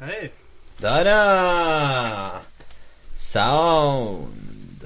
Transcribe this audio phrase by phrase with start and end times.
[0.00, 0.30] Hei.
[0.80, 2.40] Der, ja.
[3.16, 4.84] Sound.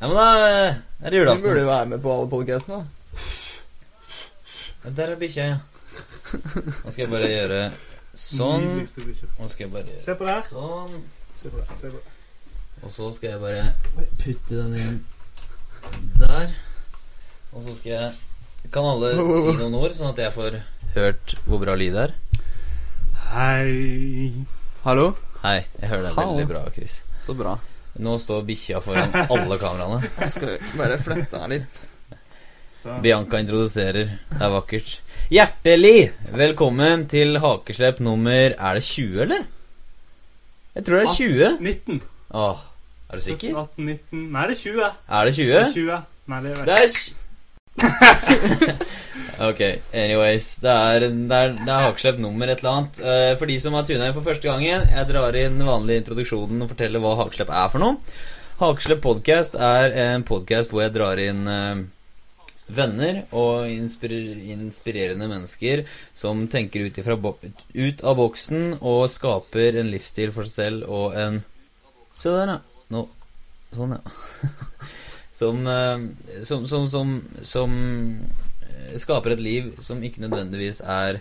[0.00, 0.26] Ja, men da
[1.02, 2.82] er det Du burde jo være med på alle podcastene.
[4.84, 5.58] Ja, Der er bikkja, ja.
[6.84, 7.60] Nå skal jeg bare gjøre
[8.14, 8.68] sånn.
[8.84, 10.46] Nå skal jeg bare gjøre Se på det her.
[10.52, 11.02] sånn.
[11.40, 11.66] Se på det.
[11.80, 12.16] Se på det.
[12.82, 13.64] Og så skal jeg bare
[14.20, 14.98] putte den inn
[16.20, 16.52] der.
[17.52, 20.60] Og så skal jeg Kan alle si noen ord, sånn at jeg får
[20.94, 22.14] hørt hvor bra lyd det er?
[23.32, 24.32] Hei.
[24.84, 25.10] Hallo?
[25.42, 26.32] Hei, jeg hører deg Hallo.
[26.36, 27.00] veldig bra, Chris.
[27.22, 27.56] Så bra.
[27.98, 30.08] Nå står bikkja foran alle kameraene.
[30.22, 31.80] Jeg skal bare flytte her litt.
[32.78, 32.94] Så.
[33.02, 34.12] Bianca introduserer.
[34.30, 34.92] Det er vakkert.
[35.34, 39.42] Hjertelig velkommen til hakeslepp nummer Er det 20, eller?
[40.78, 41.48] Jeg tror det er 20.
[41.66, 41.98] 19.
[42.38, 42.62] Åh,
[43.10, 43.58] er du sikker?
[43.64, 44.86] 18, 19 Nei, det er 20.
[44.86, 45.58] Er det Det 20?
[45.58, 45.98] er 20.
[46.30, 46.94] Nei, det er Det er
[49.38, 49.60] Ok,
[49.94, 50.56] anyways.
[50.58, 52.96] Det er, det er, er hakeslepp nummer et eller annet.
[52.98, 56.02] Uh, for de som har tuna inn for første gangen, jeg drar inn den vanlige
[56.02, 58.16] introduksjonen og forteller hva hakeslepp er for noe.
[58.58, 61.84] Hakeslepp podcast er en podcast hvor jeg drar inn uh,
[62.66, 65.84] venner og inspirer, inspirerende mennesker
[66.18, 71.40] som tenker ut, ut av boksen og skaper en livsstil for seg selv og en
[72.18, 72.58] Se der, ja.
[72.90, 73.04] Nå.
[73.78, 74.02] Sånn, ja.
[75.38, 77.76] som, eh, som, som, som, som
[78.62, 81.20] eh, skaper et liv som ikke nødvendigvis er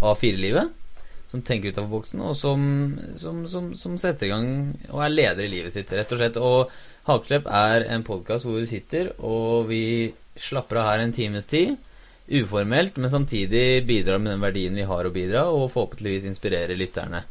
[0.00, 0.72] A4-livet.
[1.28, 4.44] Som tenker ut av boksen, og som setter i gang
[4.92, 6.36] og er leder i livet sitt, rett og slett.
[6.38, 11.48] Og Hakeslepp er en podkast hvor vi sitter, og vi slapper av her en times
[11.50, 11.74] tid.
[12.30, 17.24] Uformelt, men samtidig bidrar med den verdien vi har å bidra, og forhåpentligvis inspirere lytterne.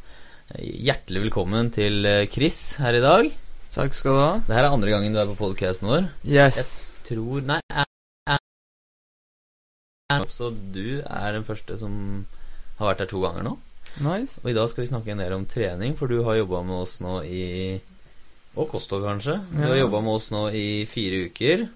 [0.60, 3.32] Hjertelig velkommen til eh, Chris her i dag.
[3.74, 4.32] Takk skal du ha.
[4.46, 6.04] Det her er andre gangen du er på podcasten vår.
[6.26, 6.58] Yes.
[6.60, 6.66] Jeg
[7.08, 7.84] Tror Nei, Jeg,
[10.12, 11.92] jeg, så du er den første som
[12.78, 13.54] har vært her to ganger nå.
[14.04, 14.38] Nice.
[14.44, 16.80] Og i dag skal vi snakke en del om trening, for du har jobba med
[16.86, 17.44] oss nå i
[18.54, 19.40] Og kosthold, kanskje.
[19.50, 19.82] Du har Ja.
[19.84, 21.66] jobba med oss nå i fire uker.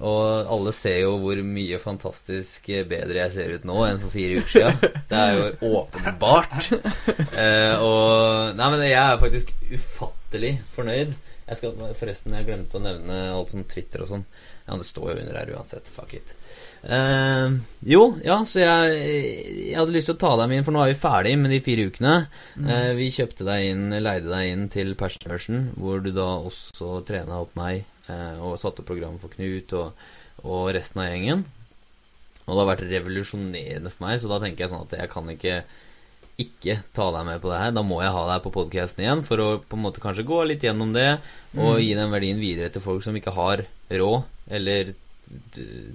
[0.00, 4.40] Og alle ser jo hvor mye fantastisk bedre jeg ser ut nå enn for fire
[4.40, 4.78] uker siden.
[5.08, 6.70] Det er jo åpenbart.
[7.38, 10.17] Eh, og Nei, men jeg er faktisk ufattelig
[10.74, 11.16] fornøyd.
[11.48, 14.24] Jeg skal Forresten, jeg glemte å nevne alt sånn Twitter og sånn.
[14.66, 15.88] Ja, det står jo under her uansett.
[15.88, 16.34] Fuck it.
[16.84, 17.56] Uh,
[17.88, 18.98] jo, ja, så jeg,
[19.70, 21.54] jeg hadde lyst til å ta deg med inn, for nå er vi ferdig med
[21.54, 22.14] de fire ukene.
[22.60, 27.40] Eh, vi kjøpte deg inn, leide deg inn til Persenversen hvor du da også trena
[27.40, 30.06] opp meg uh, og satte opp program for Knut og,
[30.44, 31.48] og resten av gjengen.
[32.44, 35.32] Og det har vært revolusjonerende for meg, så da tenker jeg sånn at jeg kan
[35.32, 35.62] ikke
[36.38, 37.72] ikke ta deg med på det her.
[37.74, 40.38] Da må jeg ha deg på podkasten igjen for å på en måte kanskje gå
[40.46, 41.08] litt gjennom det
[41.58, 44.22] og gi den verdien videre til folk som ikke har råd
[44.54, 44.92] eller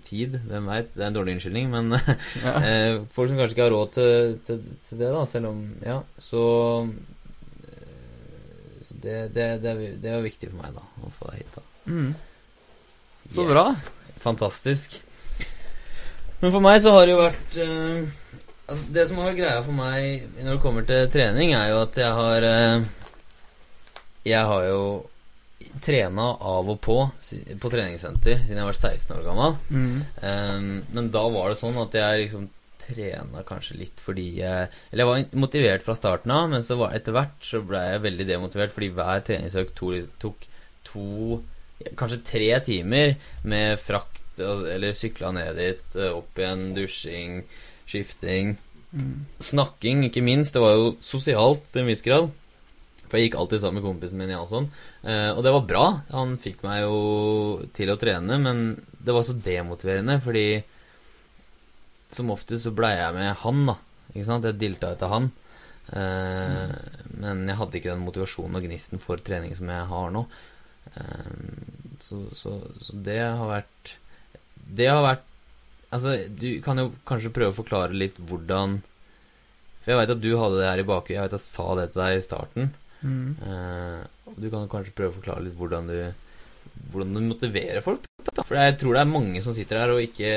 [0.04, 0.36] tid.
[0.46, 0.92] Hvem veit?
[0.94, 1.96] Det er en dårlig unnskyldning, men
[2.44, 2.52] Ja.
[2.60, 4.60] eh, folk som kanskje ikke har råd til, til,
[4.90, 6.44] til det, da, selv om Ja, så
[9.04, 11.56] det, det, det, det, er- jo viktig for meg, da, å få deg hit.
[11.58, 12.14] da Mm.
[13.28, 13.50] Så Yes.
[13.52, 13.64] bra.
[14.24, 14.94] Fantastisk.
[16.40, 18.06] Men for meg så har det jo vært eh,
[18.68, 21.98] altså Det som har greia for meg når det kommer til trening, er jo at
[22.00, 22.86] jeg har eh,
[24.30, 24.84] Jeg har jo
[25.84, 26.98] trena av og på
[27.60, 29.56] på treningssenter siden jeg var 16 år gammel.
[29.70, 30.02] Mm.
[30.22, 32.50] Eh, men da var det sånn at jeg liksom
[32.84, 36.96] trena kanskje litt fordi jeg Eller jeg var motivert fra starten av, men så var,
[36.96, 40.48] etter hvert så ble jeg veldig demotivert fordi hver treningsøkt to, tok
[40.88, 41.42] to
[42.00, 43.16] Kanskje tre timer
[43.50, 47.42] med frakt altså, eller sykla ned dit, eh, opp igjen, dusjing,
[47.88, 48.56] skifting
[48.94, 49.26] Mm.
[49.42, 50.54] Snakking, ikke minst.
[50.54, 52.28] Det var jo sosialt til en viss grad.
[53.08, 54.68] For jeg gikk alltid sammen med kompisen min Jansson.
[55.02, 55.86] Eh, og det var bra.
[56.12, 57.00] Han fikk meg jo
[57.74, 58.62] til å trene, men
[59.02, 60.46] det var så demotiverende, fordi
[62.14, 63.78] som oftest så blei jeg med han, da.
[64.14, 64.46] Ikke sant?
[64.46, 65.32] Jeg dilta etter han.
[65.90, 66.78] Eh,
[67.18, 70.28] Men jeg hadde ikke den motivasjonen og gnisten for trening som jeg har nå.
[70.94, 71.36] Eh,
[71.98, 73.98] så, så, så det har vært
[74.70, 75.30] Det har vært
[75.94, 78.80] Altså, du kan jo kanskje prøve å forklare litt hvordan
[79.84, 81.14] For jeg veit at du hadde det her i bakhuet.
[81.18, 82.70] Jeg vet at jeg sa det til deg i starten.
[83.04, 83.30] Mm.
[83.44, 85.98] Eh, du kan kanskje prøve å forklare litt hvordan du
[86.94, 88.06] Hvordan du motiverer folk.
[88.26, 88.42] Da.
[88.48, 90.30] For jeg tror det er mange som sitter her og ikke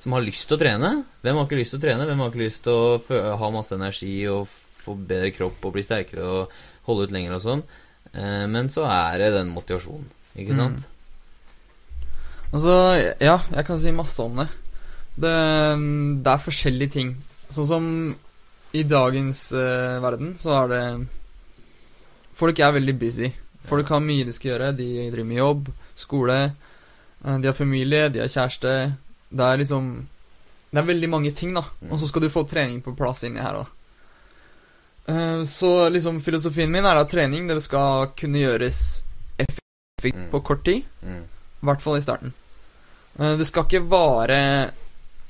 [0.00, 0.90] Som har lyst til å trene.
[1.26, 2.06] Hvem har ikke lyst til å trene?
[2.08, 5.82] Hvem har ikke lyst til å ha masse energi og få bedre kropp og bli
[5.84, 6.54] sterkere og
[6.86, 7.64] holde ut lenger og sånn?
[8.14, 10.06] Eh, men så er det den motivasjonen,
[10.38, 10.62] ikke Mm.
[10.62, 10.86] sant?
[12.54, 12.74] Altså,
[13.20, 14.46] ja, jeg kan si masse om det.
[15.16, 15.34] Det,
[16.24, 17.14] det er forskjellige ting.
[17.48, 17.84] Sånn som
[18.76, 20.82] i dagens uh, verden, så er det
[22.36, 23.30] Folk er veldig busy.
[23.64, 24.74] Folk har mye de skal gjøre.
[24.76, 26.34] De driver med jobb, skole,
[27.24, 28.74] eh, de har familie, de har kjæreste.
[29.32, 29.86] Det er liksom
[30.68, 31.62] Det er veldig mange ting, da.
[31.80, 31.92] Mm.
[31.92, 33.72] Og så skal du få trening på plass inni her òg.
[35.46, 39.02] så liksom filosofien min er at trening det skal kunne gjøres
[39.38, 40.30] effektivt Mm.
[40.30, 40.82] på kort tid.
[41.02, 41.22] Mm.
[41.62, 42.32] I hvert fall i starten.
[43.18, 44.70] Eh, det skal ikke vare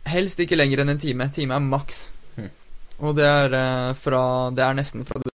[0.06, 1.26] Helst ikke lenger enn en time.
[1.34, 2.10] Time er maks.
[2.36, 2.50] Mm.
[3.02, 4.20] Og det er eh, fra
[4.54, 5.30] Det er nesten fra du,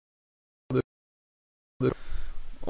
[1.81, 1.91] du.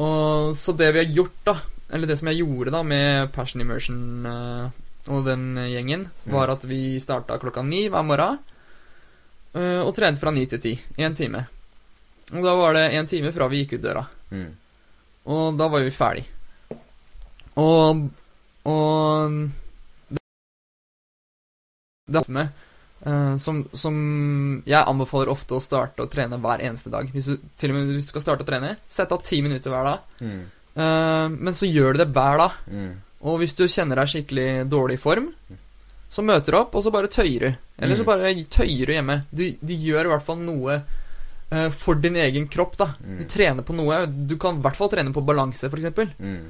[0.01, 1.55] Og så det vi har gjort, da,
[1.91, 4.69] eller det som jeg gjorde da med Passion Immersion eh,
[5.11, 6.33] og den gjengen, Mm.
[6.35, 8.37] var at vi starta klokka ni hver morgen
[9.57, 10.73] eh, og trente fra ni til ti.
[10.97, 11.41] Én time.
[12.31, 14.03] Og da var det én time fra vi gikk ut døra.
[14.31, 14.51] Mm.
[15.25, 16.25] Og da var vi ferdig.
[17.59, 18.07] Og
[18.63, 19.31] Og
[22.09, 22.49] Det er med
[23.05, 23.95] uh, som, som
[24.65, 27.09] jeg anbefaler ofte å starte å trene hver eneste dag.
[27.13, 29.73] Hvis du, til og med hvis du skal starte å trene, sett av ti minutter
[29.73, 30.07] hver dag.
[30.21, 30.41] Mm.
[30.75, 32.57] Uh, men så gjør du det hver dag.
[32.71, 32.91] Mm.
[33.29, 35.29] Og hvis du kjenner deg skikkelig dårlig i form,
[36.11, 37.51] så møter du opp, og så bare tøyer du.
[37.81, 38.09] Eller så Mm.
[38.09, 39.19] bare tøyer du hjemme.
[39.31, 42.89] Du, du gjør i hvert fall noe uh, for din egen kropp, da.
[42.99, 43.19] Mm.
[43.21, 44.01] Du trener på noe.
[44.09, 46.17] Du kan i hvert fall trene på balanse, f.eks.
[46.19, 46.49] Mm.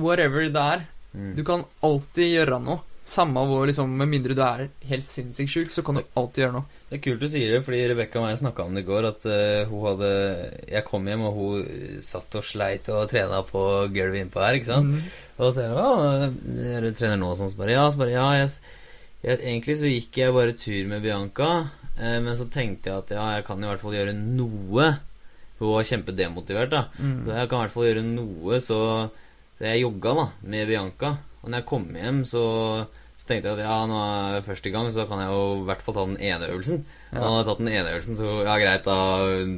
[0.00, 0.86] Whatever det er.
[1.14, 1.34] Mm.
[1.36, 2.80] Du kan alltid gjøre noe.
[3.08, 6.56] Samme hvor, liksom, Med mindre du er helt sinnssykt sjuk, så kan du alltid gjøre
[6.58, 6.80] noe.
[6.90, 9.08] Det er kult du sier det, fordi Rebekka og jeg snakka om det i går.
[9.08, 10.10] At uh, hun hadde
[10.68, 13.62] Jeg kom hjem, og hun satt og sleit og trena på
[13.94, 14.58] gulvet innpå her.
[14.58, 14.92] ikke sant?
[14.92, 15.08] Mm.
[15.38, 16.36] Og så sier hun
[16.68, 17.52] ja, du trener nå sånn.
[17.52, 18.52] Så bare ja, så bare, ja jeg,
[19.24, 21.52] jeg, egentlig så gikk jeg bare tur med Bianca.
[21.96, 24.90] Eh, men så tenkte jeg at ja, jeg kan i hvert fall gjøre noe.
[25.58, 26.84] Hun var kjempedemotivert, da.
[27.00, 27.22] Mm.
[27.24, 28.82] Så jeg kan i hvert fall gjøre noe, så,
[29.56, 31.16] så jeg jogga da, med Bianca.
[31.48, 32.40] Og når jeg kom hjem, så,
[33.16, 35.30] så tenkte jeg at ja, nå er jeg først i gang, så da kan jeg
[35.32, 36.82] jo i hvert fall ta den ene øvelsen.
[37.08, 38.96] Og når jeg har tatt den ene øvelsen, så ja, greit, da,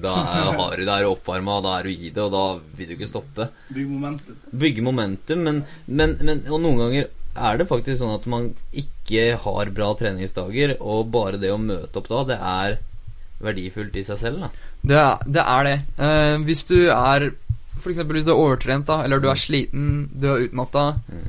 [0.05, 2.45] da er, har du, da er du oppvarma, da er du i det, og da
[2.79, 3.49] vil du ikke stoppe.
[3.75, 4.37] Bygge momentum.
[4.63, 5.59] Bygge momentum, men,
[5.91, 7.11] men, men og noen ganger
[7.51, 8.47] er det faktisk sånn at man
[8.85, 12.79] ikke har bra treningsdager, og bare det å møte opp da, det er
[13.43, 14.53] verdifullt i seg selv, da.
[14.87, 15.43] Det er det.
[15.43, 15.77] Er det.
[15.99, 17.33] Eh, hvis du er
[17.81, 21.29] eksempel hvis du er overtrent, da, eller du er sliten, du er utmatta Mm.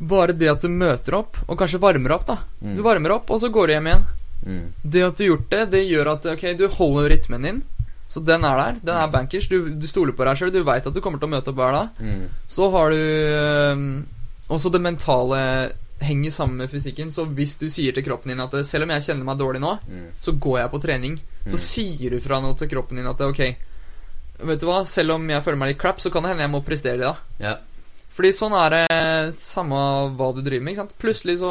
[0.00, 2.38] Bare det at du møter opp, og kanskje varmer opp, da.
[2.62, 2.76] Mm.
[2.76, 4.04] Du varmer opp, og så går du hjem igjen.
[4.44, 4.64] Mm.
[4.82, 7.62] Det at du har gjort det, det gjør at ok, du holder rytmen din.
[8.08, 8.76] Så den er der.
[8.84, 9.48] Den er bankers.
[9.48, 10.50] Du, du stoler på deg sjøl.
[10.52, 11.88] Du veit at du kommer til å møte opp hver dag.
[12.04, 12.26] Mm.
[12.46, 14.02] Så har du øh,
[14.54, 15.40] Også det mentale
[16.04, 17.10] henger sammen med fysikken.
[17.14, 19.78] Så hvis du sier til kroppen din at selv om jeg kjenner meg dårlig nå,
[19.88, 20.10] Mm.
[20.20, 21.16] så går jeg på trening,
[21.46, 21.64] så Mm.
[21.64, 23.40] sier du fra noe til kroppen din at ok,
[24.44, 26.50] vet du hva, selv om jeg føler meg litt crap, så kan det hende jeg
[26.52, 27.16] må prestere i dag.
[27.40, 27.56] Ja.
[28.14, 29.78] Fordi sånn er det samme
[30.14, 30.74] hva du driver med.
[30.74, 30.98] ikke sant?
[31.02, 31.50] Plutselig så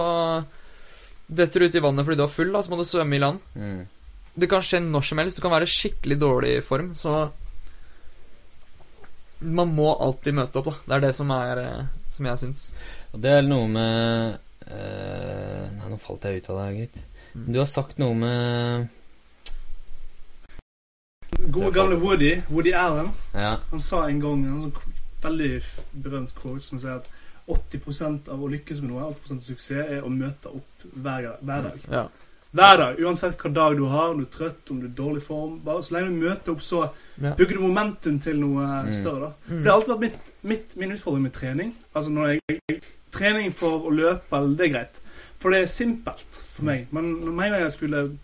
[1.27, 3.19] detter du ut i vannet fordi du er full, da, så må du svømme i
[3.23, 3.39] land.
[3.55, 3.81] Mm.
[4.39, 5.37] Det kan skje når som helst.
[5.37, 7.29] Du kan være skikkelig dårlig i form, så
[9.43, 10.75] Man må alltid møte opp, da.
[10.87, 12.61] Det er det som er eh, Som jeg syns.
[13.11, 14.37] Og det er noe med
[14.71, 17.01] uh, Nei, nå falt jeg ut av det, gitt.
[17.33, 17.47] Mm.
[17.51, 18.87] Du har sagt noe med
[21.51, 23.57] Gode gamle Woody, Woody Allen, Ja.
[23.71, 24.92] han sa en gang en sånn
[25.23, 25.61] veldig
[26.03, 27.07] berømt quote som sier at
[27.47, 31.65] 80% av å lykkes med noe, 80 av suksess, er å møte opp hver, hver
[31.69, 31.81] dag.
[31.91, 32.05] Ja.
[32.53, 34.95] Hver dag, uansett hva dag du har, om du er trøtt, om du er i
[34.95, 35.55] dårlig form.
[35.65, 36.83] Bare Så lenge du møter opp, så
[37.17, 38.93] bygger du momentum til noe Mm.
[38.93, 39.19] større.
[39.19, 39.31] da.
[39.49, 39.63] Mm.
[39.63, 41.73] Det har alltid vært mitt, mitt, min utfordring med trening.
[41.95, 42.81] Altså når jeg,
[43.13, 44.95] Trening for å løpe, det er greit.
[45.39, 46.25] For det er simpelt
[46.55, 46.87] for meg.
[46.91, 48.17] Men når jeg skulle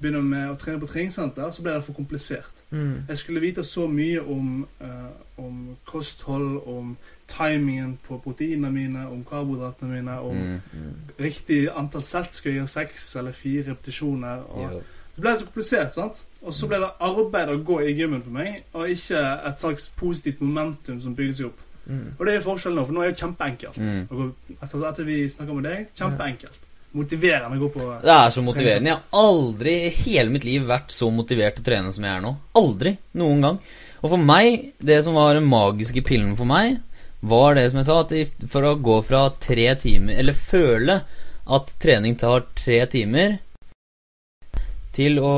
[0.00, 2.52] begynne med å trene på treningssenter, så ble det for komplisert.
[2.70, 3.02] Mm.
[3.08, 6.96] Jeg skulle vite så mye om, uh, om kosthold, om
[7.28, 10.60] timingen på proteinene mine, om karbohydratene mine, om Mm.
[11.20, 12.34] riktig antall sett.
[12.34, 14.42] Skal jeg gjøre seks eller fire repetisjoner?
[14.50, 14.82] Og Jo.
[15.16, 16.24] det ble så komplisert, sant?
[16.42, 19.88] Og så ble det arbeid å gå i gymmen for meg, og ikke et slags
[19.96, 21.60] positivt momentum som bygde seg opp.
[21.86, 22.12] Mm.
[22.18, 23.78] Og det er forskjellen nå, for nå er det kjempeenkelt.
[23.78, 24.32] Mm.
[24.62, 26.60] Etter, etter vi snakker med deg, kjempeenkelt.
[26.96, 28.92] Motiverende å gå på Det er så motiverende.
[28.92, 32.14] Jeg har aldri i hele mitt liv vært så motivert til å trene som jeg
[32.14, 32.32] er nå.
[32.56, 32.96] Aldri.
[33.20, 33.58] Noen gang.
[34.02, 36.78] Og for meg, det som var den magiske pillen for meg,
[37.26, 41.00] var det som jeg sa, at for å gå fra tre timer Eller føle
[41.46, 43.38] at trening tar tre timer,
[44.96, 45.34] til å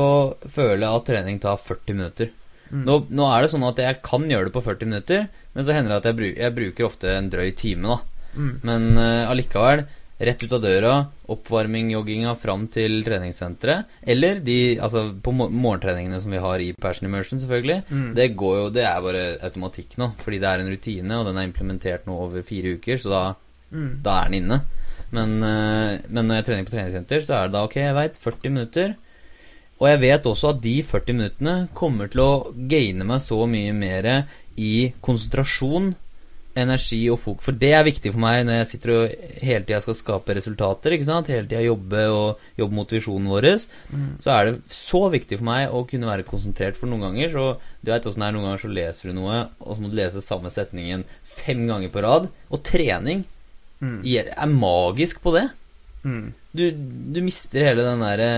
[0.49, 2.31] føle at trening tar 40 minutter.
[2.69, 2.83] Mm.
[2.87, 5.75] Nå, nå er det sånn at jeg kan gjøre det på 40 minutter, men så
[5.75, 8.25] hender det at jeg, bruk, jeg bruker ofte en drøy time, da.
[8.39, 8.51] Mm.
[8.65, 9.83] Men uh, allikevel,
[10.19, 10.93] rett ut av døra,
[11.31, 13.85] oppvarming, jogginga fram til treningssenteret.
[14.03, 17.83] Eller de, altså på morgentreningene som vi har i Passion Immersion, selvfølgelig.
[17.89, 18.09] Mm.
[18.17, 21.39] Det går jo, det er bare automatikk nå, fordi det er en rutine, og den
[21.39, 23.23] er implementert nå over fire uker, så da,
[23.69, 24.01] Mm.
[24.01, 24.61] da er den inne.
[25.11, 28.17] Men, eh, men når jeg trener på treningssenter, så er det da ok, jeg veit,
[28.17, 28.95] 40 minutter.
[29.79, 33.71] Og jeg vet også at de 40 minuttene kommer til å gaine meg så mye
[33.73, 35.93] mer i konsentrasjon
[36.61, 39.79] energi og fokus For det er viktig for meg når jeg sitter og hele tida
[39.83, 40.95] skal skape resultater.
[40.95, 41.31] ikke sant?
[41.31, 43.49] Hele tida jobbe og jobbe motivasjonen vår.
[44.23, 46.77] Så er det så viktig for meg å kunne være konsentrert.
[46.79, 47.47] For noen ganger så
[47.79, 49.95] Du vet åssen det er, noen ganger så leser du noe, og så må du
[49.95, 52.31] lese samme setningen fem ganger på rad.
[52.51, 53.25] Og trening
[53.79, 54.01] Mm.
[54.03, 55.45] er magisk på det.
[56.03, 56.33] Mm.
[56.51, 56.63] Du,
[57.15, 58.31] du mister hele den derre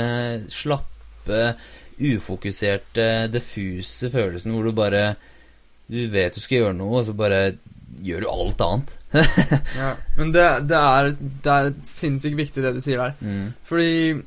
[0.53, 1.55] slappe,
[2.01, 5.15] ufokuserte, diffuse følelsen hvor du bare
[5.91, 7.57] Du vet du skal gjøre noe, og så bare
[8.03, 8.93] gjør du alt annet.
[9.81, 9.89] Ja.
[10.17, 11.09] Men det, det, er,
[11.43, 13.15] det er sinnssykt viktig det du sier der.
[13.19, 14.21] Mm, Fordi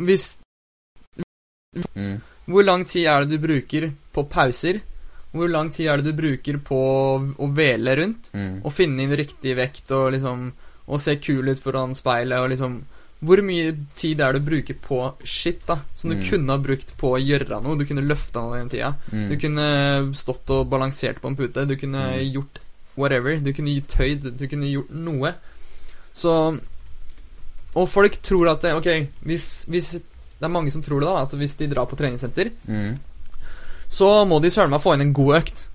[0.00, 0.24] hvis
[1.94, 2.20] mm,
[2.50, 4.80] Hvor lang tid er det du bruker på pauser?
[5.34, 6.78] Hvor lang tid er det du bruker på
[7.38, 8.32] å vele rundt?
[8.34, 10.48] mm, Og finne inn riktig vekt og liksom
[10.90, 12.80] Og se kul ut foran speilet og liksom
[13.20, 15.76] Hvor mye tid er det du bruker på shit, da?
[15.94, 16.24] Som du Mm.
[16.30, 17.76] kunne ha brukt på å gjøre noe?
[17.76, 18.94] Du kunne løfta noe den tida.
[19.12, 19.28] mm.
[19.28, 19.66] Du kunne
[20.16, 21.66] stått og balansert på en pute.
[21.68, 22.32] Du kunne Mm.
[22.32, 22.58] gjort
[22.98, 23.36] whatever.
[23.38, 24.30] Du kunne tøyd.
[24.38, 25.34] Du kunne gjort noe.
[26.14, 26.58] Så
[27.74, 28.88] Og folk tror at det, Ok,
[29.22, 31.22] hvis, hvis Det er mange som tror det, da.
[31.22, 32.94] At hvis de drar på treningssenter, mm.
[33.88, 35.66] så må de søren meg få inn en god økt.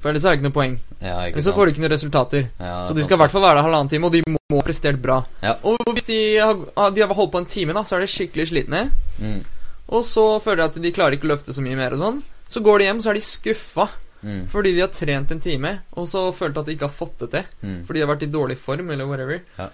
[0.00, 0.72] For ellers er det ikke noe poeng.
[1.00, 2.42] Ja, ikke så får de ikke noen resultater.
[2.60, 4.64] Ja, Så de skal i hvert fall være der halvannen time, og de må ha
[4.64, 5.22] prestert bra.
[5.40, 5.54] Ja.
[5.64, 8.10] Og hvis de har, ah, de har holdt på en time, da, så er de
[8.12, 8.90] skikkelig slitne.
[9.18, 9.38] mm,
[9.88, 12.22] Og så føler de at de klarer ikke å løfte så mye mer og sånn.
[12.48, 13.88] Så går de hjem, så er de skuffa
[14.24, 17.18] mm, fordi de har trent en time, og så følt at de ikke har fått
[17.24, 17.44] det til.
[17.62, 17.80] mm.
[17.86, 19.42] Fordi de har vært i dårlig form, eller whatever.
[19.58, 19.68] Ja.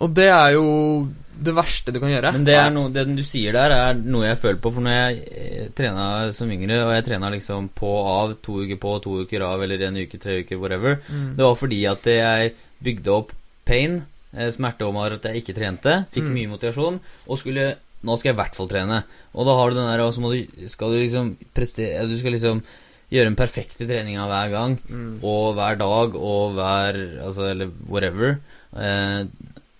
[0.00, 1.08] Og det er jo
[1.40, 2.30] det verste du kan gjøre.
[2.32, 4.70] Men det, noe, det du sier der, er noe jeg føler på.
[4.72, 8.60] For når jeg eh, trena som yngre, og jeg trena liksom på og av, to
[8.62, 11.34] uker på, to uker av, eller en uke, tre uker, whatever, Mm.
[11.36, 13.32] det var fordi at jeg bygde opp
[13.66, 14.02] pain,
[14.36, 16.34] eh, smerte over at jeg ikke trente, fikk Mm.
[16.38, 19.02] mye motivasjon, og skulle Nå skal jeg i hvert fall trene.
[19.36, 22.16] Og da har du den der, og så må du, skal du liksom prestere Du
[22.16, 22.62] skal liksom
[23.10, 24.76] gjøre den perfekte treninga hver gang.
[24.88, 25.18] Mm.
[25.26, 28.38] Og hver dag og hver Altså, eller whatever.
[28.76, 29.24] Eh,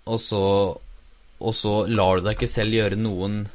[0.06, 0.44] og så
[1.40, 3.46] Og så lar du deg ikke selv gjøre noen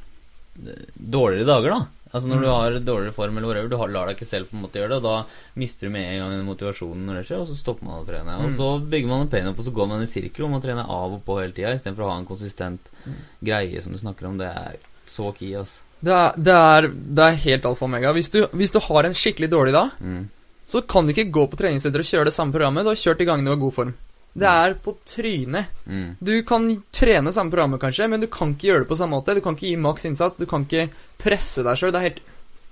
[0.65, 1.85] eh, dårligere dager, da.
[2.15, 2.41] Altså Når Mm.
[2.41, 4.79] du har dårligere form, eller whatever, du har, lar deg ikke selv på en måte
[4.79, 5.25] gjøre det, og da
[5.59, 8.37] mister du med en gang motivasjonen, når det skjer, og så stopper man å trene.
[8.39, 8.55] Og Mm.
[8.57, 10.87] så bygger man en pain opp, og så går man i sirkel, og man trener
[10.89, 13.13] av og på hele tida, istedenfor å ha en konsistent Mm.
[13.43, 14.37] greie som du snakker om.
[14.37, 15.83] Det er så key, ass.
[16.05, 18.11] Det, er, det, er, det er helt alfa og omega.
[18.13, 20.25] Hvis du, hvis du har en skikkelig dårlig dag, Mm.
[20.69, 22.85] så kan du ikke gå på treningssenteret og kjøre det samme programmet.
[22.85, 23.93] Du har kjørt de gangene du var god form.
[24.35, 25.65] Det er på trynet.
[25.87, 26.07] Mm.
[26.19, 29.35] Du kan trene samme programmet, kanskje, men du kan ikke gjøre det på samme måte.
[29.37, 30.37] Du kan ikke gi maks innsats.
[30.37, 30.89] Du kan ikke
[31.21, 31.93] presse deg sjøl.
[31.95, 32.19] Det er helt,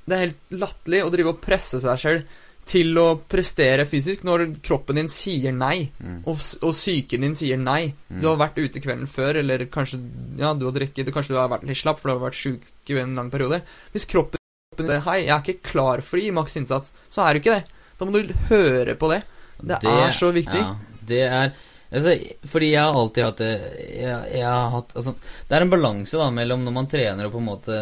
[0.05, 2.23] det er helt latterlig å drive og presse seg sjøl
[2.65, 6.21] til å prestere fysisk når kroppen din sier nei, Mm.
[6.25, 7.93] og, og psyken din sier nei.
[8.09, 8.21] Mm.
[8.21, 9.99] Du har vært ute kvelden før, eller kanskje
[10.39, 12.61] Ja, du har drukket, kanskje du har vært litt slapp, for du har vært sjuk
[12.89, 13.61] i en lang periode.
[13.91, 14.39] Hvis kroppen
[14.77, 17.59] din Hei, jeg er ikke klar for å gi maks innsats, så er du ikke
[17.59, 17.65] det.
[17.99, 19.21] Da må du høre på det.
[19.61, 20.59] Det, er så viktig.
[20.59, 20.75] Ja,
[21.07, 21.51] det er
[21.93, 22.13] altså,
[22.51, 25.13] Fordi jeg har alltid hatt det jeg, jeg har hatt, altså,
[25.47, 27.79] Det er en balanse da mellom når man trener og på en måte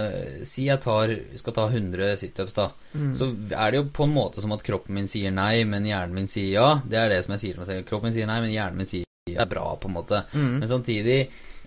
[0.48, 2.70] Si jeg tar, skal ta 100 situps, da.
[2.94, 3.14] Mm.
[3.18, 6.18] Så er det jo på en måte som at kroppen min sier nei, men hjernen
[6.18, 6.68] min sier ja.
[6.84, 7.88] Det er det som jeg sier til meg selv.
[7.90, 9.38] Kroppen min sier nei, men hjernen min sier ja.
[9.38, 10.24] Det er bra, på en måte.
[10.34, 10.60] Mm.
[10.64, 11.20] Men samtidig,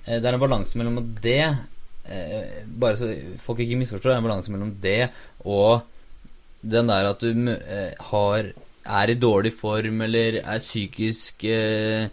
[0.05, 3.11] eh, det er en balanse mellom det eh, Bare så
[3.41, 5.01] folk ikke misforstår, det er en balanse mellom det
[5.45, 5.85] og
[6.65, 8.53] den der at du eh, har
[8.85, 12.09] er i dårlig form eller er psykisk eh,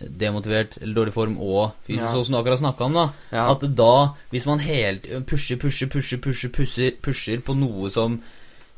[0.00, 2.12] demotivert eller dårlig form og fysisk, Ja.
[2.14, 3.06] sånn som du akkurat snakka om, da.
[3.32, 3.50] Ja.
[3.50, 8.20] At da, hvis man helt pusher, pusher, pusher, pusher, pusher, pusher på noe som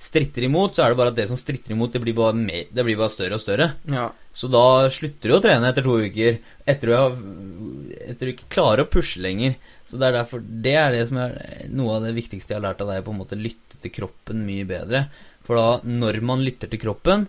[0.01, 2.65] stritter imot, så er det bare at det som stritter imot, det blir bare, mer,
[2.73, 3.75] det blir bare større og større.
[3.89, 4.11] ja.
[4.33, 6.39] Så da slutter du å trene etter to uker.
[6.65, 9.57] Etter du, ikke klarer å pushe lenger.
[9.85, 12.69] Så det er derfor Det er det som er noe av det viktigste jeg har
[12.71, 15.09] lært av deg, på en måte lytte til kroppen mye bedre.
[15.45, 17.27] For da, når man lytter til kroppen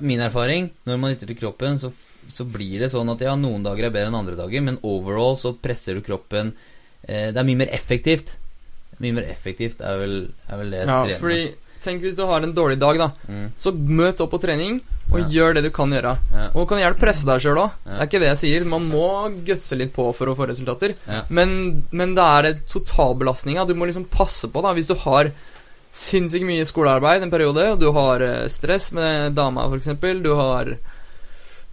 [0.00, 1.92] Min erfaring, når man lytter til kroppen, så,
[2.32, 5.36] så blir det sånn at ja, noen dager er bedre enn andre dager, men overall
[5.40, 6.54] så presser du kroppen
[7.08, 8.36] eh, Det er mye mer effektivt.
[9.02, 10.16] Mye mer effektivt er vel,
[10.48, 11.44] er vel det jeg ja, fordi
[11.84, 13.10] Tenk hvis du har en dårlig dag, da.
[13.28, 13.48] Mm.
[13.60, 14.78] Så møt opp på trening,
[15.10, 15.26] og Ja.
[15.28, 16.14] gjør det du kan gjøre.
[16.32, 16.46] Ja.
[16.56, 17.74] Og kan gjerne presse deg sjøl òg.
[17.84, 18.64] Det er ikke det jeg sier.
[18.64, 19.08] Man må
[19.44, 20.94] gutse litt på for å få resultater.
[21.28, 23.66] Men, men det er totalbelastninga.
[23.68, 24.72] Du må liksom passe på, da.
[24.72, 25.28] Hvis du har
[25.94, 29.92] sinnssykt mye skolearbeid en periode, og du har eh, stress med dama, f.eks.,
[30.24, 30.72] du har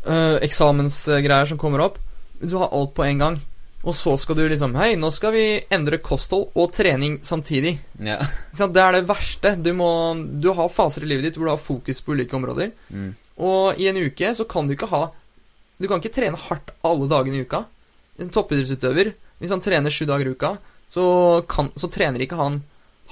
[0.05, 1.99] eh, eksamensgreier som kommer opp
[2.41, 3.39] Du har alt på en gang.
[3.81, 7.79] Og så skal du liksom Hei, nå skal vi endre kosthold og trening samtidig.
[7.97, 8.19] Ja.
[8.53, 9.55] Det er det verste.
[9.57, 12.73] Du, må, du har faser i livet ditt hvor du har fokus på ulike områder.
[12.93, 13.13] Mm.
[13.41, 15.07] Og i en uke så kan du ikke ha
[15.81, 17.63] Du kan ikke trene hardt alle dagene i uka.
[18.21, 20.51] En toppidrettsutøver, hvis han trener sju dager i uka,
[20.91, 21.05] så,
[21.49, 22.59] kan, så trener ikke han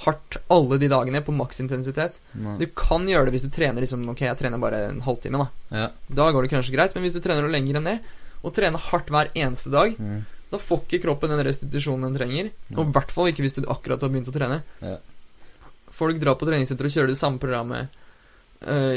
[0.04, 2.20] hardt alle de dagene på maksintensitet.
[2.58, 5.48] Du kan gjøre det hvis du trener liksom Ok, jeg trener bare en halvtime, da.
[5.76, 5.88] Ja.
[6.08, 7.98] Da går det kanskje greit, men hvis du trener lenger enn det,
[8.42, 10.24] og trener hardt hver eneste dag, Mm.
[10.50, 12.50] da får ikke kroppen den restitusjonen den trenger.
[12.76, 14.62] Og i hvert fall ikke hvis du akkurat har begynt å trene.
[14.80, 14.96] Ja.
[15.90, 17.88] Folk drar på treningssenter og kjører det samme programmet
[18.66, 18.96] uh,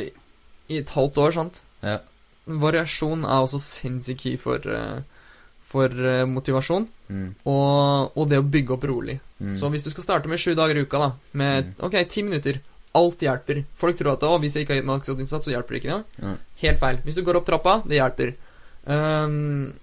[0.71, 1.61] i et halvt år, sant?
[1.83, 1.99] Ja.
[2.47, 5.01] Variasjon er også sinnssykt key for, eh,
[5.73, 7.25] for eh, motivasjon, Mm.
[7.45, 9.17] og, og det å bygge opp rolig.
[9.41, 9.51] Mm.
[9.59, 11.73] Så hvis du skal starte med sju dager i uka, da, med Mm.
[11.89, 12.61] ok, ti minutter
[12.95, 13.63] Alt hjelper.
[13.81, 16.33] Folk tror at å, hvis jeg ikke har maksinnsats, så hjelper det ikke noe.
[16.61, 16.99] Helt feil.
[17.01, 18.35] Hvis du går opp trappa, det hjelper.
[18.85, 19.73] Um,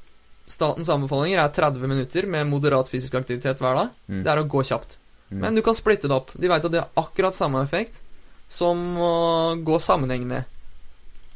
[0.47, 3.91] statens anbefalinger er 30 minutter med moderat fysisk aktivitet hver dag.
[4.07, 4.23] Mm.
[4.23, 4.97] Det er å gå kjapt.
[5.31, 5.41] Mm.
[5.43, 6.31] Men du kan splitte det opp.
[6.39, 7.99] De veit at det har akkurat samme effekt
[8.47, 9.11] som å
[9.59, 10.45] gå sammenhengende.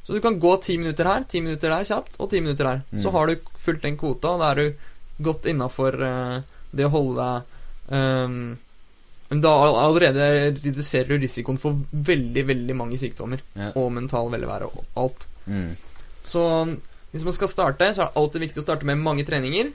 [0.04, 2.82] Så du kan gå ti minutter her, ti minutter der kjapt, og ti minutter der.
[2.92, 2.99] Mm.
[3.00, 5.96] Så har du fulgt den kvota, og da er du godt innafor
[6.75, 8.58] det å holde deg um,
[9.40, 10.26] da allerede
[10.61, 13.40] reduserer du risikoen for veldig, veldig mange sykdommer.
[13.56, 13.70] Ja.
[13.80, 15.25] Og mental velvære og alt.
[15.49, 15.73] Mm.
[16.23, 16.42] Så
[17.14, 19.73] hvis man skal starte, så er det alltid viktig å starte med mange treninger.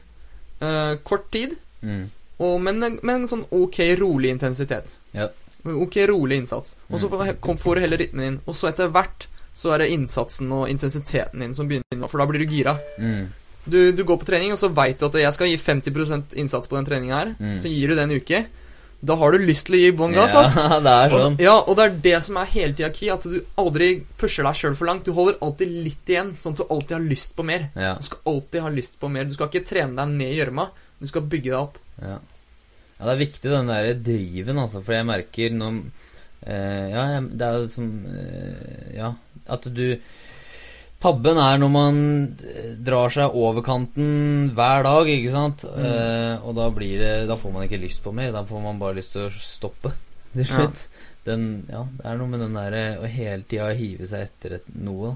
[0.61, 2.09] Uh, kort tid, Mm.
[2.43, 4.97] og, men, men en sånn ok rolig intensitet.
[5.15, 5.29] Ja.
[5.63, 6.73] Ok rolig innsats.
[6.91, 8.39] Og så får- får du heller rytmen inn.
[8.45, 9.27] Og så etter hvert
[9.59, 12.77] så er det innsatsen og intensiteten din som begynner, for da blir du gira.
[12.95, 13.27] Mm.
[13.69, 16.69] Du, du går på trening, og så veit du at jeg skal gi 50% innsats
[16.69, 17.35] på den treninga her.
[17.35, 17.57] Mm.
[17.59, 18.45] Så gir du det en uke.
[18.99, 20.57] Da har du lyst til å gi bånn gass, ass.
[20.59, 21.37] Ja, det er sånn.
[21.37, 24.47] Og, ja, og det er det som er hele tida key, at du aldri pusher
[24.47, 25.07] deg sjøl for langt.
[25.07, 27.69] Du holder alltid litt igjen, sånn at du alltid har lyst på mer.
[27.79, 27.93] Ja.
[27.99, 29.29] Du skal alltid ha lyst på mer.
[29.29, 30.67] Du skal ikke trene deg ned i gjørma.
[30.99, 31.79] Du skal bygge deg opp.
[31.99, 32.17] Ja.
[32.19, 35.79] ja, det er viktig den der driven, altså, for jeg merker når
[36.47, 39.13] eh, Ja, det er som eh, Ja,
[39.49, 39.85] at du
[40.99, 41.99] Tabben er når man
[42.43, 45.61] eh, drar seg over kanten hver dag, ikke sant?
[45.63, 45.85] Mm.
[45.87, 48.81] Eh, og da blir det Da får man ikke lyst på mer, da får man
[48.81, 49.93] bare lyst til å stoppe.
[50.33, 50.65] Til Ja.
[51.29, 54.67] Den, ja, det er noe med den derre å hele tida hive seg etter et,
[54.75, 55.11] noe.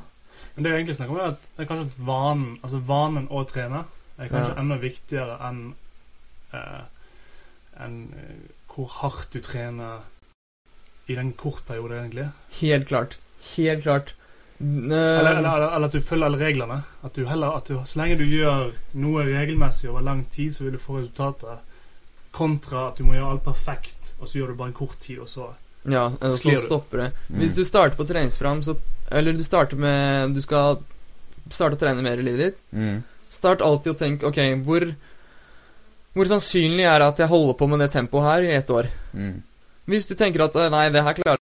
[0.54, 3.44] Men det er egentlig snakk om at det er kanskje at vanen, altså vanen å
[3.50, 3.84] trene
[4.20, 4.58] er kanskje Ja.
[4.62, 5.62] enda viktigere enn
[6.54, 6.82] eh,
[7.82, 8.44] enn eh,
[8.74, 10.04] hvor hardt du trener
[11.08, 12.28] i den kort periode, egentlig.
[12.60, 13.18] Helt klart.
[13.56, 14.14] Helt klart.
[14.62, 16.78] Eller, eh, eller, eller, eller at du følger alle reglene.
[17.04, 20.64] At du heller, at du, så lenge du gjør noe regelmessig over lang tid, så
[20.64, 21.60] vil du få resultater.
[22.34, 25.20] Kontra at du må gjøre alt perfekt, og så gjør du bare en kort tid,
[25.20, 25.52] og så
[25.86, 26.66] Ja, og så Sklir du.
[26.66, 27.10] stopper det.
[27.30, 27.40] Mm.
[27.42, 28.78] Hvis du starter på treningsprogram, så
[29.12, 30.78] Eller du starter med Du skal
[31.52, 32.62] starte å trene mer i livet ditt.
[32.72, 33.04] Mm.
[33.30, 34.96] Start alltid å tenke Ok, hvor
[36.14, 38.88] Hvor sannsynlig er det at jeg holder på med det tempoet her i ett år?
[39.14, 39.44] Mm.
[39.86, 41.38] Hvis du tenker at Nei, det her klarer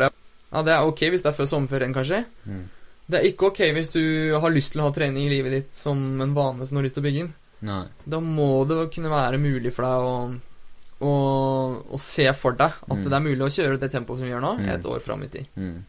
[0.00, 0.10] jeg
[0.52, 2.22] Ja, det er ok hvis det er før sommerferien, kanskje.
[2.46, 2.62] Mm.
[3.08, 4.02] Det er ikke ok hvis du
[4.40, 6.86] har lyst til å ha trening i livet ditt som en vane som du har
[6.88, 7.32] lyst til å bygge inn.
[7.68, 7.84] Nei.
[8.06, 10.14] Da må det kunne være mulig for deg å,
[11.08, 11.12] å,
[11.94, 13.04] å se for deg at Mm.
[13.04, 14.68] det er mulig å kjøre det tempoet som vi gjør nå, Mm.
[14.74, 15.46] et år fram i tid.
[15.56, 15.84] Mm.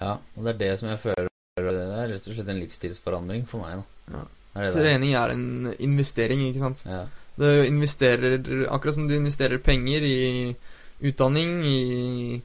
[0.00, 3.46] Ja, og det er det som jeg føler Det er rett og slett en livsstilsforandring
[3.46, 3.82] for meg.
[4.08, 4.24] da Ja.
[4.62, 4.66] Er?
[4.72, 6.84] Trening er en investering, ikke sant.
[6.86, 7.06] Ja.
[7.38, 8.38] Du investerer
[8.70, 10.56] Akkurat som du investerer penger i
[11.02, 12.42] utdanning, i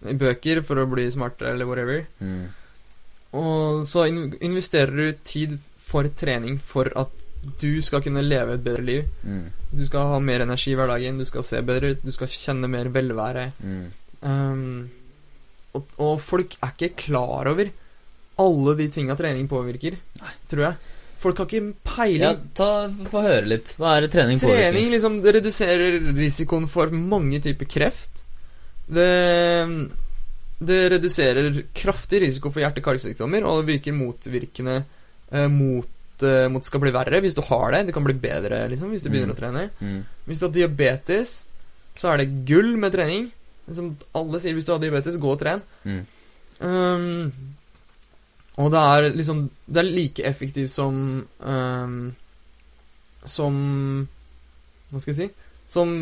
[0.00, 2.04] bøker for å bli smartere eller whatever.
[2.20, 2.46] Mm.
[3.40, 5.58] Og så in investerer du tid
[5.90, 7.26] for trening for at
[7.60, 9.10] du skal kunne leve et bedre liv.
[9.24, 9.48] Mm.
[9.70, 12.68] Du skal ha mer energi i hverdagen, du skal se bedre ut, du skal kjenne
[12.70, 13.46] mer velvære.
[13.64, 13.84] Mm.
[14.20, 14.90] Um,
[15.76, 17.70] og, og folk er ikke klar over
[18.40, 20.32] alle de tinga trening påvirker, Nei.
[20.50, 20.96] tror jeg.
[21.20, 22.22] Folk har ikke peiling.
[22.24, 22.68] Ja, ta,
[23.10, 23.74] Få høre litt.
[23.76, 24.70] Hva er det trening påvirker?
[24.70, 28.19] Trening liksom, reduserer risikoen for mange typer kreft.
[28.90, 29.90] Det,
[30.58, 34.80] det reduserer kraftig risiko for hjerte-karsykdommer, og det virker motvirkende
[35.30, 37.84] eh, mot, eh, mot skal bli verre hvis du har det.
[37.88, 39.36] Det kan bli bedre liksom, hvis du begynner Mm.
[39.36, 39.62] å trene.
[39.80, 40.00] Mm.
[40.26, 41.34] Hvis du har diabetes,
[41.94, 43.30] så er det gull med trening.
[43.70, 45.62] Som alle sier, hvis du har diabetes, gå og tren.
[45.86, 46.00] Mm.
[46.60, 47.32] Um,
[48.60, 51.94] og det er liksom Det er like effektivt som um,
[53.24, 53.54] Som
[54.90, 55.28] Hva skal jeg si?
[55.72, 55.94] Som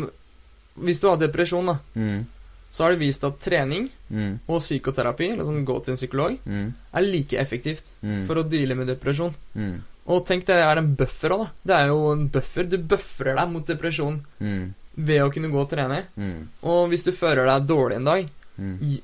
[0.75, 2.25] Hvis du har depresjon, da, Mm.
[2.71, 4.39] Så har det vist at trening Mm.
[4.47, 6.73] og psykoterapi, liksom gå til en psykolog, Mm.
[6.93, 8.25] er like effektivt Mm.
[8.25, 9.33] for å deale med depresjon.
[9.55, 9.81] Mm.
[10.07, 11.51] Og tenk det er en buffer òg, da.
[11.65, 12.63] Det er jo en buffer.
[12.63, 14.73] Du bøfrer deg mot depresjon Mm.
[14.97, 16.03] ved å kunne gå og trene.
[16.17, 16.47] Mm.
[16.63, 18.29] Og hvis du føler deg dårlig en dag.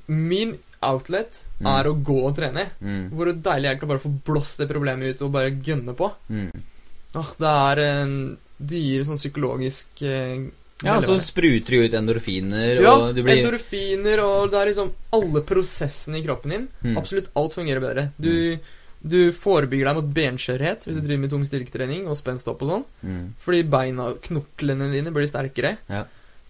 [0.07, 2.65] Min outlet er å gå og trene.
[3.11, 6.11] Hvor deilig er det å bare få blåst det problemet ut og bare gønne på.
[7.15, 10.39] Åh, det er en Det gir sånn psykologisk eh,
[10.83, 14.89] Ja, så spruter du ut endorfiner, ja, og du blir endorfiner og Det er liksom
[15.15, 16.65] alle prosessene i kroppen din.
[16.83, 16.97] Mm.
[16.99, 18.03] Absolutt alt fungerer bedre.
[18.19, 18.57] Du,
[19.01, 22.83] du forebygger deg mot benskjørhet hvis du driver med tung styrketrening og spenstopp og sånn.
[23.07, 23.23] Mm.
[23.45, 25.77] Fordi beina, knoklene dine blir sterkere.
[25.87, 26.03] Ja.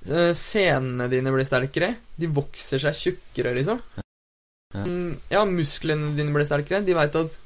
[0.10, 1.94] eh, senene dine blir sterkere.
[2.18, 3.80] De vokser seg tjukkere, liksom.
[4.74, 4.84] Ja.
[4.84, 6.82] Mm, Ja, musklene dine blir sterkere.
[6.84, 7.38] De veit at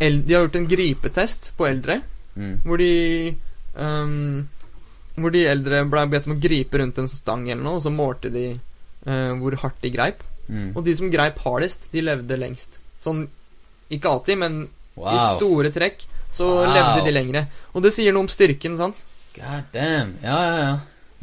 [0.00, 2.00] De har gjort en gripetest på eldre,
[2.34, 2.56] Mm.
[2.66, 3.36] hvor de
[3.78, 4.48] ehm,
[5.16, 7.90] Hvor de eldre ble bedt om å gripe rundt en stang eller noe, og så
[7.94, 8.46] målte de
[9.06, 10.22] eh, hvor hardt de greip.
[10.48, 10.72] Mm.
[10.76, 12.78] Og de som greip hardest, de levde lengst.
[13.04, 13.28] Sånn
[13.94, 14.58] ikke alltid, men
[14.98, 16.02] i store trekk
[16.34, 16.66] så Wow.
[16.74, 17.46] levde de lengre.
[17.74, 19.04] Og det sier noe om styrken, sant?
[19.36, 20.16] God damn.
[20.22, 20.74] Ja, ja, ja.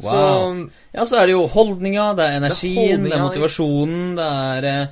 [0.02, 0.08] Wow.
[0.10, 2.74] Så Ja, så er det jo holdninga, det er energien,
[3.04, 4.86] det er, holdninga, motivasjonen, det er eh,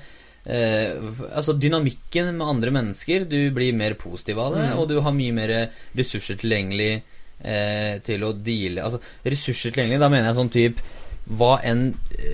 [0.47, 3.25] eh, Altså dynamikken med andre mennesker.
[3.29, 4.79] Du blir mer positiv av det, Mm.
[4.79, 7.03] og du har mye mer ressurser tilgjengelig
[7.43, 10.85] eh, til å deale Altså ressurser tilgjengelig, da mener jeg sånn type
[11.31, 11.85] Hva enn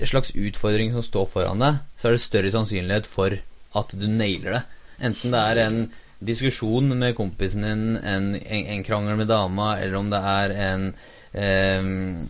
[0.07, 3.35] slags utfordring som står foran deg, så er det større sannsynlighet for
[3.77, 4.61] at du nailer det.
[5.09, 5.79] Enten det er en
[6.17, 10.87] diskusjon med kompisen din, en, en, en krangel med dama, eller om det er en
[11.37, 12.25] ehm,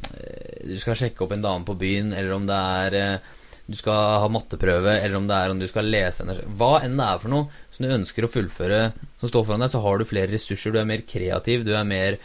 [0.67, 3.35] Du skal sjekke opp en dame på byen, eller om det er eh,
[3.67, 6.95] du skal ha matteprøve, eller om det er om du skal lese en Hva enn
[6.99, 8.81] det er for noe som du ønsker å fullføre,
[9.19, 11.87] som står foran deg, så har du flere ressurser, du er mer kreativ, du er
[11.87, 12.19] mer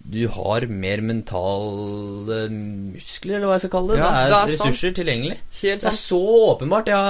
[0.00, 4.00] Du har mer mentale muskler, eller hva jeg skal kalle det.
[4.00, 4.70] Ja, det er, det er sant.
[4.70, 5.36] ressurser tilgjengelig.
[5.60, 6.00] helt Det er sant.
[6.00, 6.20] så
[6.54, 6.88] åpenbart.
[6.88, 7.00] Ja,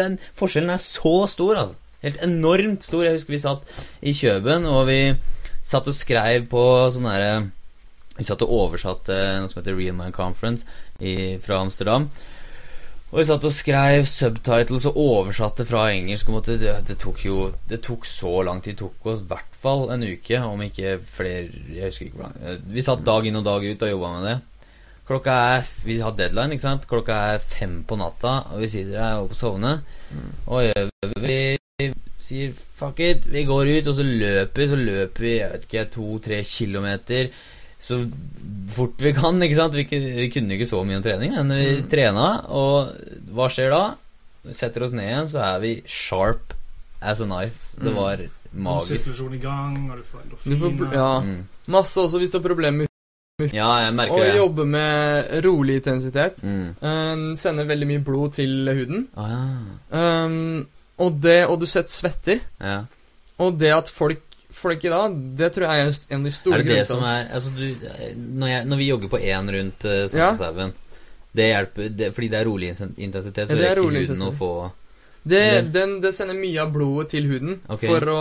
[0.00, 1.78] den forskjellen er så stor, altså.
[2.04, 3.04] Helt enormt stor.
[3.04, 5.00] Jeg husker vi satt i Kjøben, og vi
[5.66, 6.62] satt og skrev på
[6.94, 7.32] sånn herre
[8.16, 10.66] Vi satt og oversatte noe som heter Real Man Conference
[11.00, 12.08] i, fra Amsterdam.
[13.10, 16.28] Og vi satt og skrev subtitles og oversatte fra engelsk.
[16.46, 18.76] Det, det tok jo Det tok så lang tid.
[18.78, 22.68] Det tok oss i hvert fall en uke, om ikke flere Jeg husker ikke hvordan
[22.70, 24.36] Vi satt dag inn og dag ut og jobba med det.
[25.10, 26.86] Klokka er Vi har deadline, ikke sant?
[26.90, 29.82] Klokka er fem på natta, og vi sitter her oppe og sovner.
[30.46, 30.70] Og
[31.18, 31.40] vi
[32.20, 35.66] sier fuck it, vi går ut, og så løper vi, så løper vi jeg vet
[35.66, 37.32] ikke, to-tre kilometer
[37.80, 38.10] så
[38.70, 39.74] fort vi kan, ikke sant?
[39.74, 41.88] Vi, vi kunne ikke så mye om trening, men vi Mm.
[41.90, 42.92] trena, og
[43.34, 43.94] hva skjer da?
[44.44, 46.52] Vi setter oss ned igjen, så er vi sharp
[47.02, 47.72] as a knife.
[47.80, 47.96] Det Mm.
[47.96, 48.16] var
[48.54, 49.08] magisk.
[49.32, 50.92] I gang, og du får Du får, endorfiner.
[50.94, 51.44] ja, Mm.
[51.68, 52.86] masse også hvis du har problemer med
[53.54, 54.36] Ja, jeg merker å det.
[54.36, 56.42] jobbe med rolig intensitet.
[56.44, 56.74] Mm.
[56.82, 59.08] Uh, sender veldig mye blod til huden.
[59.16, 60.24] Å ja.
[60.26, 60.66] Um,
[60.98, 62.40] og det, og du setter svetter.
[62.60, 62.84] ja.
[63.38, 64.20] Og det at folk
[64.60, 66.76] folk i dag, det tror jeg er en av de store grunnene.
[66.76, 69.88] Er det det som er Altså, du Når, jeg, når vi jogger på én rundt
[69.88, 70.30] uh, Ja.
[71.30, 74.34] Det hjelper det, Fordi det er rolig intensitet, så Ja, det er rekker huden å
[74.36, 74.52] få
[75.22, 77.90] det, den, det sender mye av blodet til huden okay.
[77.90, 78.20] for, å,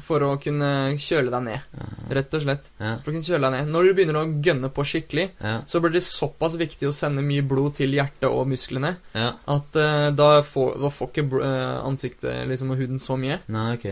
[0.00, 1.80] for å kunne kjøle deg ned.
[2.16, 2.70] Rett og slett.
[2.80, 3.72] Ja, For å kunne kjøle deg ned.
[3.74, 7.24] Når du begynner å gønne på skikkelig, ja, så blir det såpass viktig å sende
[7.24, 9.34] mye blod til hjertet og musklene ja.
[9.36, 13.42] at uh, da, får, da får ikke eh, ansiktet liksom, og huden så mye.
[13.52, 13.90] Nei, ok.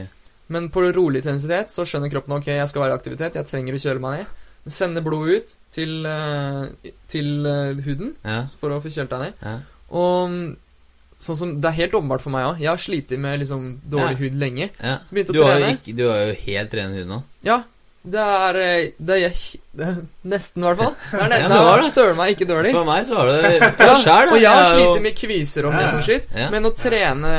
[0.48, 3.74] Men på rolig intensitet så skjønner kroppen ok, jeg skal være i aktivitet, jeg trenger
[3.76, 4.26] å kjøle meg ned.
[4.68, 9.34] Sende blod ut til, eh, til eh, huden Ja, for å få kjølt deg ned.
[9.44, 9.58] ja.
[9.88, 10.34] Og
[11.18, 12.58] sånn som, det er helt åpenbart for meg òg.
[12.60, 14.68] Jeg har slitt med liksom dårlig hud lenge.
[14.82, 14.98] ja.
[15.10, 15.70] Begynte å Du, trene.
[15.78, 17.22] ikke, du har jo helt ren hud nå.
[17.42, 17.62] Ja,
[18.08, 19.40] det er eh, Det er,
[19.74, 19.96] det er
[20.30, 20.94] nesten, i hvert fall.
[21.10, 22.72] Det er, Ja, det søren meg ikke dårlig.
[22.76, 23.54] For meg så var det
[23.88, 25.90] Ja, og jeg har slitt med kviser og mye Ja.
[25.96, 26.28] sånn skitt.
[26.52, 27.32] Men å trene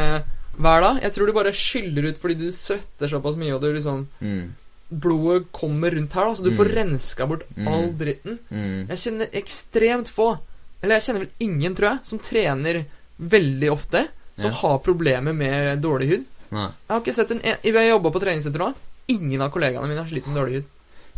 [0.59, 3.71] hver dag Jeg tror du bare skyller ut fordi du svetter såpass mye, og du
[3.73, 4.49] liksom mm,
[4.91, 6.75] Blodet kommer rundt her, da, så du får Mm.
[6.79, 7.67] renska bort Mm.
[7.67, 8.39] all dritten.
[8.51, 8.87] mm.
[8.89, 10.39] Jeg kjenner ekstremt få,
[10.81, 12.85] eller jeg kjenner vel ingen, tror jeg, som trener
[13.21, 14.57] veldig ofte, som Ja.
[14.57, 16.25] har problemer med dårlig hud.
[16.51, 16.65] Nei.
[16.65, 18.73] Jeg har ikke sett en en- har jobba på treningssenter nå.
[19.09, 20.65] Ingen av kollegaene mine har slitt med dårlig hud.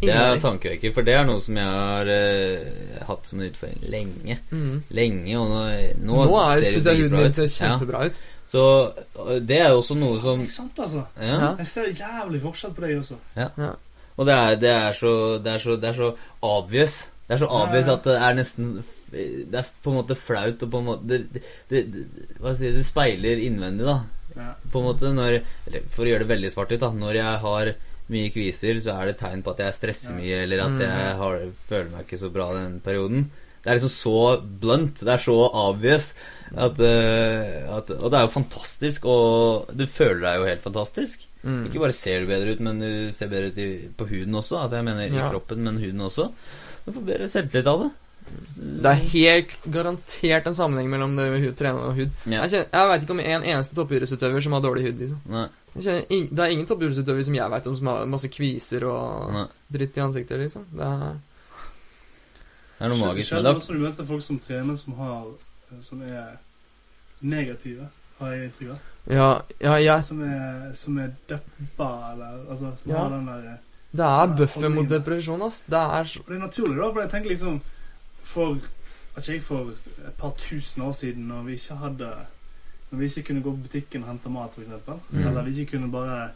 [0.01, 3.83] Det er tankevekker, for det er noe som jeg har uh, hatt som en utfordring
[3.93, 4.37] lenge.
[4.49, 4.79] Mm.
[4.97, 5.59] Lenge, og nå,
[6.01, 8.21] nå, Nå, ser syns jeg huden din ser kjempebra ut.
[8.51, 11.05] Så øh, det er jo også noe som Ikke sant, altså?
[11.21, 11.31] Ja.
[11.31, 11.51] Ja.
[11.61, 13.19] Jeg ser jævlig forskjell på deg også.
[14.17, 16.09] Og det er, det er så Det er så, det er så
[16.41, 16.97] obvious.
[17.27, 18.73] Det er så obvious at det er nesten
[19.11, 22.55] Det er på en måte flaut og på en måte Det, det, det, det, hva
[22.59, 24.01] si, det speiler innvendig, da.
[24.35, 24.49] Ja.
[24.73, 26.91] På en måte når eller For å gjøre det veldig svart-hvitt, da.
[27.05, 27.73] Når jeg har
[28.11, 30.81] mye kviser, så er det tegn på at jeg stresser mye, eller at Mm.
[30.85, 33.31] jeg har, føler meg ikke så bra den perioden.
[33.61, 34.99] Det er liksom så blunt.
[35.05, 36.13] Det er så obvious.
[36.57, 41.27] At, øh, at, og det er jo fantastisk, og du føler deg jo helt fantastisk.
[41.43, 41.65] Mm.
[41.69, 44.57] Ikke bare ser du bedre ut, men du ser bedre ut i, på huden også.
[44.63, 45.27] Altså jeg mener Ja.
[45.27, 46.31] i kroppen, men huden også.
[46.85, 47.91] Du får bedre selvtillit av det.
[48.81, 52.09] Det er helt garantert en sammenheng mellom det med hud, trening og hud.
[52.25, 52.41] Ja.
[52.45, 54.99] Jeg, kjenner, jeg vet ikke om en eneste toppidrettsutøver som har dårlig hud.
[55.03, 58.29] liksom Nei, jeg kjenner, Det er ingen toppidrettsutøver som jeg vet om som har masse
[58.33, 59.45] kviser og nei.
[59.77, 60.39] dritt i ansiktet.
[60.39, 61.17] liksom Det er
[62.77, 63.55] Det er noe magisk med det.
[63.55, 65.25] også du møter folk som trener som har
[65.81, 66.37] Som er
[67.21, 67.87] negative,
[68.19, 68.79] har jeg inntrykk av.
[69.07, 69.27] Ja,
[69.61, 72.97] ja jeg, Som er, som er deppa, eller altså Som Ja.
[73.03, 75.63] har den der det er Ja, buffer mot depresjon, ass.
[75.67, 77.61] Det er så det er naturlig, da, for jeg tenker liksom
[78.31, 78.55] for
[79.17, 79.73] ikke jeg, for
[80.07, 82.11] et par tusen år siden, når vi ikke hadde
[82.91, 84.67] Når vi ikke kunne gå på butikken og hente mat, f.eks.,
[85.11, 85.19] Mm.
[85.27, 86.31] eller vi ikke kunne bare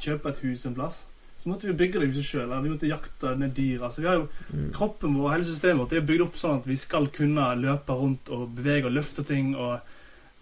[0.00, 1.04] kjøpe et hus en plass,
[1.42, 2.50] så måtte vi bygge det huset sjøl.
[2.62, 3.84] Vi måtte jakte ned dyr.
[3.86, 4.72] Altså, vi har jo Mm.
[4.76, 7.92] Kroppen vår og hele systemet vårt er bygd opp sånn at vi skal kunne løpe
[7.96, 9.80] rundt og bevege og løfte ting og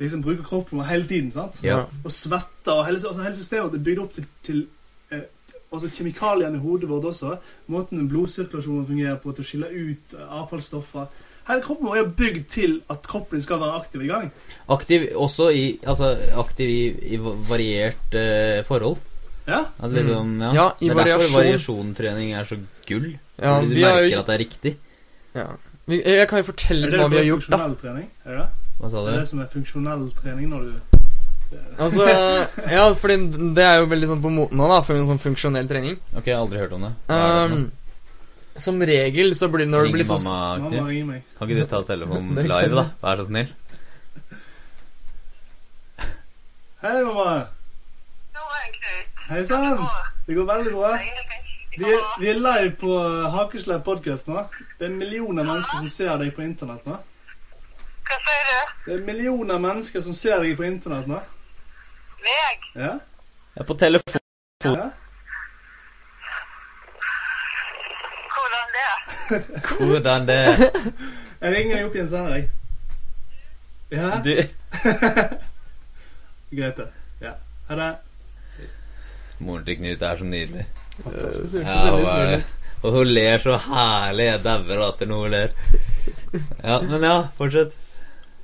[0.00, 1.30] liksom bruke kroppen vår hele tiden.
[1.30, 1.60] sant?
[1.62, 1.84] Ja.
[2.04, 4.66] Og svette og hele, altså hele systemet vårt er bygd opp til, til
[5.72, 7.36] altså kjemikaliene i hodet vårt også.
[7.72, 11.06] Måten blodsirkulasjonen fungerer på til å skille ut avfallsstoffer.
[11.48, 14.26] Hele kroppen vår er bygd til at kroppen din skal være aktiv i gang.
[14.68, 18.98] Aktiv også i Altså aktiv i, i variert uh, forhold.
[19.48, 20.50] Ja, At liksom, ja.
[20.50, 20.56] Mm.
[20.58, 21.38] Ja, i det er derfor variasjon.
[21.40, 23.14] variasjontrening er så gull.
[23.40, 24.76] Ja, du vi merker jo at det er riktig.
[25.34, 25.46] ja.
[25.88, 27.58] Jeg kan jo fortelle hva vi har gjort, da.
[27.80, 28.10] trening?
[28.28, 28.46] Er det?
[28.78, 29.20] Hva sa Det er du?
[29.22, 30.97] det som er funksjonell trening når du
[31.78, 32.04] Altså,
[32.68, 33.16] ja, fordi
[33.56, 35.94] det er jo veldig sånn på moten nå, da, for en sånn funksjonell trening.
[36.12, 36.90] Ok, jeg har aldri hørt om det.
[37.06, 37.68] Hva er det for noe?
[37.68, 41.06] Um, som regel så blir det når det blir sånn mamma Mamma Knut?
[41.06, 41.22] meg.
[41.38, 42.84] Kan ikke du ta telefonen live, da?
[43.04, 43.52] Vær så snill.
[46.82, 47.28] Hei, mamma.
[48.34, 49.86] Hei, Hei sann.
[50.26, 50.92] Det går veldig bra.
[51.78, 52.92] Vi er, vi er live på
[53.32, 54.42] Hakeslepp podkast nå.
[54.80, 56.98] Det er millioner mennesker som ser deg på internett nå.
[58.08, 58.76] Hva sier du?
[58.88, 61.20] Det er millioner mennesker som ser deg på internett nå.
[62.24, 62.66] Meg?
[62.74, 62.92] Ja?
[63.54, 64.20] Jeg er på telefon.
[64.64, 64.88] ja?
[68.34, 68.90] Hvordan det?
[69.78, 70.72] Hvordan det
[71.42, 72.48] Jeg ringer opp igjen senere, jeg.
[73.90, 74.10] Ja?
[74.24, 74.32] Du
[76.58, 76.86] Greit, det.
[77.20, 77.32] Ja.
[77.68, 77.88] Ha det.
[79.38, 80.64] Moren til Knut er så nydelig.
[81.02, 81.64] Fantastisk.
[81.64, 82.40] Ja, hun er det?
[82.82, 84.24] Og hun ler så herlig.
[84.24, 85.54] Jeg dauer av at hun ler.
[86.64, 87.76] Ja, men ja, fortsett.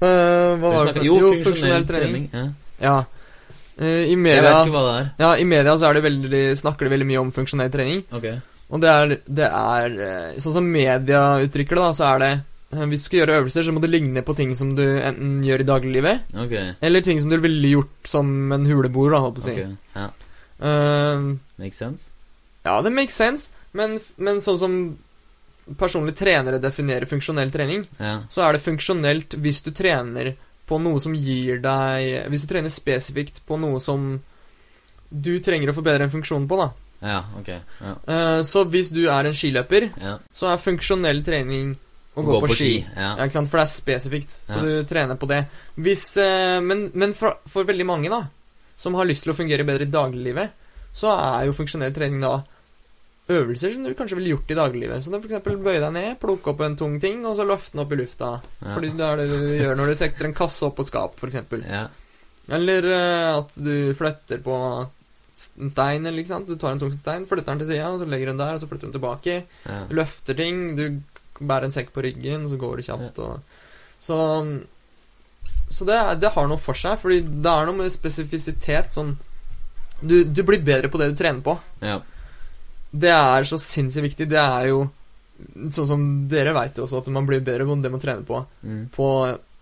[0.03, 2.29] Uh, hva var det Jo, funksjonell trening.
[2.35, 2.47] Ja.
[2.83, 2.97] Ja.
[3.79, 5.07] Eh, media, Jeg vet ikke hva det er.
[5.19, 8.05] Ja, i media så er det veldig, snakker de veldig mye om funksjonell trening.
[8.15, 8.27] Ok.
[8.71, 12.31] Og det er, det er eh, Sånn som media uttrykker det, da, så er det
[12.33, 15.43] eh, Hvis du skal gjøre øvelser, så må det ligne på ting som du enten
[15.45, 16.55] gjør i dagliglivet, Ok.
[16.81, 19.57] eller ting som du ville gjort som en huleboer, da, holdt på å si.
[19.59, 19.77] ok.
[19.99, 20.07] Ja.
[20.65, 21.27] Eh,
[21.61, 22.11] Makes sense.
[22.65, 24.79] ja, det makes sense, men, men sånn som
[25.81, 28.21] personlige trenere definerer funksjonell trening, Ja.
[28.29, 30.35] så er det funksjonelt hvis du trener
[30.69, 34.15] på noe som gir deg Hvis du trener spesifikt på noe som
[35.15, 36.71] du trenger å forbedre en funksjon på, da.
[37.05, 37.51] Ja, ok.
[37.53, 37.93] Ja.
[38.15, 40.17] Eh, så hvis du er en skiløper, ja.
[40.35, 41.75] så er funksjonell trening
[42.15, 42.71] å gå, på, ski.
[42.81, 42.97] ski.
[42.97, 43.51] Ja, ikke sant?
[43.53, 45.45] For det er spesifikt, så du trener på det.
[45.77, 48.25] Hvis, eh, men men for, for veldig mange, da,
[48.75, 50.57] som har lyst til å fungere bedre i dagliglivet,
[50.95, 52.39] så er jo funksjonell trening da
[53.33, 55.05] øvelser som du kanskje ville gjort i dagliglivet.
[55.05, 55.47] Så f.eks.
[55.65, 58.33] bøye deg ned, plukke opp en tung ting, og så løfte den opp i lufta.
[58.61, 58.75] Ja.
[58.75, 61.25] Fordi det er det du gjør når du setter en kasse opp på et skap,
[61.31, 61.65] eksempel.
[61.65, 61.87] Ja.
[62.53, 66.51] Eller uh, at du flytter på en stein, eller ikke sant.
[66.51, 68.69] Du tar en tung stein, flytter den til sida, så legger den der, og så
[68.69, 69.41] flytter den tilbake.
[69.65, 69.81] ja.
[69.89, 70.85] Du løfter ting, du
[71.41, 73.61] bærer en sekk på ryggen, og så går det kjapt og
[74.05, 74.19] Så
[75.73, 79.17] Så det, det har noe for seg, fordi det er noe med spesifisitet sånn
[80.05, 81.57] du, du blir bedre på det du trener på.
[81.81, 82.03] ja.
[82.95, 84.29] Det er så sinnssykt viktig.
[84.31, 84.85] Det er jo
[85.75, 88.39] Sånn som dere veit jo også, at man blir bedre på det man trener på.
[88.63, 88.85] Mm.
[88.95, 89.07] På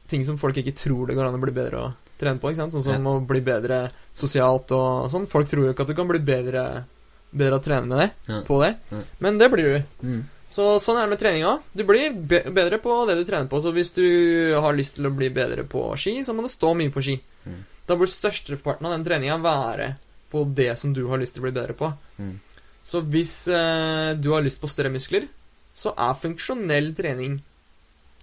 [0.07, 1.87] ting som folk ikke tror det går an å bli bedre å
[2.21, 2.53] trene på.
[2.55, 5.25] Sånn som å bli bedre sosialt og sånn.
[5.33, 6.85] Folk tror jo ikke at du kan bli bedre,
[7.33, 8.43] bedre å trene med det, Ja.
[8.45, 8.77] på det.
[8.93, 9.01] Ja.
[9.25, 10.07] Men det blir du.
[10.07, 10.23] Mm.
[10.53, 11.57] Så sånn er det med treninga.
[11.75, 13.57] Du blir be bedre på det du trener på.
[13.65, 16.77] Så hvis du har lyst til å bli bedre på ski, så må du stå
[16.77, 17.17] mye på ski.
[17.49, 17.65] Mm.
[17.89, 19.95] Da bør størsteparten av den treninga være
[20.31, 21.89] på det som du har lyst til å bli bedre på.
[22.21, 22.37] Mm.
[22.85, 25.29] Så hvis eh, du har lyst på større muskler,
[25.75, 27.41] så er funksjonell trening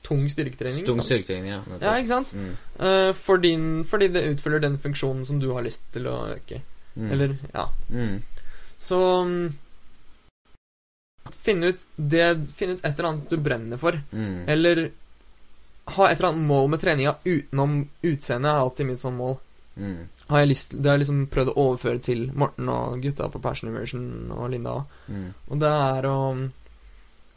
[0.05, 0.85] tung styrketrening.
[0.87, 1.61] Tung styrketrening, ja.
[1.67, 1.85] nettopp.
[1.85, 2.33] Ja, ikke sant?
[2.33, 2.51] Mm.
[2.79, 6.61] Eh, for din, fordi det utfører den funksjonen som du har lyst til å øke.
[6.95, 7.09] Mm.
[7.15, 7.65] Eller, ja.
[7.89, 8.45] mm.
[8.79, 9.49] Så mm,
[11.29, 12.23] Finn ut, det,
[12.57, 13.99] finn ut et eller annet du brenner for.
[14.11, 14.47] Mm.
[14.49, 14.79] Eller
[15.97, 19.35] ha et eller annet mål med treninga utenom utseendet, er alltid mitt sånn mål.
[19.77, 20.07] Mm.
[20.29, 23.41] Har jeg lyst, det har jeg liksom prøvd å overføre til Morten og gutta på
[23.41, 24.75] Passion Immersion og Linda.
[25.09, 25.33] Mm.
[25.49, 26.17] Og det er å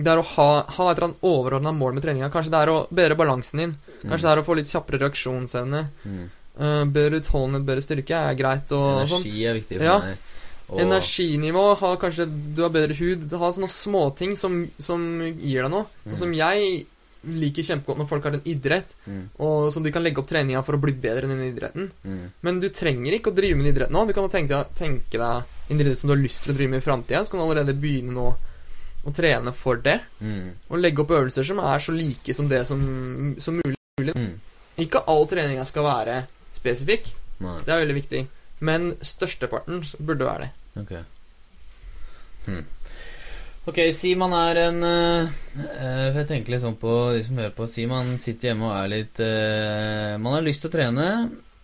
[0.03, 2.31] Det er å ha, ha et eller annet overordna mål med treninga.
[2.33, 3.75] Kanskje det er å bedre balansen din.
[4.03, 5.83] Kanskje det er å få litt kjappere reaksjonsevne.
[6.05, 6.23] mm.
[6.53, 8.73] Uh, bedre utholdenhet, bedre styrke er greit.
[8.77, 9.23] Og, sånn.
[9.25, 9.99] Energi er viktig for Ja.
[10.01, 10.17] meg.
[10.69, 12.27] Og- Energinivå, ha kanskje
[12.57, 13.31] du har bedre hud.
[13.33, 15.01] Ha sånne småting som, som
[15.41, 15.87] gir deg noe.
[16.07, 16.87] Sånn som jeg
[17.25, 19.29] liker kjempegodt når folk har en idrett, Mm.
[19.39, 21.91] og som de kan legge opp treninga for å bli bedre i den idretten.
[22.05, 22.31] Mm.
[22.43, 24.07] Men du trenger ikke å drive med en idrett nå.
[24.07, 26.71] Du kan tenke deg, tenke deg en idrett som du har lyst til å drive
[26.71, 27.25] med i framtida.
[27.25, 28.35] Så kan du allerede begynne nå
[29.05, 30.01] å trene for det.
[30.21, 30.51] Mm.
[30.71, 34.15] Og legge opp øvelser som er så like som det som, som mulig.
[34.15, 34.35] Mm.
[34.79, 37.13] Ikke all treninga skal være spesifikk.
[37.43, 37.59] Nei.
[37.67, 38.27] Det er veldig viktig.
[38.61, 40.53] Men størsteparten burde være det.
[40.83, 40.93] Ok.
[42.47, 42.65] Hm.
[43.63, 45.29] Ok, si man er en eh,
[46.17, 47.69] Jeg tenker litt sånn på de som hører på.
[47.71, 51.09] Si man sitter hjemme og er litt eh, Man har lyst til å trene.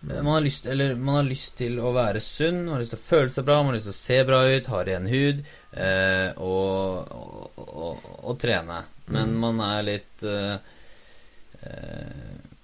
[0.06, 3.00] Man har, lyst, eller, man har lyst til å være sunn, man har lyst til
[3.00, 5.40] å føle seg bra, man har lyst til å se bra ut, ha ren hud
[5.74, 8.78] eh, og, og, og, og trene.
[9.10, 10.28] Men man er litt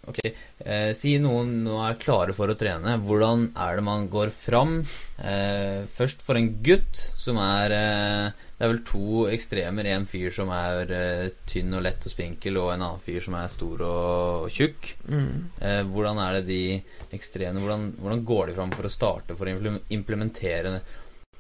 [0.05, 0.19] Ok,
[0.59, 2.99] eh, si noen nå er klare for å trene.
[3.01, 4.77] Hvordan er det man går fram?
[5.17, 9.87] Eh, først for en gutt som er eh, Det er vel to ekstremer.
[9.91, 13.35] En fyr som er uh, tynn og lett og spinkel, og en annen fyr som
[13.35, 14.93] er stor og tjukk.
[15.11, 15.33] Mm.
[15.61, 16.83] Uh, hvordan er det de
[17.19, 20.77] ekstreme hvordan, hvordan går de fram for å starte for å implementere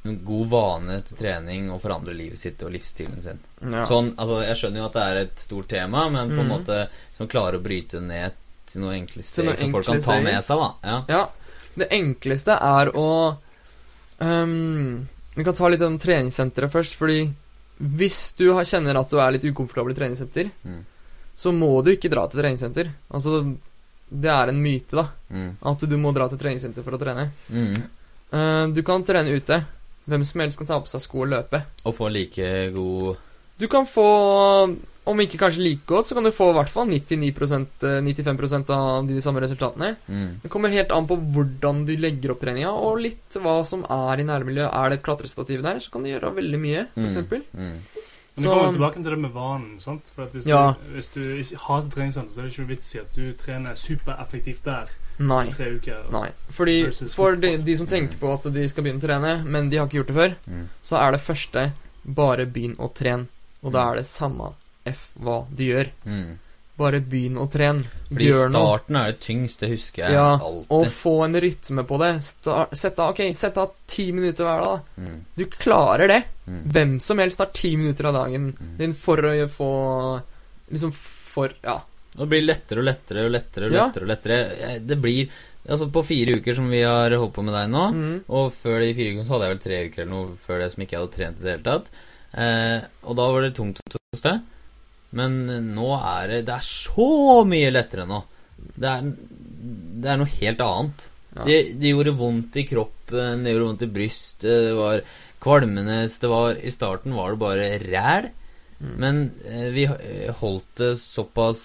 [0.04, 3.38] en god vane til trening og forandre livet sitt og livsstilen sin?
[3.62, 3.86] Ja.
[3.88, 6.50] Sånn, altså Jeg skjønner jo at det er et stort tema, men på en Mhm.
[6.50, 6.80] måte
[7.16, 8.32] som klarer å bryte ned
[8.66, 10.58] til noen enkle steg som folk kan ta med seg.
[10.58, 10.98] da ja.
[11.08, 11.28] Ja,
[11.78, 13.36] det enkleste er å
[14.20, 17.24] ehm, Vi kan ta litt om treningssenteret først, fordi
[17.80, 20.84] hvis du kjenner at du er litt ukomfortabel i treningssenter, Mm.
[21.36, 22.90] så må du ikke dra til treningssenter.
[23.10, 23.56] Altså,
[24.10, 25.56] det er en myte, da, Mm.
[25.64, 27.30] at du må dra til treningssenter for å trene.
[27.50, 27.82] Mm.
[28.32, 29.64] Eh, du kan trene ute.
[30.08, 31.62] Hvem som helst kan ta på seg sko og løpe.
[31.86, 33.16] Og få like god
[33.58, 36.86] Du kan få, om ikke kanskje like godt, så kan du få i hvert fall
[36.88, 37.28] 99
[37.84, 39.96] eh, 95% av de samme resultatene.
[40.08, 40.40] mm.
[40.42, 44.20] Det kommer helt an på hvordan du legger opp treninga, og litt hva som er
[44.20, 44.72] i nærmiljøet.
[44.72, 47.08] Er det et klatrestativ der, så kan du gjøre veldig mye, Mm.
[47.08, 47.16] f.eks.
[47.54, 47.78] Mm.
[48.36, 49.80] Men Så- går kommer tilbake til det med vanen.
[49.80, 50.02] sant?
[50.14, 50.72] For at hvis, Ja.
[50.72, 53.32] du, hvis du ikke hater treningssenter, så er det ikke noe vits i at du
[53.34, 54.88] trener supereffektivt der
[55.20, 55.50] Nei.
[55.50, 56.10] tre uker.
[56.10, 56.30] Nei.
[56.50, 59.76] Fordi for de, de som tenker på at de skal begynne å trene, men de
[59.76, 60.68] har ikke gjort det før, Mm.
[60.82, 61.72] så er det første
[62.04, 63.28] bare begynn å trene.
[63.62, 63.92] Og da Mm.
[63.92, 64.52] er det samme
[64.86, 65.90] f hva de gjør.
[66.06, 66.38] Mm.
[66.76, 67.84] Bare begynn å trene.
[68.08, 68.62] Fordi Gjør noe.
[68.66, 70.66] starten er det tyngste, husker jeg Ja, alltid.
[70.74, 72.22] Og få en rytme på det.
[72.26, 74.80] Start, Sett av ok, sett av ti minutter hver dag.
[74.98, 75.20] Mm.
[75.36, 76.22] Du klarer det.
[76.48, 76.62] Mm.
[76.74, 78.76] Hvem som helst har ti minutter av dagen Mm.
[78.78, 80.22] din for å få
[80.72, 81.80] Liksom for Ja.
[82.16, 83.86] Det blir lettere og lettere og lettere og Ja.
[83.86, 84.02] lettere.
[84.02, 85.28] og lettere Det blir
[85.66, 88.24] Altså, på fire uker som vi har holdt på med deg nå, Mm.
[88.28, 90.72] og før de fire ukene så hadde jeg vel tre uker eller noe før det
[90.74, 91.86] som ikke jeg hadde trent i det hele tatt.
[92.36, 94.42] Eh, og da var det tungt å puste.
[95.14, 95.34] Men
[95.74, 97.08] nå er det Det er så
[97.46, 98.20] mye lettere nå.
[98.74, 99.10] Det er,
[100.02, 101.04] det er noe helt annet.
[101.34, 101.44] Ja.
[101.46, 105.00] Det, det gjorde vondt i kroppen, det gjorde vondt i brystet, det var
[105.44, 108.28] kvalmende det var, I starten var det bare ræl.
[108.78, 108.94] Mm.
[109.02, 109.86] Men eh, vi
[110.40, 111.64] holdt det såpass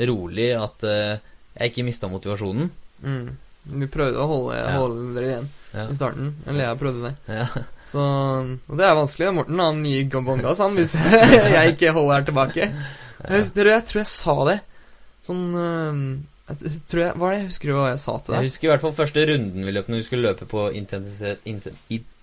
[0.00, 1.20] rolig at eh,
[1.56, 2.70] jeg ikke mista motivasjonen.
[3.04, 3.30] Mm.
[3.64, 4.76] Du prøvde å holde, Ja.
[4.80, 5.84] holde dere igjen Ja.
[5.88, 6.32] i starten.
[6.50, 7.12] Eller jeg prøvde det.
[7.30, 7.44] Ja.
[7.86, 8.00] Så
[8.68, 9.28] Og det er vanskelig.
[9.36, 10.94] Morten han gir gambongas, han, hvis
[11.54, 12.66] jeg ikke holder her tilbake.
[12.66, 14.58] Jeg, hus- jeg tror jeg sa det.
[15.22, 15.44] Sånn
[16.50, 18.40] jeg tror jeg, Hva er det jeg husker hva jeg sa til deg?
[18.42, 21.44] Jeg husker i hvert fall første runden vi løp når vi skulle løpe på intensitet,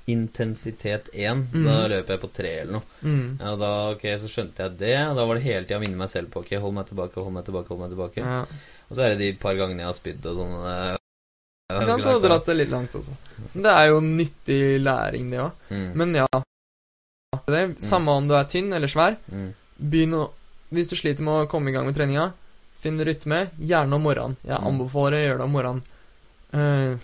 [0.07, 1.45] intensitet 1.
[1.53, 1.63] Mm.
[1.67, 2.97] Da løp jeg på 3 eller noe.
[3.07, 3.37] Mm.
[3.39, 6.11] Ja, da, ok, Så skjønte jeg det, da var det hele tida å minne meg
[6.11, 7.71] selv på Ok, hold meg tilbake, hold meg tilbake.
[7.71, 8.41] hold meg tilbake Ja.
[8.87, 10.53] Og så er det de par gangene jeg har spydd og sånn.
[11.67, 12.03] Ikke sant?
[12.07, 13.11] Så dratt det litt langt også.
[13.53, 15.51] Det er jo nyttig læring, det òg.
[15.69, 16.27] Mm, Men ja.
[17.47, 19.17] Det, samme om du er tynn eller svær.
[19.31, 20.29] mm, Begynn å
[20.71, 22.33] Hvis du sliter med å komme i gang med treninga,
[22.79, 23.49] finn rytme.
[23.59, 24.35] Gjerne om morgenen.
[24.43, 24.67] Jeg Mm.
[24.67, 25.83] anbefaler å gjøre det om morgenen.
[26.53, 26.97] Uh,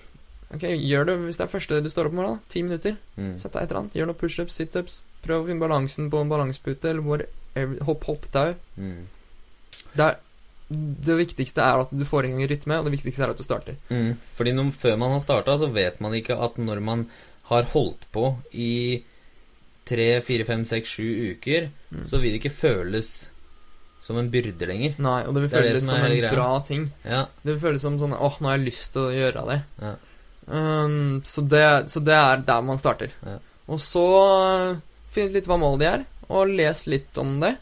[0.55, 2.39] ok, Gjør det hvis det er første du står opp om morgenen.
[2.49, 2.97] Ti minutter.
[3.17, 3.93] mm, Sett deg et eller annet.
[3.93, 5.03] Gjør noen pushups, situps.
[5.23, 7.25] Prøv å finne balansen på en balansepute, eller hvor
[7.85, 8.55] hopp hopptau.
[8.77, 9.07] mm,
[9.95, 10.19] Det, er-
[10.73, 13.43] det viktigste er at du får i gang rytme, og det viktigste er at du
[13.45, 13.75] starter.
[13.89, 14.13] mm.
[14.37, 17.05] Fordi når, før man har starta, så vet man ikke at når man
[17.49, 19.03] har holdt på i
[19.85, 22.05] tre, fire, fem, seks, sju uker, Mm.
[22.09, 23.27] så vil det ikke føles
[24.01, 24.95] som en byrde lenger.
[24.99, 26.31] Nei, og det vil Det er det føles som som en greia.
[26.33, 26.91] bra ting.
[27.05, 27.25] Ja.
[27.43, 29.59] Det vil føles som sånn åh, nå har jeg lyst til å gjøre det.
[29.81, 29.93] Ja.
[30.47, 31.89] Um, så det.
[31.91, 33.11] Så det er der man starter.
[33.25, 33.37] Ja.
[33.71, 34.03] Og så
[34.73, 34.79] uh,
[35.13, 37.53] finn ut litt hva målet de er, og les litt om det.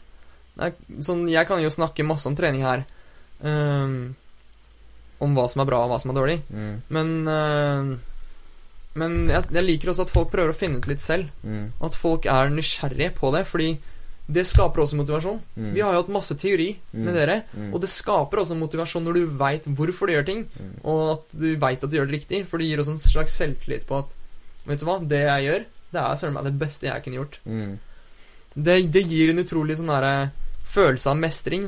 [0.56, 2.84] det er, sånn, jeg kan jo snakke masse om trening her.
[3.42, 4.14] Um,
[5.22, 6.36] om hva som er bra, og hva som er dårlig.
[6.50, 7.98] Mm, Men uh,
[8.94, 11.30] Men jeg, jeg liker også at folk prøver å finne ut litt selv.
[11.42, 13.78] mm, at folk er nysgjerrige på det, fordi
[14.32, 15.40] det skaper også motivasjon.
[15.56, 17.14] mm, Vi har jo hatt masse teori med Mm.
[17.14, 20.74] dere, mm, og det skaper også motivasjon når du veit hvorfor du gjør ting, mm,
[20.84, 23.32] og at du veit at du gjør det riktig, for det gir oss en slags
[23.40, 24.12] selvtillit på at
[24.64, 27.38] Vet du hva, det jeg gjør, det er søren meg det beste jeg kunne gjort.
[28.54, 30.30] Det, det gir en utrolig sånn derre
[30.64, 31.64] følelse av mestring,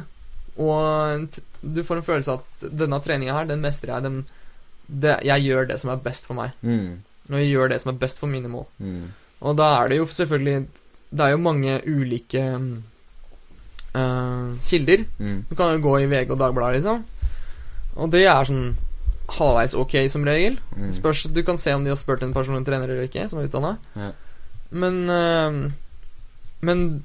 [0.57, 1.25] og en
[1.75, 4.03] du får en følelse av at denne treninga her, den mestrer jeg.
[4.05, 4.19] Den,
[4.89, 6.89] det, jeg gjør det som er best for meg, mm,
[7.31, 8.67] og jeg gjør det som er best for mine mål.
[8.79, 9.05] mm,
[9.41, 10.67] Og da er det jo selvfølgelig
[11.15, 12.43] Det er jo mange ulike
[13.95, 15.05] eh, kilder.
[15.19, 17.05] mm, Du kan jo gå i VG og Dagbladet, liksom.
[17.97, 18.75] Og det er sånn
[19.39, 20.59] halvveis ok, som regel.
[20.77, 20.91] mm.
[20.93, 23.47] Spørs, Du kan se om de har spurt en personlig trener eller ikke, som er
[23.49, 23.77] utdanna.
[23.97, 24.11] Ja.
[24.71, 25.71] Men uh,
[26.61, 27.05] Men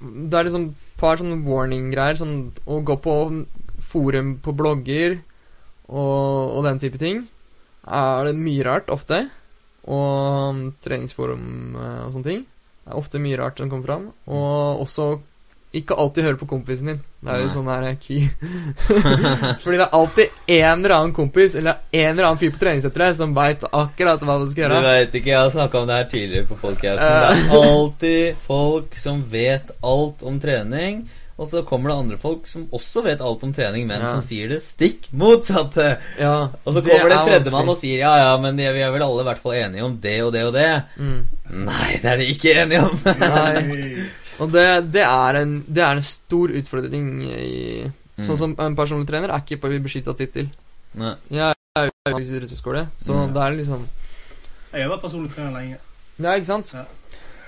[0.00, 2.18] Det er liksom par sånne warning-greier.
[2.20, 3.16] Sånn å gå på
[3.90, 5.18] forum på blogger
[5.88, 7.24] og, og den type ting.
[7.86, 9.24] Er det mye rart ofte.
[9.90, 12.42] Og um, treningsforum eh, og sånne ting.
[12.84, 14.08] Det er ofte mye rart som kommer fram.
[14.28, 15.14] Og også
[15.72, 17.00] ikke alltid høre på kompisen din.
[17.22, 18.24] Det er jo sånn her key.
[19.62, 23.18] Fordi det er alltid en eller annen kompis eller en eller annen fyr på treningssenteret
[23.20, 24.80] som veit akkurat hva du skal gjøre.
[24.82, 27.06] Du veit vet ikke, Jeg har snakka om det her tidligere på podcasten.
[27.06, 31.02] Det er alltid folk som vet alt om trening.
[31.40, 34.10] Og så kommer det andre folk som også vet alt om trening, men Ja.
[34.12, 35.86] som sier det stikk motsatte.
[36.20, 39.00] Ja, Og så kommer det er tredjemann og sier ja, ja, men vi er vel
[39.06, 40.82] alle i hvert fall enige om det og det og det.
[40.98, 41.20] mm.
[41.64, 42.98] Nei, det er de ikke enige om.
[43.24, 44.04] Nei.
[44.40, 47.56] Og det, det, er en, det er en stor utfordring i
[48.20, 48.26] Mm.
[48.28, 50.50] Sånn som en personlig trener er ikke på beskytta tittel.
[51.32, 53.32] Jeg er jo i russeskole så Mm.
[53.32, 53.86] det er liksom
[54.74, 55.78] Jeg har vært personlig trener lenge.
[56.18, 56.72] Ja, ikke sant?
[56.74, 56.84] Ja.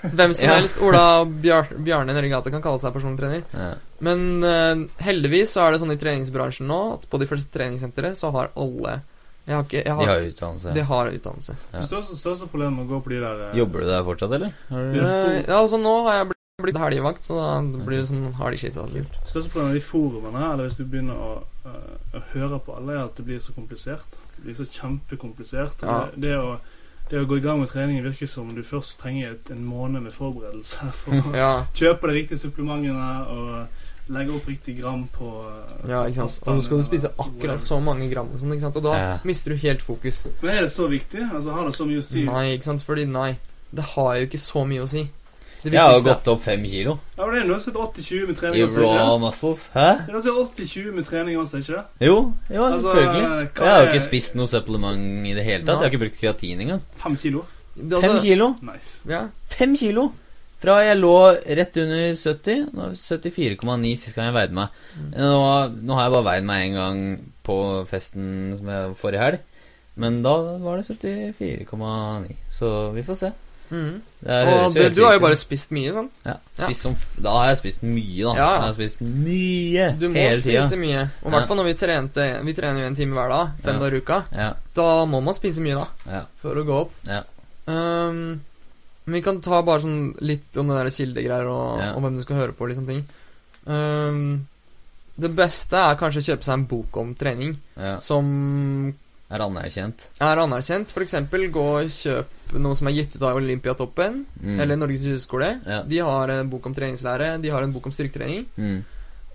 [0.01, 0.55] Hvem som Ja.
[0.55, 0.81] helst.
[0.81, 3.43] Ola Bjar Bjarne gata kan kalle seg personlig trener.
[3.53, 3.75] Ja.
[3.99, 8.15] Men uh, heldigvis så er det sånn i treningsbransjen nå at på de fleste treningssentre
[8.15, 9.01] så har alle
[9.45, 10.73] Jeg har ikke jeg De har, har utdannelse.
[10.73, 11.55] De har utdannelse.
[11.71, 11.79] Ja.
[11.79, 14.31] Det største, største problemet med å gå på de der eh, Jobber du der fortsatt,
[14.31, 14.53] eller?
[14.69, 14.97] Har du...
[14.97, 15.05] Ja.
[15.05, 16.31] Eh, ja, altså nå har jeg
[16.61, 19.01] blir helgevakt, så da blir det sånn har shit skitt av det.
[19.25, 21.29] største problemet i forumene, eller hvis du begynner å,
[21.65, 24.19] eh, å høre på alle, er at det blir så komplisert.
[24.35, 25.81] Det blir så kjempekomplisert.
[25.81, 25.95] Ja.
[26.13, 26.59] Det, det, å,
[27.09, 30.05] det å gå i gang med trening virker som du først trenger et, en måned
[30.05, 35.31] med forberedelse for å Ja, kjøpe de riktige supplementene og legge opp riktig gram på
[35.49, 36.37] eh, ja, ikke sant.
[36.53, 38.77] Og så skal du spise akkurat så mange gram og sånt, ikke sant.
[38.77, 39.17] Og da Ja.
[39.25, 40.27] mister du helt fokus.
[40.43, 41.25] Men er det så viktig?
[41.33, 42.27] Altså Har det så mye å si?
[42.29, 42.85] Nei, ikke sant.
[42.85, 43.31] Fordi nei,
[43.73, 45.07] det har jo ikke så mye å si.
[45.63, 48.27] Det Jeg har gått opp fem kilo Ja, men Det er noe som heter 80-20
[48.27, 48.57] med trening.
[48.59, 48.87] I ikke?
[48.99, 49.61] raw muscles.
[49.73, 49.85] Hæ?
[50.01, 52.07] Det er noe som heter 80-20 med trening også, ikke det?
[52.09, 52.17] Jo,
[52.51, 53.23] jo Altså, selvfølgelig.
[53.55, 55.77] Jeg har jo ikke spist noe supplement i det hele tatt.
[55.77, 56.83] Jeg har ikke brukt kreatin engang.
[57.03, 57.45] Fem kilo?
[57.75, 58.49] det, Fem altså, kilo.
[58.61, 58.91] Nice.
[59.09, 59.21] Ja.
[59.55, 60.09] Fem kilo!
[60.63, 61.15] Fra jeg lå
[61.59, 64.77] rett under 70, nå er det 74,9 sist gang jeg veide meg.
[65.11, 65.31] Nå,
[65.83, 67.01] nå har jeg bare veid meg en gang
[67.43, 67.57] på
[67.89, 69.41] festen som jeg forrige helg.
[69.99, 72.37] Men da var det 74,9.
[72.49, 73.31] Så vi får se.
[73.73, 76.19] Det høres Og jo du, har jo bare spist mye, sant?
[76.27, 76.93] ja, spist som
[77.25, 78.33] Da har jeg spist mye, da.
[78.37, 78.49] Ja.
[78.53, 80.61] Jeg har spist mye Du må hele tida.
[80.63, 81.01] spise mye.
[81.23, 83.81] Og i hvert fall når vi trente Vi trener jo en time hver dag, fem
[83.81, 84.21] dager i uka.
[84.77, 86.95] Da må man spise mye, da, for å gå opp.
[87.09, 87.23] ja.
[87.65, 88.41] Um,
[89.05, 92.23] men vi kan ta bare sånn litt om det der kildegreier og, og hvem du
[92.23, 93.03] skal høre på litt sånne ting.
[93.67, 94.47] Um,
[95.19, 97.51] det beste er kanskje å kjøpe seg en bok om trening
[98.03, 98.29] som
[99.33, 100.03] Er anerkjent.
[100.21, 100.91] er anerkjent.
[100.93, 104.59] For eksempel gå og kjøp noe som er gitt ut av Olympiatoppen Mm.
[104.61, 105.47] eller Norges idrettsskole.
[105.65, 105.81] Ja.
[105.83, 108.45] De har en bok om treningslære, de har en bok om styrketrening.
[108.57, 108.83] Mm.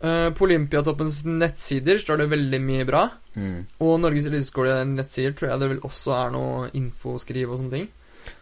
[0.00, 3.08] Uh, på Olympiatoppens nettsider står det veldig mye bra.
[3.34, 3.64] Mm.
[3.82, 7.88] Og Norges idrettsskole nettsider tror jeg det vel også er noe infoskriv og sånne ting.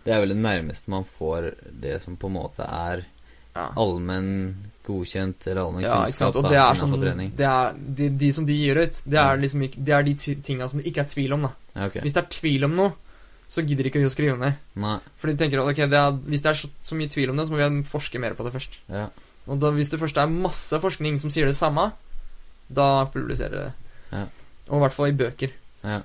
[0.04, 3.06] Det er vel det nærmeste man får det som på en måte er
[3.56, 3.70] Ja.
[3.74, 4.54] allmenn
[4.86, 5.98] godkjent eller allmenn Ja?
[6.30, 6.94] Og det er sånn
[7.36, 10.68] det er, de, de som de gir ut, det er liksom Det er de tinga
[10.70, 11.52] som det ikke er tvil om, da.
[11.74, 12.00] Ja, ok.
[12.06, 12.94] Hvis det er tvil om noe,
[13.48, 14.54] så gidder ikke de å skrive det.
[14.82, 14.96] Nei.
[15.20, 17.38] For de tenker at ok, det er, hvis det er så, så mye tvil om
[17.38, 18.80] det, så må vi forske mer på det først.
[18.90, 19.06] Ja.
[19.46, 21.92] Og da, hvis det først er masse forskning som sier det samme,
[22.66, 23.92] da publiserer de det.
[24.10, 24.24] Ja.
[24.66, 25.52] Og i hvert fall i bøker.
[25.86, 26.00] Ja.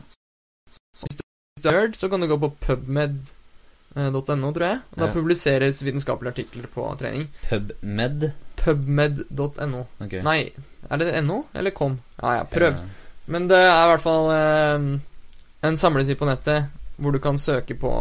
[0.70, 4.84] Så hvis du er nerd, så kan du gå på pubmed.no, tror jeg.
[4.94, 7.28] Og Da publiseres vitenskapelige artikler på trening.
[7.50, 8.30] PubMed.
[8.64, 9.86] Pubmed.no.
[10.00, 10.22] Okay.
[10.26, 10.52] Nei,
[10.90, 12.00] er det NO eller kom?
[12.22, 12.78] Ja, ja, prøv.
[13.32, 14.86] Men det er i hvert fall eh,
[15.68, 16.70] en samleside på nettet
[17.02, 17.94] hvor du kan søke på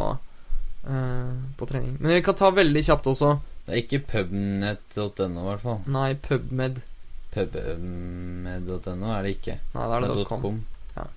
[0.84, 1.96] eh, på trening.
[2.00, 3.38] Men vi kan ta veldig kjapt også.
[3.66, 5.80] Det er ikke pubnet.no, i hvert fall.
[5.92, 6.82] Nei, pubmed.
[7.30, 9.56] Pubmed.no er det ikke.
[9.76, 10.44] Nei, det er det .com.
[10.44, 10.60] .com.
[10.96, 11.08] Ja.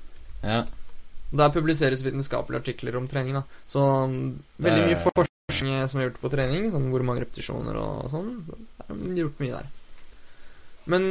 [0.44, 0.64] ja.
[1.34, 3.40] Der publiseres vitenskapelige artikler om trening.
[3.40, 4.20] da Så um,
[4.62, 5.33] veldig mye forskning
[5.88, 8.34] som er gjort på trening, sånn hvor mange repetisjoner og sånn.
[8.48, 8.58] Det
[8.90, 9.68] er gjort mye der.
[10.86, 11.08] Men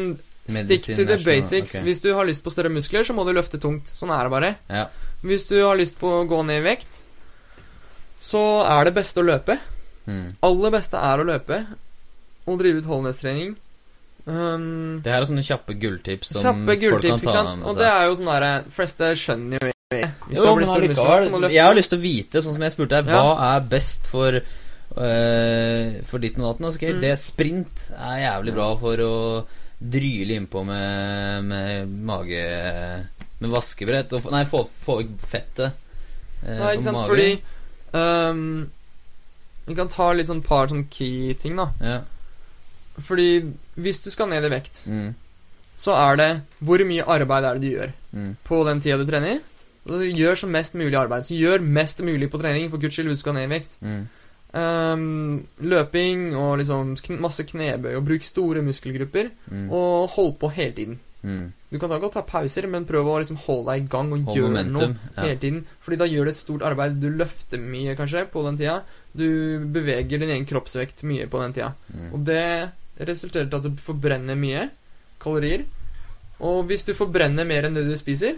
[0.47, 1.75] stick Medicine to the National, basics.
[1.79, 1.83] ok.
[1.87, 3.87] Hvis du har lyst på større muskler, så må du løfte tungt.
[3.89, 4.53] Sånn er det bare.
[4.69, 4.87] Ja.
[5.23, 7.05] Hvis du har lyst på å gå ned i vekt,
[8.23, 9.59] så er det beste å løpe.
[10.07, 10.35] Mm.
[10.43, 11.61] Aller beste er å løpe
[12.47, 13.55] og drive utholdenhetstrening.
[14.27, 17.59] Um, Det her er sånne kjappe gulltips som Kjappe folk kan gulltips, ikke ta sant?
[17.59, 17.81] med Og seg.
[17.83, 19.73] det er jo sånn derre Fleste skjønner jo.
[19.93, 23.11] Hvis Jo, men allikevel, jeg har lyst til å vite, sånn som jeg spurte deg,
[23.13, 26.69] hva er best for uh, For ditt og datten?
[26.71, 27.01] Okay, Mm.
[27.05, 29.15] Det sprint er jævlig bra for å
[29.83, 32.43] dryle innpå med, med mage
[33.43, 34.13] Med vaskebrett.
[34.15, 35.73] Og, nei, få, få fettet
[36.45, 37.11] eh, Nei, ikke sant, magen.
[37.11, 37.43] fordi
[37.99, 38.71] um,
[39.67, 41.69] Vi kan ta litt sånn par sånn key-ting, da.
[41.83, 41.99] Ja.
[43.03, 43.29] Fordi
[43.81, 45.15] hvis du skal ned i vekt, Mm,
[45.83, 46.31] så er det
[46.63, 49.41] hvor mye arbeid er det du gjør mm, på den tida du trener.
[49.87, 51.25] Gjør så mest mulig arbeid.
[51.27, 53.79] Så gjør mest mulig på trening, for guds skyld, hvis du skal ned i vekt.
[53.83, 54.03] mm,
[54.55, 59.31] Um, løping og liksom kn masse knebøy og bruk store muskelgrupper.
[59.49, 59.71] Mm.
[59.73, 60.99] Og hold på hele tiden.
[61.23, 61.47] Mm.
[61.73, 64.27] Du kan da godt ta pauser, men prøv å liksom holde deg i gang og
[64.27, 64.73] Hold gjøre momentum.
[64.99, 65.23] noe Ja.
[65.23, 65.65] hele tiden.
[65.81, 67.01] Fordi da gjør du et stort arbeid.
[67.01, 68.83] Du løfter mye, kanskje, på den tida.
[69.17, 71.73] Du beveger din egen kroppsvekt mye på den tida.
[71.95, 72.13] Mm.
[72.13, 72.71] Og det
[73.09, 74.69] resulterer til at du forbrenner mye
[75.19, 75.65] kalorier.
[76.41, 78.37] Og hvis du forbrenner mer enn det du spiser,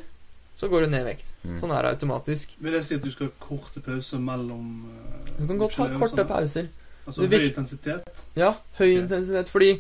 [0.54, 1.32] så går du ned i vekt.
[1.44, 1.56] Mm.
[1.58, 2.52] Sånn er det automatisk.
[2.62, 5.88] Vil jeg si at du skal ha korte pauser mellom uh, Du kan godt ha
[5.98, 6.68] korte pauser.
[7.06, 8.22] Altså høy intensitet?
[8.38, 9.00] Ja, høy okay.
[9.02, 9.50] intensitet.
[9.52, 9.72] Fordi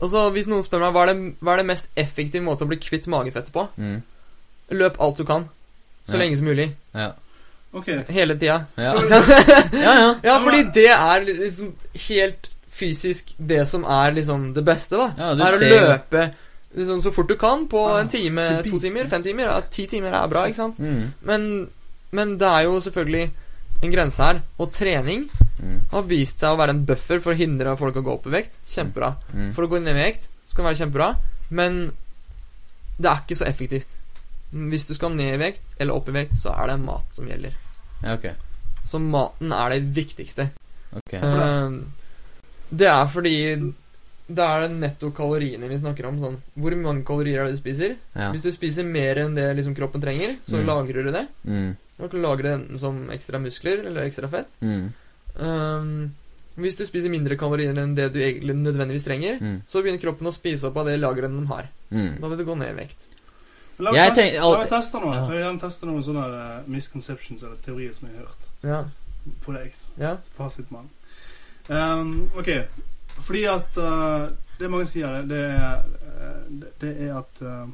[0.00, 2.70] altså, Hvis noen spør meg hva er, det, hva er det mest effektive måte å
[2.72, 4.00] bli kvitt magefettet på, Mm.
[4.70, 5.48] løp alt du kan.
[6.08, 6.18] Så Ja.
[6.24, 6.70] lenge som mulig.
[6.94, 7.12] Ja.
[7.74, 8.02] Okay.
[8.08, 8.66] Hele tida.
[8.76, 8.94] Ja.
[9.72, 10.10] Ja, ja.
[10.22, 11.74] Ja, fordi det er liksom
[12.08, 15.12] helt fysisk det som er liksom det beste, da.
[15.18, 16.24] Ja, du er å løpe jo- løpe
[16.74, 19.44] liksom så fort du kan på Ah, en time, to timer, fem timer.
[19.50, 20.78] Ja, ti timer er bra, ikke sant?
[20.82, 21.12] Mm.
[21.22, 21.48] Men,
[22.12, 23.30] men det er jo selvfølgelig
[23.84, 24.42] en grense her.
[24.58, 25.76] Og trening Mm.
[25.92, 28.30] har vist seg å være en buffer for å hindre folk å gå opp i
[28.34, 28.56] vekt.
[28.66, 29.12] Kjempebra.
[29.32, 29.52] Mm.
[29.54, 31.06] For å gå ned i vekt så kan det være kjempebra,
[31.54, 31.76] men
[32.98, 33.98] det er ikke så effektivt.
[34.50, 37.26] Hvis du skal ned i vekt eller opp i vekt, så er det mat som
[37.30, 37.54] gjelder.
[38.02, 38.26] Ja, ok.
[38.84, 40.48] Så maten er det viktigste.
[40.94, 41.14] Ok.
[41.22, 41.78] Uh,
[42.74, 43.36] det er fordi
[44.28, 46.18] det er netto kaloriene vi snakker om.
[46.20, 46.36] Sånn.
[46.56, 47.96] Hvor mange kalorier er det du spiser?
[48.16, 48.30] Ja.
[48.32, 50.66] Hvis du spiser mer enn det liksom kroppen trenger, så Mm.
[50.66, 51.26] lagrer du det.
[51.46, 51.76] Mm.
[51.98, 54.56] Du kan lagre det enten som ekstra muskler eller ekstra fett.
[54.62, 54.92] Mm.
[55.36, 56.14] Um,
[56.56, 59.62] hvis du spiser mindre kalorier enn det du egentlig nødvendigvis trenger, Mm.
[59.66, 61.68] så begynner kroppen å spise opp av det lageret den har.
[61.92, 62.20] Mm.
[62.20, 63.06] Da vil du gå ned i vekt.
[63.78, 65.14] La meg teste, tenker- la meg teste noe.
[65.14, 65.26] Ja.
[65.26, 68.84] For jeg har testet noen sånne uh, misconceptions eller teorier som jeg har hørt Ja.
[69.44, 69.72] på deg.
[69.98, 70.16] ja.
[70.38, 70.88] Fasitmann.
[71.68, 72.66] Um, ok.
[73.24, 77.64] Fordi at uh, Det mange sier, det er, eh, det, det er at uh,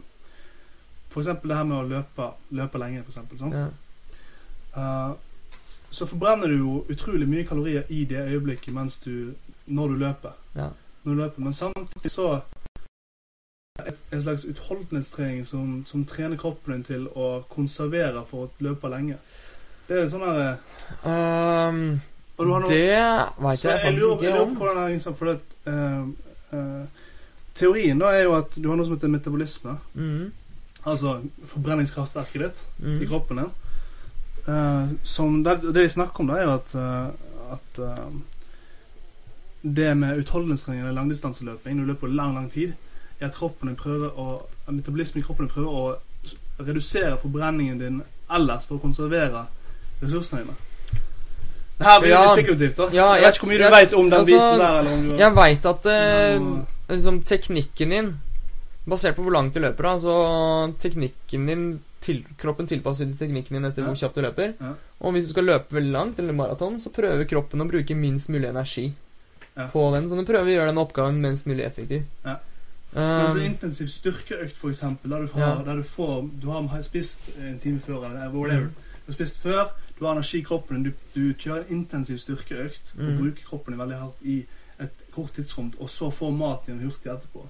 [1.11, 3.39] For eksempel det her med å løpe, løpe lenge, for eksempel.
[3.39, 3.59] Sant?
[3.59, 3.67] ja.
[4.71, 5.19] Uh,
[5.91, 9.35] så forbrenner du jo utrolig mye kalorier i det øyeblikket mens du
[9.67, 10.37] Når du løper.
[10.55, 10.69] Ja.
[11.03, 11.43] Når du løper.
[11.43, 12.41] Men samtidig så
[14.13, 19.17] en slags utholdenhetstrening som, som trener kroppen din til å konservere for å løpe lenge.
[19.89, 20.59] Det er sånn her
[21.07, 22.01] Um,
[22.69, 22.89] det
[23.45, 24.57] veit jeg faktisk ikke om.
[24.91, 26.09] liksom, for det, uh,
[26.57, 27.07] uh,
[27.55, 29.77] Teorien da er jo at du har noe som heter metabolisme.
[29.95, 30.31] Mm,
[30.89, 33.51] Altså forbrenningskraftverket ditt i mm, kroppen din.
[34.47, 37.11] Uh, som det, det de snakker om, da, er jo at, eh,
[37.53, 38.15] at eh,
[39.61, 42.73] det med utholdenhetstrening eller langdistanseløping, når du løper lang, lang tid,
[43.21, 48.01] er at kroppen prøver å metabolismen i kroppen prøver å redusere forbrenningen din
[48.33, 49.45] ellers for å konservere
[50.01, 50.57] ressursene dine.
[51.81, 52.25] Det her blir Ja.
[52.37, 52.89] spekulativt, da.
[52.93, 54.79] Ja, jeg vet ikke hvor mye du vet om den altså, biten der.
[54.81, 56.41] Eller om du Jeg veit at eh,
[56.95, 58.11] liksom, teknikken din
[58.91, 60.15] Basert på hvor langt du løper, da, så
[60.81, 61.65] teknikken din
[62.01, 63.89] til, Kroppen tilpasser teknikken din etter Ja.
[63.89, 64.55] hvor kjapt du løper.
[64.61, 64.73] Ja.
[65.01, 68.29] Og hvis du skal løpe veldig langt, eller maraton, så prøver kroppen å bruke minst
[68.33, 68.93] mulig energi
[69.57, 69.69] Ja.
[69.73, 70.09] på den.
[70.09, 72.03] Så den prøver å gjøre den oppgaven minst mulig effektiv.
[72.25, 72.37] Ja.
[72.95, 75.63] Men så intensiv styrkeøkt, for eksempel, der du, har, Ja.
[75.63, 78.67] der du får Du har spist en time før, eller whatever.
[78.67, 78.75] Mm.
[79.07, 79.71] Du har spist før,
[80.01, 83.17] du har energi i kroppen, du, du kjører en intensiv styrkeøkt og Mm.
[83.21, 84.39] bruker kroppen din veldig hardt i
[84.81, 87.43] et kort tidsrom, og så får mat igjen hurtig etterpå.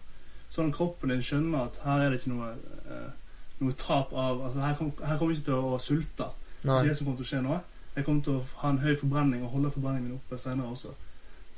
[0.50, 2.48] Sånn at kroppen din skjønner at her er det ikke noe,
[2.90, 3.10] eh,
[3.60, 6.26] noe tap av altså her, kom, her kommer jeg ikke til å sulte.
[6.62, 7.60] Det er det som kommer til å skje nå.
[7.96, 10.90] Jeg kommer til å ha en høy forbrenning og holde forbrenningen min oppe senere også.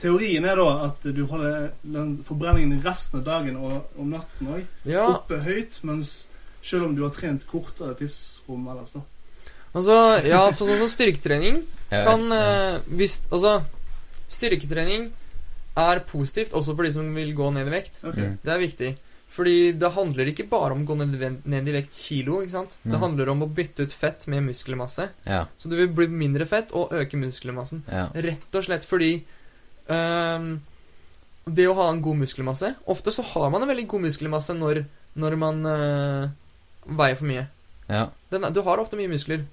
[0.03, 4.65] Teorien er da at du holder den forbrenningen resten av dagen og om natten òg
[4.85, 6.27] Ja, oppe høyt, mens
[6.63, 9.01] selv om du har trent kortere tidsrom ellers, da.
[9.75, 9.97] Altså
[10.29, 13.63] Ja, for sånn som styrketrening kan eh, Hvis Altså,
[14.33, 15.11] styrketrening
[15.77, 18.03] er positivt også for de som vil gå ned i vekt.
[18.05, 18.17] Ok.
[18.21, 18.35] Mm.
[18.45, 18.91] Det er viktig.
[19.33, 22.43] Fordi det handler ikke bare om å gå ned, i ned i vekt kilo.
[22.43, 22.77] ikke sant?
[22.85, 23.01] Det Mm.
[23.01, 25.09] handler om å bytte ut fett med muskelmasse.
[25.25, 27.83] Ja, Så du vil bli mindre fett og øke muskelmassen.
[27.89, 28.09] ja.
[28.15, 29.23] Rett og slett fordi
[29.89, 30.61] um,
[31.49, 34.85] Det å ha en god muskelmasse Ofte så har man en veldig god muskelmasse når,
[35.17, 36.29] når man uh,
[36.87, 37.49] veier for mye.
[37.89, 38.11] ja.
[38.31, 39.45] Den, du har ofte mye muskler.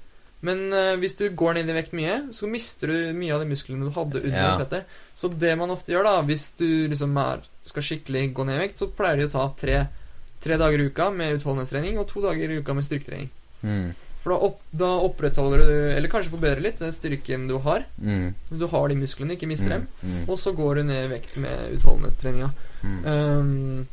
[0.42, 3.50] Men øh, hvis du går ned i vekt mye, så mister du mye av de
[3.50, 4.58] musklene du hadde under Ja.
[4.62, 4.86] fettet.
[5.16, 8.62] Så det man ofte gjør, da, hvis du liksom er, skal skikkelig gå ned i
[8.68, 9.82] vekt, så pleier de å ta tre,
[10.40, 13.28] tre dager i uka med utholdenhetstrening og to dager i uka med styrketrening.
[13.64, 13.90] Mm.
[14.24, 17.84] For da, opp, da opprettholder du, eller kanskje forbedrer litt, den styrken du har.
[18.00, 18.34] Mm.
[18.52, 19.86] Du har de musklene, ikke mister dem.
[20.04, 20.24] Mm.
[20.30, 22.50] Og så går du ned i vekt med utholdenhetstreninga.
[22.84, 22.98] Mm.
[23.06, 23.88] Um,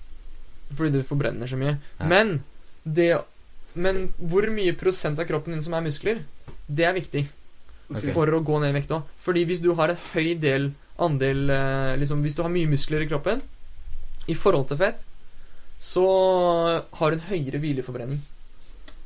[0.75, 1.77] fordi du forbrenner så mye.
[1.99, 2.07] Ja.
[2.11, 2.39] Men
[2.83, 3.11] det
[3.75, 6.23] Men hvor mye prosent av kroppen din som er muskler,
[6.67, 7.23] det er viktig
[7.91, 8.13] okay.
[8.15, 9.07] for å gå ned i vekt òg.
[9.23, 10.71] Fordi hvis du har en høy del
[11.03, 13.43] andel eh, liksom Hvis du har mye muskler i kroppen
[14.27, 15.05] i forhold til fett,
[15.79, 16.07] så
[16.99, 18.19] har du en høyere hvileforbrenning.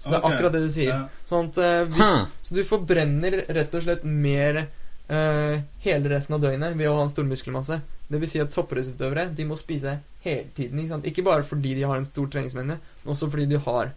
[0.00, 0.94] Så det er akkurat det du sier.
[0.94, 1.24] Ja.
[1.28, 2.22] Sånn at eh, hvis, Huh.
[2.40, 7.04] Så du forbrenner rett og slett mer uh, hele resten av døgnet ved å ha
[7.04, 7.82] en stor muskelmasse.
[8.08, 10.80] Det vil si at toppidrettsutøvere de må spise hele tiden.
[10.80, 11.10] Ikke, sant?
[11.12, 13.92] ikke bare fordi de har en stor treningsmengde, men også fordi de har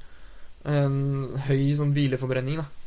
[0.68, 0.99] en
[1.47, 2.59] høy sånn hvileforbrenning.
[2.59, 2.83] da.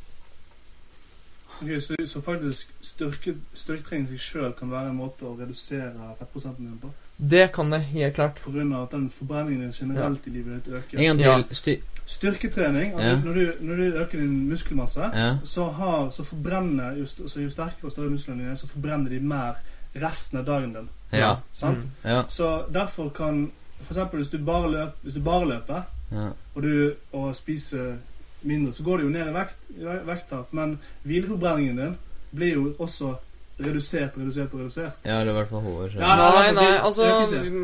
[1.62, 6.14] Ok, så, så faktisk styrke, styrketrening i seg sjøl kan være en måte å redusere
[6.18, 6.90] fettprosenten din på?
[7.16, 8.40] Det kan det helt klart.
[8.44, 10.98] På grunn av at den forbrenningen din generelt i livet ditt øker?
[10.98, 11.78] En gang til.
[11.78, 11.92] Ja.
[12.07, 13.16] Styrketrening, altså Ja.
[13.24, 15.36] når, du, når du øker din muskelmasse, ja.
[15.44, 19.20] så, har, så forbrenner just, så jo sterkere og større musklene dine, så forbrenner de
[19.20, 19.57] mer
[19.96, 20.88] resten av dagen din.
[21.12, 21.36] Ja.
[21.52, 21.78] Sant?
[21.78, 22.11] Mm.
[22.11, 22.22] Ja.
[22.28, 26.28] Så derfor kan For eksempel hvis du bare, løp, hvis du bare løper, ja.
[26.54, 27.96] og du og spiser
[28.47, 29.70] mindre, så går det jo ned i vekt,
[30.07, 30.53] vekttap.
[30.53, 31.97] Men hvileforbrenningen din
[32.36, 33.16] blir jo også
[33.59, 34.97] redusert, redusert og redusert.
[35.07, 35.94] Ja, eller i hvert fall hår.
[35.97, 37.07] Ja, Nei, nei, altså.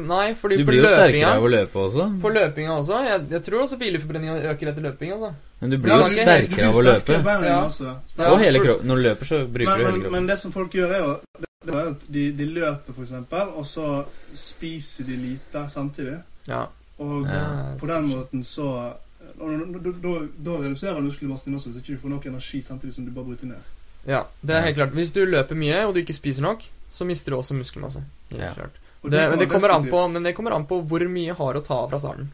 [0.09, 2.07] Nei, fordi Du blir jo sterkere av å løpe også.
[2.23, 3.01] På løpinga også.
[3.05, 5.13] Jeg, jeg tror også hvileforbrenninga øker etter løping.
[5.13, 5.33] altså.
[5.61, 7.13] Men du Ja, blir jo men- sterkere av å løpe.
[7.13, 7.45] Ja.
[7.45, 7.95] Ja.
[8.19, 8.87] Ja, Og hele kroppen.
[8.89, 10.13] Når du løper, så bruker Men, du hele kroppen.
[10.13, 11.17] men det som folk gjør, er jo
[11.65, 14.05] det er at de, de løper, for eksempel, og så
[14.35, 16.17] spiser de lite samtidig.
[16.49, 16.65] Ja.
[16.99, 17.77] Og Ja.
[17.79, 18.95] på den måten så
[19.39, 23.25] Da, reduserer muskelmassen din også, hvis ikke du får nok energi samtidig som du bare
[23.31, 23.73] bryter ned.
[24.07, 24.95] ja, det er helt klart.
[24.97, 28.03] Hvis du løper mye, og du ikke spiser nok, så mister du også muskelmasse.
[28.31, 28.53] Helt Ja.
[28.55, 28.79] klart.
[29.03, 31.65] Det, men, det kommer an på, men det kommer an på hvor mye har å
[31.65, 32.29] ta av fra starten.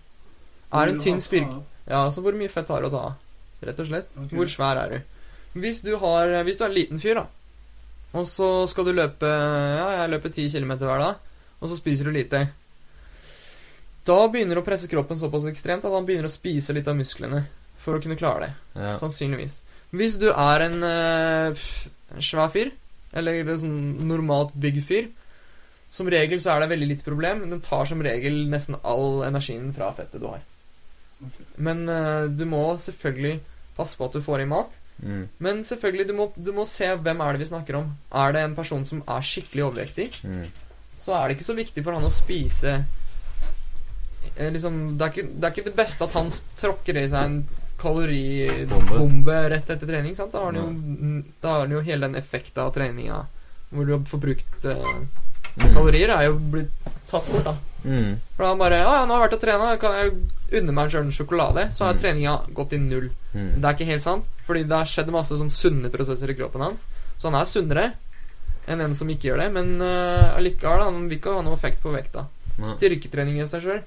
[0.72, 3.14] Er Du en tynn styrke Ja, altså hvor mye fett har du å ta av?
[3.64, 4.10] Rett og slett.
[4.12, 4.36] Okay.
[4.36, 4.98] Hvor svær er du?
[5.60, 7.26] Hvis du, har, hvis du er en liten fyr, da,
[8.12, 11.14] og så skal du løpe Ja, jeg løper 10 km hver dag,
[11.60, 12.48] og så spiser du lite.
[14.06, 16.96] Da begynner du å presse kroppen såpass ekstremt at han begynner å spise litt av
[16.96, 17.44] musklene
[17.78, 18.52] for å kunne klare det.
[18.80, 18.94] Ja.
[19.00, 19.60] Sannsynligvis.
[19.90, 21.62] Hvis du er en eh,
[22.14, 22.70] en svær fyr,
[23.12, 25.08] eller en sånn normalt bygd fyr,
[25.92, 29.70] som regel så er det veldig lite problem, den tar som regel nesten all energien
[29.76, 30.42] fra fettet du har.
[31.56, 33.38] Men eh, du må selvfølgelig
[33.78, 34.76] passe på at du får i mat.
[34.98, 35.24] Mm.
[35.44, 37.92] Men selvfølgelig, du må, du må se hvem er det vi snakker om.
[38.12, 40.48] Er det en person som er skikkelig overvektig, Mm.
[40.98, 42.72] så er det ikke så viktig for han å spise
[44.54, 46.30] liksom, det, er ikke, det er ikke det beste at han
[46.60, 47.38] tråkker i seg en
[47.78, 50.14] kaloribombe rett etter trening.
[50.18, 50.32] Sant?
[50.32, 53.24] Da har han jo, da har han jo hele den effekten av treninga
[53.70, 55.00] hvor du har forbrukt uh,
[55.58, 55.72] Mm.
[55.74, 57.44] kalorier, er jo blitt tatt bort.
[57.44, 58.16] da Mm.
[58.36, 61.10] For da bare Ja, nå har jeg vært og trena, kan jeg unne meg en
[61.10, 61.64] sjokolade?
[61.74, 61.98] Så har Mm.
[62.00, 63.08] treninga gått i null.
[63.34, 63.60] Mm.
[63.60, 66.60] Det er ikke helt sant, fordi det har skjedd masse sånn sunne prosesser i kroppen
[66.60, 66.86] hans.
[67.18, 67.92] Så han er sunnere
[68.68, 71.82] enn en som ikke gjør det, men uh, allikevel, han vil ikke ha noe effekt
[71.82, 72.26] på vekta.
[72.62, 73.82] Styrketrening i seg sjøl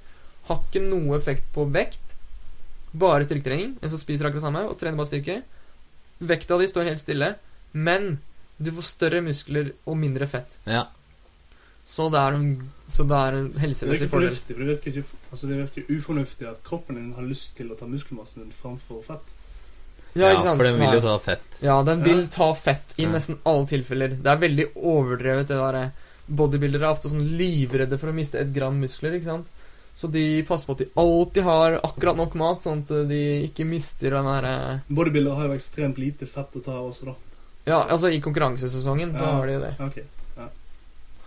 [0.49, 2.15] har ikke noe effekt på vekt.
[2.93, 3.77] Bare styrketrening.
[3.81, 5.41] En som spiser akkurat samme og trener bare styrke.
[6.21, 7.35] Vekta di står helt stille,
[7.73, 8.19] men
[8.61, 10.57] du får større muskler og mindre fett.
[10.69, 10.87] Ja.
[11.85, 12.49] Så det er en,
[12.87, 14.35] så det er en Det helsemessig virker fordel.
[14.35, 17.77] for det virker, ikke, altså det virker ufornuftig at kroppen din har lyst til å
[17.79, 19.31] ta muskelmassen din framfor fett.
[20.13, 20.59] Ja, ikke sant?
[20.59, 21.57] for den vil jo ta fett.
[21.63, 23.11] Ja, den vil ta fett i Ja.
[23.11, 24.09] nesten alle tilfeller.
[24.21, 25.91] Det er veldig overdrevet, det derre
[26.31, 29.47] Bodybuildere er ofte sånn livredde for å miste et gram muskler, ikke sant?
[29.95, 33.19] Så de passer på at de alltid har akkurat nok mat, sånn at de
[33.49, 34.53] ikke mister den derre
[34.89, 37.15] Bodybuilder har jo ekstremt lite fett å ta av også, da.
[37.67, 39.31] Ja, altså i konkurransesesongen så Ja.
[39.35, 39.73] har de det.
[39.79, 40.03] Okay.
[40.37, 40.47] ja.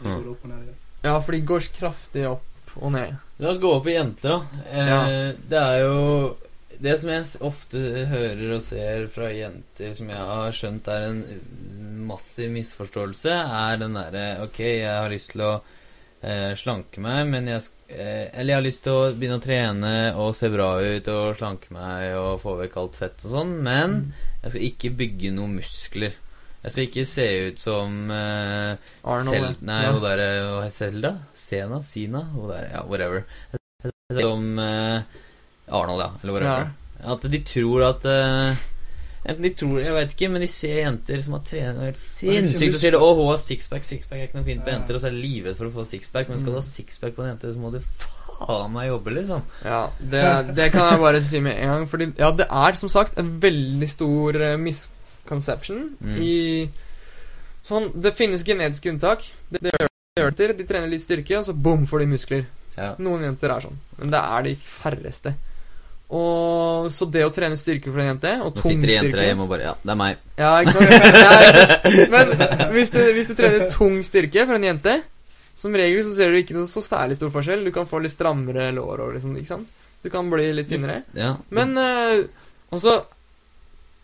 [0.00, 0.16] Det Ja.
[0.16, 0.74] går opp og ned igjen.
[1.04, 2.42] Ja, for de går kraftig opp
[2.80, 3.16] og ned.
[3.38, 4.46] La oss gå opp i jenter, da.
[4.70, 5.32] Eh, Ja.
[5.48, 6.36] Det er jo
[6.80, 7.78] Det som jeg ofte
[8.10, 13.94] hører og ser fra jenter, som jeg har skjønt er en massiv misforståelse, er den
[13.94, 15.60] derre Ok, jeg har lyst til å
[16.24, 17.62] eh, slanke meg, men jeg
[17.92, 21.36] eh, Eller jeg har lyst til å begynne å trene og se bra ut og
[21.38, 23.98] slanke meg og få vekk alt fett og sånn, men
[24.42, 26.16] jeg skal ikke bygge noen muskler.
[26.64, 29.48] Jeg skal ikke se ut som eh, Arnold, Sel.
[29.68, 29.90] Nei, Ja.
[29.92, 31.10] hun derre Hva Selda?
[31.36, 31.82] Sena?
[31.84, 32.22] Sina?
[32.32, 33.26] Hun der, ja, whatever.
[33.52, 35.02] Jeg skal se ut Som eh,
[35.68, 36.10] Arnold, ja.
[36.22, 36.72] Eller whatever.
[37.04, 38.62] At de tror at eh,
[39.24, 42.74] Enten de tror Jeg vet ikke, men de ser jenter som har trent helt sinnssykt
[42.74, 43.82] og sier 'Å, hun har sixpack.
[43.82, 45.84] Sixpack er ikke noe fint på jenter.' Og så er de livredd for å få
[45.88, 46.28] sixpack.
[46.28, 46.74] Men skal du ha Mm.
[46.74, 49.42] sixpack på en jente, så må du faen meg jobbe, liksom.
[49.64, 51.86] Ja, det, det kan jeg bare si med en gang.
[51.88, 56.16] Fordi ja, det er som sagt en veldig stor eh, misconception Mm.
[56.20, 56.70] i
[57.64, 59.22] Sånn, Det finnes genetiske unntak.
[59.50, 59.72] Det, det
[60.18, 60.52] gjør det til.
[60.58, 62.44] De trener litt styrke, og så bom, får de muskler.
[62.76, 62.94] Ja.
[62.98, 65.34] Noen jenter er sånn, men det er de færreste.
[66.14, 69.18] Og Så det å trene styrke for en jente, og Nå tung sitter det jenter
[69.20, 70.20] der hjemme og bare Ja, det er meg.
[70.38, 70.92] Ja, ikke sant?
[70.92, 71.32] Ja?
[72.14, 72.34] Men
[72.76, 74.98] hvis du, hvis du trener tung styrke for en jente
[75.58, 77.66] Som regel så ser du ikke noe så særlig stor forskjell.
[77.66, 79.74] Du kan få litt strammere lår og liksom, ikke sant?
[80.04, 81.00] Du kan bli litt finere.
[81.16, 81.32] Ja.
[81.54, 82.24] Men uh,
[82.74, 82.98] også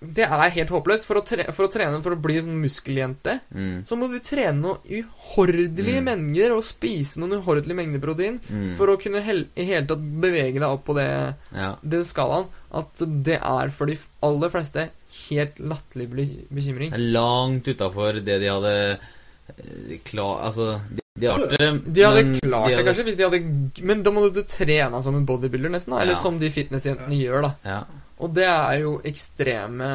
[0.03, 1.05] Det er helt håpløst.
[1.05, 3.83] For å, tre for å trene for å bli sånn muskeljente, Mm.
[3.85, 6.05] så må du trene noen uhordelige Mm.
[6.09, 8.77] mengder og spise noen uhordelige mengder protein Mm.
[8.77, 11.77] for å kunne hel i hele tatt bevege deg opp på det, Ja.
[11.87, 12.47] den skalaen.
[12.73, 14.89] At det er for de aller fleste
[15.29, 16.93] helt latterlig be- bekymring.
[17.13, 18.99] Langt utafor det de hadde
[19.51, 20.41] eh, klar...
[20.47, 20.81] Altså,
[21.19, 24.43] de, hadde, De hadde klart de det, kanskje, hvis de hadde Men da må du
[24.45, 25.91] trene som en bodybuilder, nesten.
[25.91, 26.19] da Eller Ja.
[26.23, 27.55] som de fitnessjentene gjør, da.
[27.65, 27.85] Ja.
[28.21, 29.87] Og det er jo ekstreme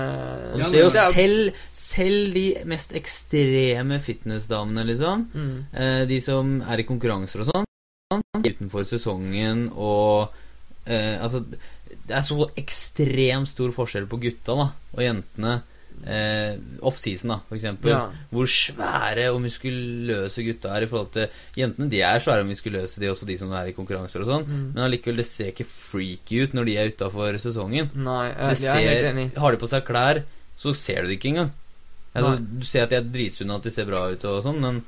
[0.56, 5.28] du ser jo er- selv, selv de mest ekstreme fitnessdamene, liksom.
[5.34, 5.56] mm.
[5.74, 7.70] Eh, de som er i konkurranser og sånn,
[8.46, 10.34] utenfor sesongen og
[10.86, 15.56] eh, Altså, det er så ekstremt stor forskjell på gutta da og jentene.
[16.06, 17.90] Eh, Offseason, da, for eksempel.
[17.90, 18.02] Ja.
[18.30, 23.02] Hvor svære og muskuløse gutta er i forhold til Jentene de er svære og muskuløse,
[23.02, 24.46] de også de som er i konkurranser og sånn.
[24.46, 24.66] Mm.
[24.76, 27.90] Men allikevel, det ser ikke freaky ut når de er utafor sesongen.
[27.96, 29.30] Nei, jeg, jeg er helt enig.
[29.42, 30.22] har de på seg klær,
[30.60, 31.54] så ser du det ikke engang.
[32.16, 34.84] Altså, du ser at de er dritsunne, at de ser bra ut og sånn, men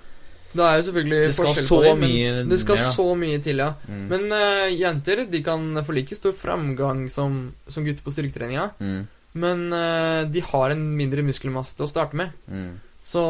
[0.53, 2.85] Det er jo selvfølgelig Det skal forskjell så på dem, men det skal ja.
[2.93, 3.73] så mye til, ja.
[3.83, 8.69] mm, Men uh, jenter de kan få like stor framgang som, som gutter på styrketreninga.
[8.79, 9.01] mm,
[9.33, 12.35] Men eh, de har en mindre muskelmasse til å starte med.
[12.47, 12.75] mm.
[13.07, 13.21] Så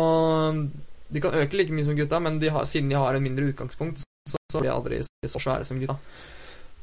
[1.07, 3.45] de kan øke like mye som gutta, men de har, siden de har en mindre
[3.51, 5.97] utgangspunkt, så, så blir de aldri så svære som gutta.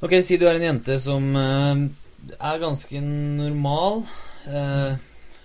[0.04, 1.82] Ok, si du er en jente som eh,
[2.38, 4.04] er ganske normal.
[4.46, 4.94] eh,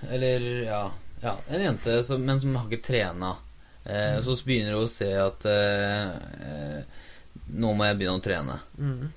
[0.09, 0.84] eller ja,
[1.24, 3.36] ja En jente som, men som har ikke trena.
[3.84, 4.22] Mm.
[4.22, 6.09] Så begynner hun å se at eh,
[6.45, 6.97] eh,
[7.57, 8.57] Nå må jeg begynne å trene.
[8.78, 9.07] Mm.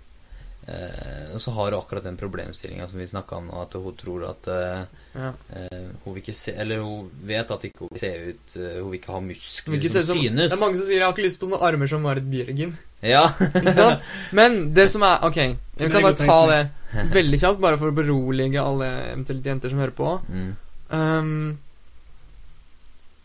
[0.69, 3.97] Eh, og så har hun akkurat den problemstillinga som vi snakka om nå, at hun
[3.99, 4.85] tror at eh,
[5.19, 5.33] Ja.
[5.57, 8.91] eh, hun vil ikke se Eller hun vet at ikke hun vil se ut Hun
[8.93, 10.51] vil ikke ha muskler ikke som som, synes.
[10.53, 12.73] det er mange som sier 'jeg har ikke lyst på sånne armer som Marit Bjørgen'.
[13.03, 13.27] Ja.
[13.59, 14.05] Ikke sant?
[14.33, 16.71] Men det som er Ok, jeg jeg kan bare ta det
[17.13, 20.21] veldig kjapt, bare for å berolige alle eventuelt jenter som hører på.
[20.31, 20.57] Mm.
[20.93, 21.59] Um,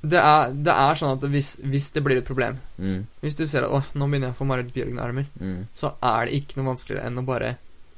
[0.05, 3.05] det, er, det er sånn at hvis, hvis det blir et problem Mm.
[3.23, 5.63] Hvis du ser at åh, nå begynner jeg å få Marit Bjørgen-armer, Mm.
[5.73, 7.55] så er det ikke noe vanskeligere enn å bare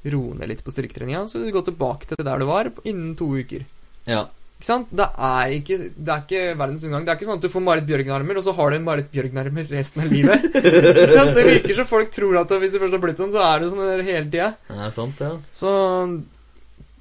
[0.07, 3.27] roe ned litt på styrketreninga, så du går tilbake til der du var innen to
[3.35, 3.65] uker.
[4.07, 4.21] Ja.
[4.59, 4.87] Ikke sant?
[4.95, 7.03] Det er ikke, det er ikke verdens undergang.
[7.05, 9.11] Det er ikke sånn at du får Marit Bjørgen-armer, og så har du en Marit
[9.11, 10.47] Bjørgen-armer resten av livet.
[10.55, 11.35] ikke sant?
[11.35, 13.69] Det virker som folk tror at hvis du først har blitt sånn, så er du
[13.71, 14.49] sånn hele tida.
[14.71, 15.35] Det er sant, ja.
[15.51, 15.75] Så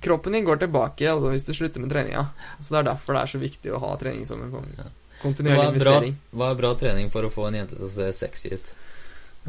[0.00, 2.26] kroppen din går tilbake altså, hvis du slutter med treninga.
[2.60, 4.84] Så det er derfor det er så viktig å ha trening som en sånn Ja.
[5.22, 6.18] kontinuerlig Hva er, bra, investering.
[6.32, 8.68] hva er bra trening for å få en jente til å se sexy ut?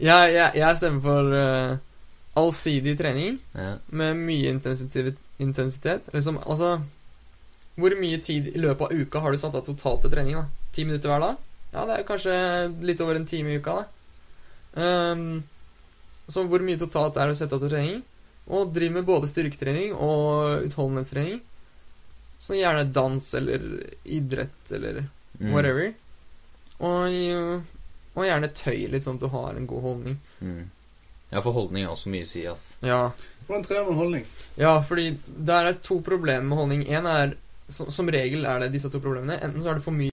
[0.00, 1.76] jeg, jeg, jeg stemmer for uh,
[2.40, 3.76] allsidig trening Ja.
[3.90, 5.18] med mye intensitet.
[5.38, 6.08] intensitet.
[6.14, 6.80] Liksom, altså
[7.80, 10.34] Hvor mye tid i løpet av uka har du satt av totalt til trening?
[10.36, 10.44] da?
[10.74, 11.36] Ti minutter hver dag?
[11.72, 12.34] Ja, det er kanskje
[12.82, 13.76] litt over en time i uka.
[14.74, 15.12] da.
[15.14, 15.42] Um,
[16.30, 18.02] så hvor mye totalt er det å sette av til trening?
[18.50, 21.40] Og driver med både styrketrening og utholdenhetstrening.
[22.40, 23.64] Så gjerne dans eller
[24.04, 25.04] idrett eller
[25.40, 25.52] Mm.
[25.54, 25.92] whatever.
[26.84, 27.62] Og,
[28.16, 30.16] og gjerne tøy litt, sånn at du har en god holdning.
[30.42, 30.66] Mm.
[31.30, 32.64] Ja, for holdning er også mye å si, ass.
[32.84, 33.12] Ja,
[33.46, 34.26] Hvordan trener man holdning?
[34.58, 36.82] ja fordi der er to problemer med holdning.
[36.92, 37.36] En er
[37.70, 39.38] som, som regel er det disse to problemene.
[39.40, 40.10] Enten så er det for mye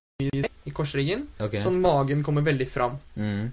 [0.67, 1.61] i korsryggen, okay.
[1.65, 2.95] sånn magen kommer veldig fram.
[3.17, 3.51] Mm.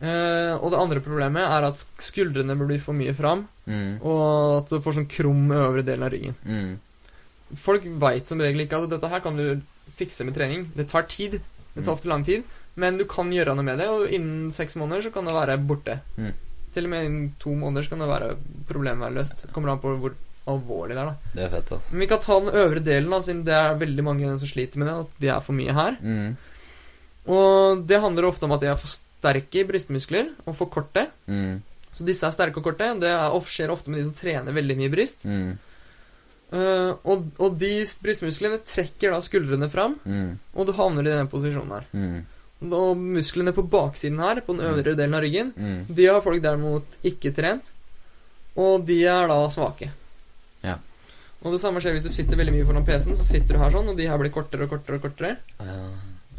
[0.00, 4.00] Eh, og det andre problemet er at skuldrene blir for mye fram, Mm.
[4.02, 6.34] og at du får sånn krum øvre delen av ryggen.
[6.46, 6.78] Mm.
[7.56, 9.60] Folk veit som regel ikke at dette her kan du
[9.98, 10.70] fikse med trening.
[10.74, 11.32] Det tar tid.
[11.74, 11.96] Det tar Mm.
[11.98, 12.44] ofte lang tid.
[12.76, 15.58] Men du kan gjøre noe med det, og innen seks måneder så kan det være
[15.66, 16.00] borte.
[16.16, 16.32] Mm.
[16.72, 18.36] Til og med innen to måneder så kan det være
[18.68, 19.42] problemet være løst.
[19.42, 20.14] Det kommer an på hvor
[20.46, 21.16] alvorlig det er, da.
[21.34, 21.90] Det er fett, ass.
[21.92, 24.78] Men vi kan ta den øvre delen, da, siden det er veldig mange som sliter
[24.78, 24.94] med det.
[25.00, 25.96] At de er for mye her.
[26.00, 26.36] Mm.
[27.30, 28.88] Og det handler ofte om at de er for
[29.20, 31.06] sterke brystmuskler og for korte.
[31.28, 31.60] Mm.
[31.92, 32.86] Så disse er sterke og korte.
[33.02, 35.24] Det er, skjer ofte med de som trener veldig mye bryst.
[35.28, 35.58] Mm.
[36.50, 40.32] Uh, og, og de brystmusklene trekker da skuldrene fram, Mm.
[40.58, 41.84] og du havner i den posisjonen her.
[41.94, 42.72] Mm.
[42.74, 45.84] Og musklene på baksiden her, på den øvre delen av ryggen, Mm.
[45.94, 47.70] de har folk derimot ikke trent.
[48.58, 49.92] Og de er da svake.
[50.64, 50.78] Ja.
[51.44, 53.16] Og det samme skjer hvis du sitter veldig mye foran PC-en.
[53.16, 55.36] Så sitter du her sånn, og de her blir kortere og kortere og kortere.
[55.62, 55.76] Ja.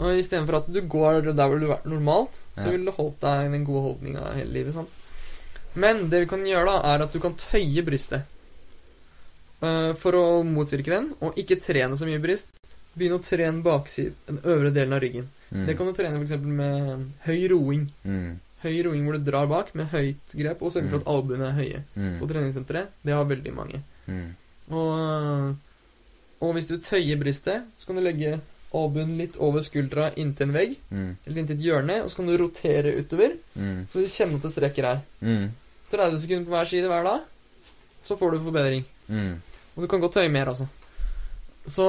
[0.02, 2.72] Og istedenfor at du går der hvor du vært normalt, så Ja.
[2.74, 4.74] ville du holdt deg i den gode holdninga hele livet.
[4.74, 4.96] sant?
[5.76, 8.24] Men det vi kan gjøre, da, er at du kan tøye brystet.
[9.62, 12.50] Uh, for å motvirke den, og ikke trene så mye bryst.
[12.98, 15.28] Begynn å trene baksiden, den øvre delen av ryggen.
[15.52, 15.66] Mm.
[15.68, 16.34] Det kan du trene f.eks.
[16.42, 17.84] med høy roing.
[18.04, 18.40] Mm.
[18.64, 21.60] Høy roing hvor du drar bak med høyt grep, og sørger for at albuene er
[21.60, 21.84] høye.
[21.96, 22.16] Mm.
[22.20, 22.90] På treningssenteret.
[23.06, 23.84] Det har veldig mange.
[24.08, 24.28] Mm.
[24.72, 25.56] Og,
[26.42, 28.40] og hvis du tøyer brystet, så kan du legge
[28.74, 31.18] albuen litt over skuldra inntil en vegg, Mm.
[31.28, 33.88] eller inntil et hjørne, og så kan du rotere utover, Mm.
[33.90, 35.02] så vil du kjenne at det strekker her.
[35.22, 35.52] Mm.
[35.92, 37.22] 30 sekunder på hver side hver dag,
[38.04, 38.86] så får du forbedring.
[39.10, 39.42] Mm.
[39.76, 40.68] Og du kan godt tøye mer, altså.
[41.68, 41.86] Så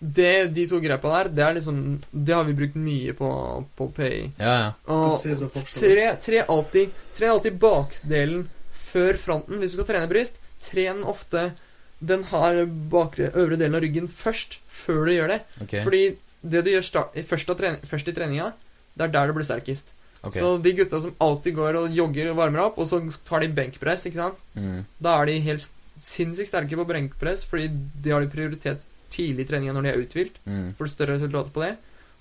[0.00, 3.88] det, de to grepa der, det er liksom Det har vi brukt mye på, på
[3.94, 4.32] PI.
[4.38, 4.72] Ja, ja.
[4.88, 10.38] Og tre, tre alltid Tre alltid bakdelen før fronten hvis du skal trene bryst.
[10.60, 11.52] Tren ofte
[12.00, 15.40] den her bakre, øvre delen av ryggen først, før du gjør det.
[15.66, 15.82] Okay.
[15.84, 16.02] Fordi
[16.42, 18.52] det du gjør start, først, trening, først i treninga,
[18.96, 19.92] det er der du blir sterkest.
[20.22, 20.40] Okay.
[20.40, 23.48] Så de gutta som alltid går og jogger og varmer opp, og så tar de
[23.56, 24.84] benkpress, ikke sant Mm.
[25.00, 25.68] Da er de helt
[26.00, 27.68] sinnssykt sterke på benkpress, fordi
[28.02, 30.36] de har de prioritet tidlig i treninga når de er uthvilt.
[30.46, 30.74] Mm.
[30.78, 31.76] Får større resultater på det.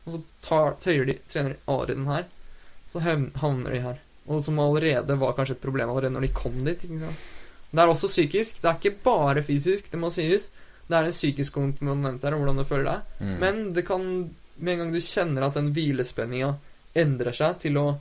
[0.06, 2.24] Og så tar, tøyer de, trener de allerede den her.
[2.92, 4.00] Så havn- havner de her.
[4.28, 6.84] Og som allerede var kanskje et problem allerede når de kom dit.
[6.84, 7.28] ikke sant?
[7.72, 8.62] Det er også psykisk.
[8.64, 10.50] Det er ikke bare fysisk, det må sies.
[10.90, 13.02] Det er en psykisk komponent her, hvordan du føler deg.
[13.22, 13.36] Mm.
[13.40, 14.06] Men det kan,
[14.58, 16.56] med en gang du kjenner at den hvilespenninga
[16.98, 18.00] endrer seg til å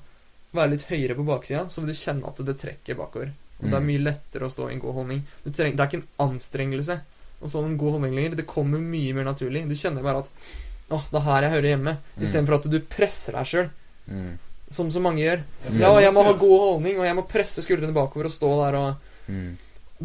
[0.57, 3.35] være litt høyere på baksida, så vil du kjenne at det trekker bakover.
[3.61, 3.87] Og det er Mm.
[3.91, 5.23] mye lettere å stå i en god holdning.
[5.45, 7.01] Du treng, det er ikke en anstrengelse
[7.43, 8.37] å stå i en god holdning lenger.
[8.37, 9.69] Det kommer mye mer naturlig.
[9.69, 10.29] Du kjenner bare at
[10.91, 11.97] åh, det er her jeg hører hjemme.
[12.17, 12.23] Mm.
[12.25, 13.69] Istedenfor at du presser deg sjøl,
[14.09, 14.39] Mm.
[14.71, 15.43] som så mange gjør.
[15.69, 15.79] Mm.
[15.81, 18.79] Ja, jeg må ha god holdning, og jeg må presse skuldrene bakover og stå der
[18.79, 18.97] og
[19.29, 19.57] Mm.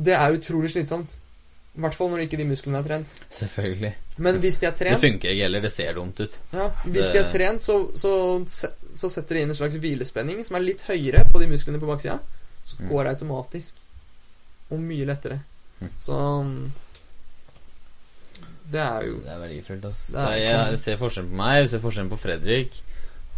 [0.03, 1.15] Det er utrolig slitsomt.
[1.75, 3.13] I hvert fall når ikke de musklene er trent.
[3.33, 3.93] Selvfølgelig.
[4.17, 5.61] Men hvis de er trent Det funker ikke heller.
[5.61, 6.35] Det ser dumt ut.
[6.53, 8.45] Ja, Hvis Det- de er trent, så, så,
[8.95, 11.87] så setter de inn en slags hvilespenning som er litt høyere på de musklene på
[11.89, 12.19] baksida.
[12.65, 12.89] Så Mm.
[12.89, 13.73] går det automatisk.
[14.71, 15.39] Og mye lettere.
[15.81, 15.89] Mm.
[15.99, 16.71] Så um,
[18.71, 20.07] Det er jo Det er verdifullt, ass.
[20.07, 22.77] Det er- jeg ser forskjellen på meg, jeg ser forskjellen på Fredrik.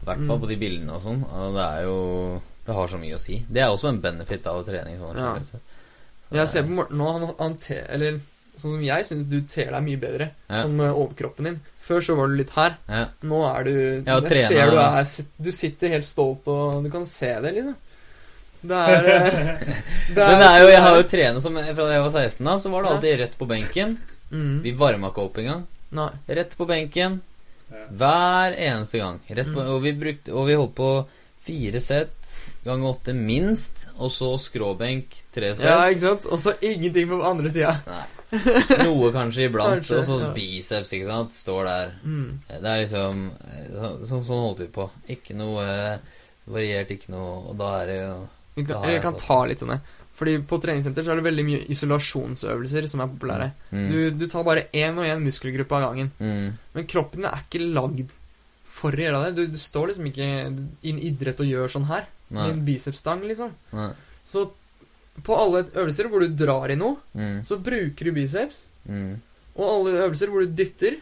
[0.02, 0.42] I hvert fall Mm.
[0.42, 1.24] på de bildene og sånn.
[1.32, 3.40] Og det er jo Det har så mye å si.
[3.48, 4.98] Det er også en benefit av trening.
[5.00, 5.36] Sånn, Ja.
[5.46, 8.16] Så Jeg ser på Morten nå, han, han te, Eller
[8.58, 10.32] sånn som jeg syns du ter deg mye bedre.
[10.50, 10.64] Ja.
[10.64, 11.60] Sånn med overkroppen din.
[11.86, 12.78] Før så var du litt her.
[12.90, 13.04] ja.
[13.22, 13.74] Nå er du
[14.08, 15.06] Ja, Jeg trener- ser du er
[15.46, 17.76] Du sitter helt stolt, og du kan se det, liksom.
[18.66, 19.32] Det er eh,
[20.16, 22.44] det er, det er jo, jeg har jo trent som Fra da jeg var 16,
[22.46, 23.98] da, så var det alltid rett på benken.
[24.32, 25.68] mm, Vi varma ikke opp engang.
[25.92, 26.10] Nei.
[26.28, 27.22] Rett på benken
[27.94, 29.20] hver eneste gang.
[29.30, 29.70] Rett på, Mm.
[29.76, 30.90] og, vi brukte, og vi holdt på
[31.46, 32.25] fire sett
[32.66, 35.68] ganger åtte minst, og så skråbenk tre sett.
[35.70, 36.28] Ja, ikke sant?
[36.32, 37.76] Og så ingenting på andre sida.
[38.82, 40.30] Noe kanskje iblant, Kanskje, og så ja.
[40.36, 41.36] biceps, ikke sant.
[41.38, 41.94] Står der.
[42.04, 42.30] Mm.
[42.50, 44.88] Det er liksom så, så, Sånn holdt vi på.
[45.16, 46.18] Ikke noe eh,
[46.50, 48.18] variert, ikke noe Og da er det jo
[48.58, 49.80] Vi kan, jeg jeg kan ta litt sånne.
[50.16, 53.50] Fordi på treningssenter så er det veldig mye isolasjonsøvelser som er populære.
[53.72, 53.88] mm.
[53.92, 56.12] Du, du tar bare én og én muskelgruppe av gangen.
[56.24, 56.54] Mm.
[56.78, 58.14] Men kroppen er ikke lagd
[58.76, 59.34] for å gjøre det.
[59.36, 62.08] Du, du står liksom ikke i en idrett og gjør sånn her.
[62.30, 62.48] Nei.
[62.48, 63.52] Med en bicepsstang, liksom.
[63.74, 63.92] Nei.
[64.26, 64.48] Så
[65.24, 67.44] på alle øvelser hvor du drar i noe, Mm.
[67.46, 68.68] så bruker du biceps.
[68.90, 69.22] Mm.
[69.56, 70.98] Og alle øvelser hvor du dytter,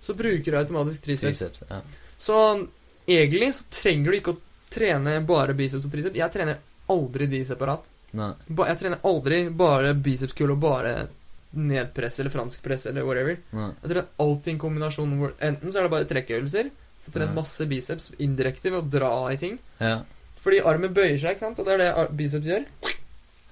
[0.00, 1.38] så bruker du automatisk triceps.
[1.38, 1.62] Triceps.
[1.70, 1.80] Ja.
[2.18, 2.68] Så
[3.08, 4.40] egentlig så trenger du ikke å
[4.70, 6.16] trene bare biceps og triceps.
[6.16, 6.58] Jeg trener
[6.88, 7.84] aldri de separat.
[8.12, 8.32] Nei.
[8.48, 11.08] Jeg trener aldri bare bicepskull og bare
[11.58, 13.38] nedpress eller fransk press eller whatever.
[13.56, 13.70] Nei.
[13.82, 16.70] Jeg trener alltid en kombinasjon hvor enten så er det bare trekkøvelser,
[17.04, 19.58] så trener masse biceps indirekte ved å dra i ting.
[19.80, 20.02] Ja.
[20.48, 21.58] Fordi armen bøyer seg, ikke sant?
[21.60, 22.62] Og det er det biceps gjør.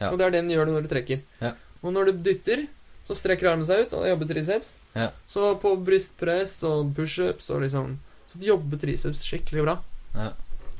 [0.01, 0.09] Ja.
[0.09, 1.21] Og det er det den gjør når du trekker.
[1.43, 1.51] Ja.
[1.85, 2.63] Og når du dytter,
[3.05, 4.71] så strekker armen seg ut, og jobber triceps.
[4.97, 5.11] Ja.
[5.29, 9.77] Så på brystpress og pushups og liksom Så jobber triceps skikkelig bra.
[10.17, 10.33] Ja.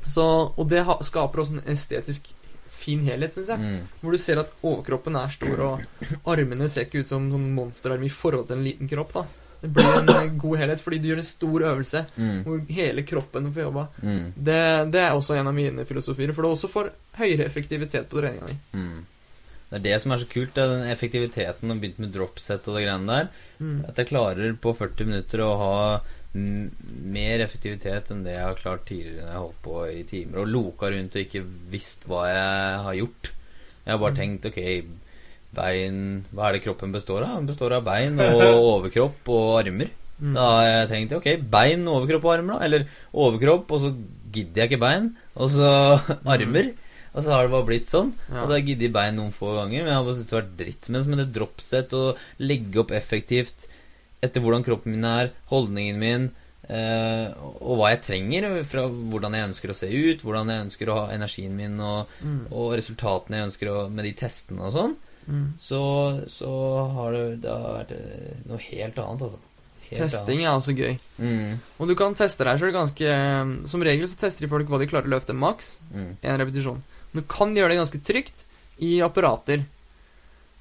[0.09, 2.31] Så, og det ha, skaper også en estetisk
[2.77, 3.61] fin helhet, syns jeg.
[3.61, 3.85] Mm.
[4.01, 8.03] Hvor du ser at overkroppen er stor, og armene ser ikke ut som noen monsterarm
[8.03, 9.13] i forhold til en liten kropp.
[9.15, 12.43] da Det blir en eh, god helhet fordi du gjør en stor øvelse Mm.
[12.45, 13.87] hvor hele kroppen får jobba.
[14.03, 14.33] Mm.
[14.37, 18.21] Det, det er også en av mine filosofier, for det også får høyere effektivitet på
[18.21, 18.57] treninga di.
[18.73, 19.05] Mm.
[19.69, 22.67] Det er det som er så kult, det er den effektiviteten og begynt med dropset
[22.69, 23.27] og det greiene der.
[23.59, 23.79] Mm.
[23.89, 25.73] At jeg klarer på 40 minutter å ha
[26.37, 30.51] mer effektivitet enn det jeg har klart tidligere når jeg holdt på i timer og
[30.53, 31.41] loka rundt og ikke
[31.73, 33.31] visst hva jeg har gjort.
[33.87, 34.19] Jeg har bare Mm.
[34.21, 34.59] tenkt ok,
[35.55, 37.37] bein Hva er det kroppen består av?
[37.39, 38.41] Den består av bein og
[38.73, 39.89] overkropp og armer.
[40.19, 40.33] Mm.
[40.33, 42.65] Da har jeg tenkt ok, bein, overkropp og armer, da.
[42.65, 43.93] Eller overkropp, og så
[44.33, 45.11] gidder jeg ikke bein.
[45.37, 45.71] Og så
[46.35, 46.73] armer.
[47.17, 48.11] Og så har det bare blitt sånn.
[48.27, 48.41] Ja.
[48.41, 50.37] Og så har jeg giddet bein noen få ganger, men jeg har bare syntes det
[50.37, 50.89] har vært dritt.
[50.93, 53.65] Med det dropset og legge opp effektivt
[54.21, 56.27] etter hvordan kroppen min er, holdningen min,
[56.69, 57.27] eh,
[57.61, 60.95] og hva jeg trenger, fra hvordan jeg ønsker å se ut, hvordan jeg ønsker å
[60.99, 62.39] ha energien min, og, Mm.
[62.51, 64.95] og resultatene jeg ønsker å Med de testene og sånn,
[65.27, 65.47] Mm.
[65.59, 65.79] så,
[66.31, 66.49] så
[66.95, 69.39] har det, det har vært eh, noe helt annet, altså.
[69.87, 70.97] Helt Testing er også gøy.
[71.19, 73.11] Mm, Og du kan teste deg sjøl ganske
[73.71, 75.77] Som regel så tester de folk hva de klarer å løfte maks.
[75.93, 76.81] mm, En repetisjon.
[77.13, 78.43] Men du kan gjøre det ganske trygt
[78.83, 79.63] i apparater.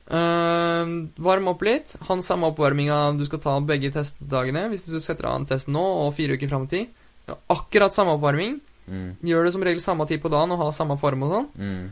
[0.07, 1.97] Uh, varm opp litt.
[2.07, 4.69] Ha den samme oppvarminga du skal ta begge testdagene.
[4.71, 6.95] Hvis du setter av en test nå og fire uker fram i tid.
[7.27, 8.61] Ja, akkurat samme oppvarming.
[8.87, 11.49] mm, Gjør det som regel samme tid på dagen og ha samme form og sånn.
[11.59, 11.87] mm,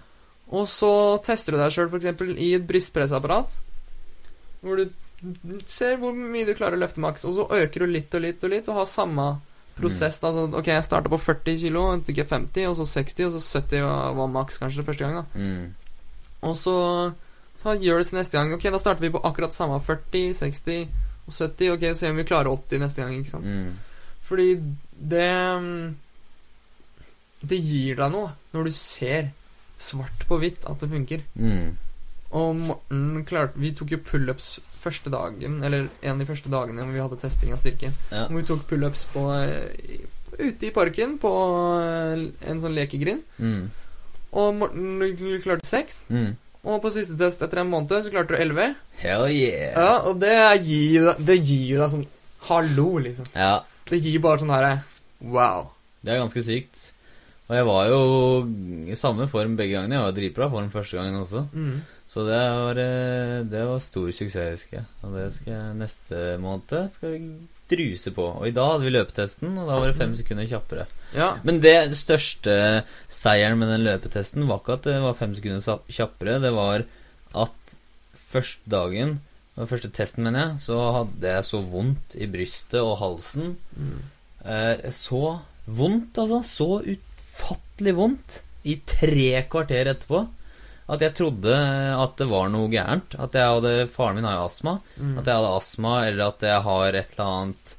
[0.52, 0.92] Og så
[1.24, 2.20] tester du deg sjøl f.eks.
[2.36, 3.56] i et brystpressapparat.
[4.64, 4.88] Hvor du
[5.70, 8.44] ser hvor mye du klarer å løfte maks, og så øker du litt og litt
[8.44, 9.28] og litt, og har samme
[9.78, 10.18] prosess.
[10.20, 13.32] da, så, Ok, jeg starta på 40 kilo, så tok 50, og så 60, og
[13.32, 15.22] så 70 var, var maks kanskje første gang.
[15.22, 15.24] da.
[15.34, 15.74] Mm.
[16.44, 16.76] Og så,
[17.62, 18.52] så gjør det neste gang.
[18.54, 20.88] Ok, da starter vi på akkurat samme 40, 60
[21.26, 21.72] og 70.
[21.72, 23.16] Ok, så ser vi om vi klarer 80 neste gang.
[23.18, 23.44] ikke sant?
[23.48, 23.78] Mm.
[24.24, 24.48] Fordi
[24.94, 25.96] det mm,
[27.44, 29.32] Det gir deg noe når du ser
[29.84, 31.24] svart på hvitt at det funker.
[31.38, 31.74] Mm.
[32.34, 36.84] Og Morten klarte Vi tok jo pullups første dagen, eller en av de første dagene
[36.90, 37.92] vi hadde testing av styrke.
[38.10, 38.26] Ja.
[38.26, 40.02] Hvor vi tok pullups på eh,
[40.40, 41.30] ute i parken på
[41.78, 43.22] eh, en sånn lekegrind.
[43.38, 43.68] Mm.
[44.34, 46.08] Og Morten klarte seks.
[46.12, 46.34] Mm.
[46.64, 48.70] Og på siste test etter en måned så klarte du elleve.
[49.00, 49.76] Hell yeah.
[49.76, 50.32] Ja, og det
[50.64, 52.04] gir Det gir jo deg sånn
[52.46, 53.26] Hallo, liksom.
[53.34, 54.74] Ja, Det gir bare sånn herre
[55.24, 55.70] Wow.
[56.04, 56.90] det er ganske sykt.
[57.44, 58.04] Og jeg var jo
[58.88, 59.98] i samme form begge gangene.
[59.98, 61.44] Jeg var dritbra form første gangen også.
[61.52, 61.82] Mm.
[62.08, 64.86] Så det var, eh, det var stor suksess, husker jeg.
[65.02, 67.20] Og det skal jeg neste måned skal vi
[67.68, 68.26] druse på.
[68.38, 70.86] Og i dag hadde vi løpetesten, og da var det fem sekunder kjappere.
[71.16, 71.30] Ja.
[71.44, 72.56] Men det største
[73.08, 76.40] seieren med den løpetesten var ikke at det var fem sekunder kjappere.
[76.44, 76.84] Det var
[77.44, 77.76] at
[78.34, 79.18] første dagen,
[79.54, 83.56] den første testen, mener jeg, så hadde jeg så vondt i brystet og halsen.
[83.76, 83.98] Mm.
[84.44, 86.40] Eh, så vondt, altså.
[86.44, 86.70] Så
[87.74, 90.26] utfattelig vondt i tre kvarter etterpå.
[90.86, 91.54] At jeg trodde
[91.96, 93.14] at det var noe gærent.
[93.18, 94.80] At jeg hadde Faren min har jo astma.
[94.98, 95.18] Mm.
[95.18, 97.74] At jeg hadde astma, eller at jeg har et eller annet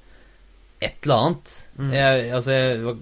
[0.81, 1.51] Et eller annet.
[1.79, 1.91] Mm.
[1.93, 2.97] Jeg, altså, jeg,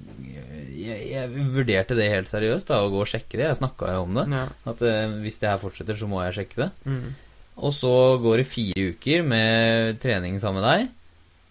[0.77, 3.47] jeg, jeg vurderte det helt seriøst, da, å gå og sjekke det.
[3.47, 4.27] Jeg snakka jo om det.
[4.29, 4.45] Ja.
[4.69, 6.69] At uh, hvis det her fortsetter, så må jeg sjekke det.
[6.85, 7.15] Mm.
[7.63, 10.93] Og så går det fire uker med trening sammen med deg.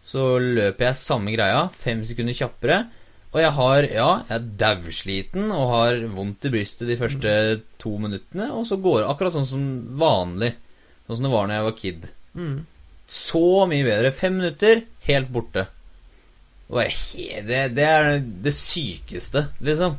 [0.06, 2.78] Så løper jeg samme greia, fem sekunder kjappere.
[3.32, 7.30] Og jeg har, ja, jeg er dausliten og har vondt i brystet de første
[7.80, 8.50] to minuttene.
[8.52, 9.62] Og så går det akkurat sånn som
[10.00, 10.50] vanlig.
[11.06, 12.04] Sånn som det var når jeg var kid.
[12.36, 12.58] Mm.
[13.08, 14.10] Så mye bedre.
[14.12, 15.64] Fem minutter, helt borte.
[16.68, 19.96] Og bare det, det er det sykeste, liksom.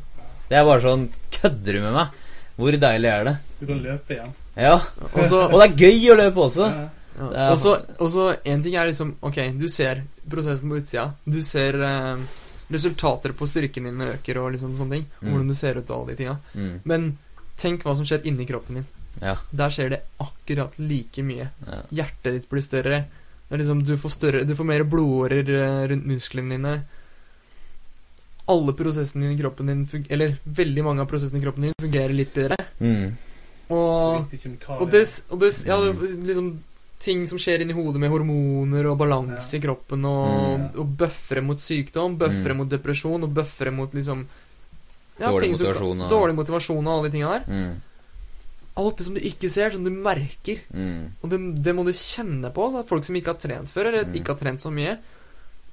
[0.50, 2.22] Det er bare sånn Kødder du med meg?
[2.58, 3.34] Hvor deilig er det?
[3.60, 4.34] Du kan løpe igjen.
[4.62, 4.76] Ja.
[5.10, 6.68] Også, Og det er gøy å løpe også.
[6.70, 6.90] Ja.
[7.24, 8.10] Er- Og så- Og
[8.46, 11.14] en ting er liksom Ok, du ser prosessen på utsida.
[11.26, 12.18] Du ser eh,
[12.74, 15.06] resultater på styrken din øker og liksom sånne ting.
[15.22, 15.30] Mm.
[15.30, 16.36] hvordan du ser ut og alle de tinga.
[16.54, 16.76] Mm.
[16.90, 17.08] Men
[17.60, 18.88] tenk hva som skjer inni kroppen din.
[19.22, 19.38] Ja.
[19.52, 21.50] Der skjer det akkurat like mye.
[21.68, 21.82] Ja.
[22.02, 23.04] Hjertet ditt blir større.
[23.54, 26.74] Liksom, du får større Du får mer blodårer eh, rundt musklene dine.
[28.50, 32.34] Alle prosessene i kroppen din Eller veldig mange av prosessene i kroppen din fungerer litt
[32.34, 32.58] bedre.
[32.80, 33.14] Mm.
[33.70, 34.34] Og
[34.80, 36.50] Og det, og det Ja, det, er liksom
[37.04, 40.80] ting som skjer inni hodet med hormoner og balanse i kroppen, og, Mm.
[40.80, 42.58] og bøffere mot sykdom, bøffere Mm.
[42.64, 44.26] mot depresjon, og bøffere mot liksom
[45.20, 47.44] Dårlig ting som- motivasjon og- Dårlig motivasjon og alle de tinga der.
[47.52, 47.82] Mm.
[48.76, 50.60] Alt det som du ikke ser, som du merker.
[50.74, 51.12] Mm.
[51.22, 52.72] Og det, det må du kjenne på.
[52.72, 52.86] Så.
[52.88, 54.16] Folk som ikke har trent før, eller Mm.
[54.16, 54.98] ikke har trent så mye.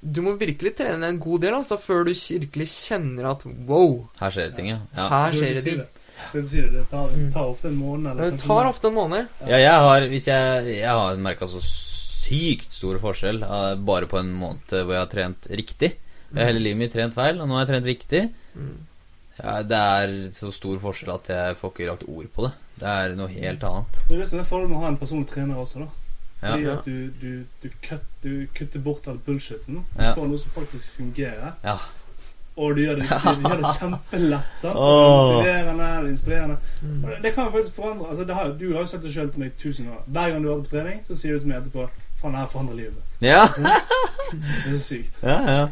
[0.03, 4.29] Du må virkelig trene en god del altså, før du virkelig kjenner at wow, Her
[4.31, 4.79] skjer det ting, ja.
[4.95, 5.07] ja.
[5.09, 5.81] her skjer det si ting.
[6.29, 6.71] Skal du si det?
[6.73, 7.31] Det tar, Mm.
[7.33, 8.11] tar ofte en måned.
[8.11, 9.27] Eller Det tar ofte en måned.
[9.47, 14.19] Ja, jeg har Hvis jeg Jeg har merka så sykt stor forskjell eh, bare på
[14.19, 15.95] en måned hvor jeg har trent riktig.
[16.33, 18.21] Jeg har hele livet mitt trent feil, og nå har jeg trent riktig.
[18.55, 18.77] Mm.
[19.43, 22.51] Ja, det er så stor forskjell at jeg får ikke lagt ord på det.
[22.79, 23.97] Det er noe helt annet.
[24.07, 25.87] Det er det som er fordelen med å ha en personlig trener også, da.
[26.41, 26.73] Fordi Ja.
[26.77, 29.83] at du, du, du, kutter, du kutter bort all bullshiten.
[29.97, 30.13] Du Ja.
[30.15, 31.53] får noe som faktisk fungerer.
[31.63, 31.77] Ja.
[32.57, 33.07] Og du gjør det,
[33.39, 34.53] du gjør det kjempelett.
[34.59, 34.75] sant?
[34.75, 35.35] Oh.
[35.37, 36.57] Motiverende, inspirerende.
[36.81, 37.03] Mm.
[37.03, 39.13] Og det, det kan jo faktisk forandre altså det har, Du har jo sagt det
[39.13, 40.01] sjøl til meg tusen ganger.
[40.07, 41.87] Hver gang du har vært på trening, så sier du til meg etterpå
[42.21, 43.29] Faen, det her forandrer livet mitt.
[43.31, 43.45] Ja,
[44.31, 45.23] Det er så sykt.
[45.23, 45.67] ja, ja.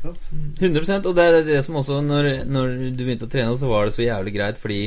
[0.00, 3.84] 100 Og det er det som også Når, når du begynte å trene, så var
[3.84, 4.84] det så jævlig greit fordi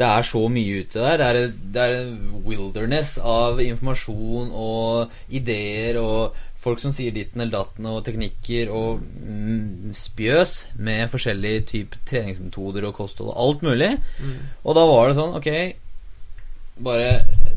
[0.00, 1.18] det er så mye ute der.
[1.20, 7.42] Det er, det er en wilderness av informasjon og ideer og folk som sier ditten
[7.42, 13.64] eller datten, og teknikker og mm, spjøs med forskjellige typer treningsmetoder og kosthold og alt
[13.66, 13.90] mulig.
[14.22, 14.36] Mm.
[14.62, 15.50] Og da var det sånn, ok
[16.82, 17.08] Bare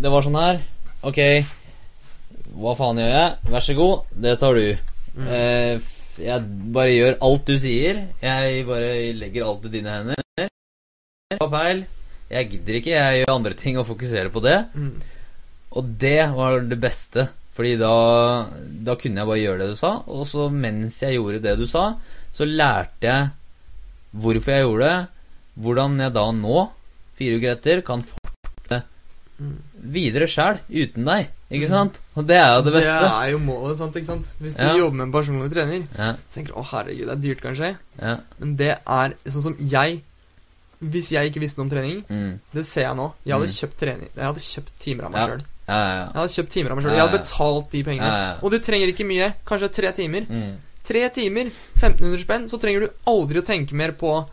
[0.02, 0.58] Det var sånn her.
[1.08, 1.20] Ok,
[2.60, 3.52] hva faen gjør jeg?
[3.54, 4.92] Vær så god, det tar du.
[5.16, 5.28] Mm.
[5.38, 5.92] Eh,
[6.26, 6.46] jeg
[6.76, 8.02] bare gjør alt du sier.
[8.22, 10.50] Jeg bare legger alt i dine hender.
[11.36, 11.84] Ta feil.
[12.32, 12.94] Jeg gidder ikke.
[12.96, 14.58] Jeg gjør andre ting og fokuserer på det.
[14.76, 14.94] Mm.
[15.76, 17.28] Og det var det beste.
[17.56, 17.92] Fordi da,
[18.84, 19.94] da kunne jeg bare gjøre det du sa.
[20.12, 21.96] Og så mens jeg gjorde det du sa,
[22.36, 23.30] så lærte jeg
[24.16, 25.08] hvorfor jeg gjorde det.
[25.64, 26.66] Hvordan jeg da nå,
[27.16, 28.84] fire uker etter, kan fortsette
[29.36, 29.58] Mm.
[29.92, 31.26] videre sjæl uten deg.
[31.52, 31.98] Ikke sant?
[32.16, 32.94] Og det er jo det beste.
[33.04, 34.30] Det er jo målet, sant, ikke sant?
[34.40, 34.78] Hvis du Ja.
[34.78, 38.14] jobber med en personlig trener, Ja, tenker du å herregud, det er dyrt kanskje, ja.
[38.40, 40.02] men det er sånn som jeg
[40.82, 43.12] Hvis jeg ikke visste noe om trening, Mm, det ser jeg nå.
[43.26, 43.60] Jeg hadde Mm.
[43.60, 45.28] kjøpt trening Jeg hadde kjøpt timer av meg Ja.
[45.28, 45.42] sjøl.
[45.68, 46.92] Ja, ja, Jeg hadde kjøpt timer av meg sjøl.
[46.92, 47.84] Ja, Jeg hadde betalt de ja.
[47.90, 48.06] pengene.
[48.12, 48.34] ja, ja.
[48.44, 49.34] Og du trenger ikke mye.
[49.50, 50.28] Kanskje tre timer.
[50.30, 50.58] Mm.
[50.86, 51.48] Tre timer,
[51.82, 54.28] 1500 spenn, så trenger du aldri å tenke mer på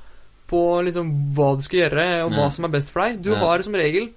[0.53, 3.23] På liksom hva du skal gjøre, og hva som er best for deg.
[3.25, 3.39] Du Ja.
[3.39, 4.11] har som regel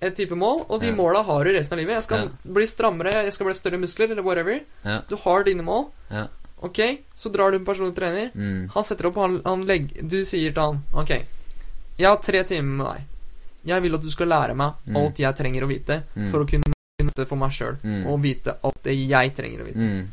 [0.00, 0.92] et type mål, og de Ja.
[0.94, 1.94] måla har du resten av livet.
[1.96, 4.60] Jeg skal bli strammere, jeg skal bli større muskler, eller whatever.
[4.84, 5.00] Ja.
[5.08, 5.90] Du har dine mål.
[6.08, 6.28] Ja.
[6.62, 6.78] Ok,
[7.16, 8.30] så drar du en personlig trener.
[8.36, 8.70] Mm.
[8.70, 11.08] Han setter opp, han, han legger Du sier til han Ok,
[11.98, 13.02] jeg har tre timer med deg.
[13.66, 14.96] Jeg vil at du skal lære meg Mm.
[14.96, 16.30] alt jeg trenger å vite Mm.
[16.30, 18.06] for å kunne vite for meg sjøl, Mm.
[18.06, 20.06] og vite alt det jeg trenger å vite.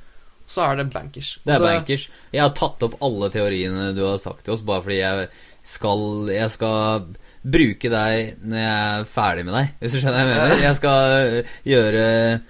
[0.47, 1.39] Så er det bankers.
[1.45, 2.07] Det er bankers.
[2.31, 5.29] Jeg har tatt opp alle teoriene du har sagt til oss, bare fordi jeg
[5.63, 7.05] skal Jeg skal
[7.43, 10.61] bruke deg når jeg er ferdig med deg, hvis du skjønner hva jeg mener.
[10.61, 12.41] Jeg skal gjøre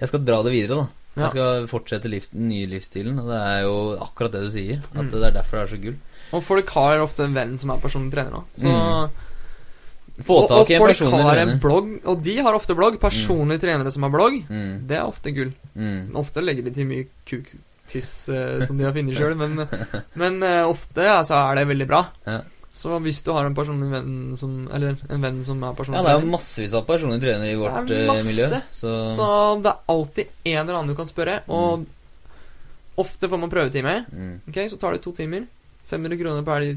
[0.00, 0.88] Jeg skal dra det videre, da.
[1.20, 4.78] Jeg skal fortsette livs, den nye livsstilen, og det er jo akkurat det du sier.
[4.94, 5.96] At det er derfor det er så gull.
[6.32, 9.10] Og folk har ofte en venn som er personlig trener òg, Så Mm.
[10.26, 12.98] Få og, og tak i en folk har en blogg, og de har ofte blogg.
[13.00, 14.86] Personlige trenere som har blogg, Mm.
[14.90, 15.52] det er ofte gull.
[15.74, 16.14] Mm.
[16.20, 19.66] Ofte legger de til mye kuktiss uh, som de har funnet sjøl, men,
[20.14, 22.04] men uh, ofte ja, så er det veldig bra.
[22.26, 22.40] Ja.
[22.72, 26.06] Så hvis du har en personlig venn som Eller en venn som er personlig trener
[26.06, 28.28] Ja, det er jo massevis av personlige trenere i vårt Det er eh, masse.
[28.30, 28.60] miljø.
[28.70, 29.26] Så, så
[29.64, 31.82] det er alltid en eller annen du kan spørre, og
[33.02, 33.96] ofte får man prøvetime.
[34.12, 34.30] mm.
[34.48, 35.46] Ok, Så tar det to timer.
[35.90, 36.68] 500 kroner per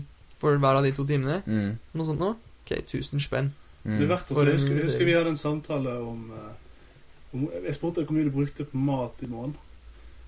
[0.41, 1.38] for hver av de to timene.
[1.46, 1.78] Mm.
[1.94, 2.36] Noe sånt noe.
[2.64, 3.53] Ok, 1000 spenn.
[3.84, 3.97] Mm.
[3.97, 7.34] Det er verdt å For Jeg husker, jeg husker vi hadde en samtale om, eh,
[7.34, 9.55] om Jeg spurte hvor mye du brukte på mat i måneden.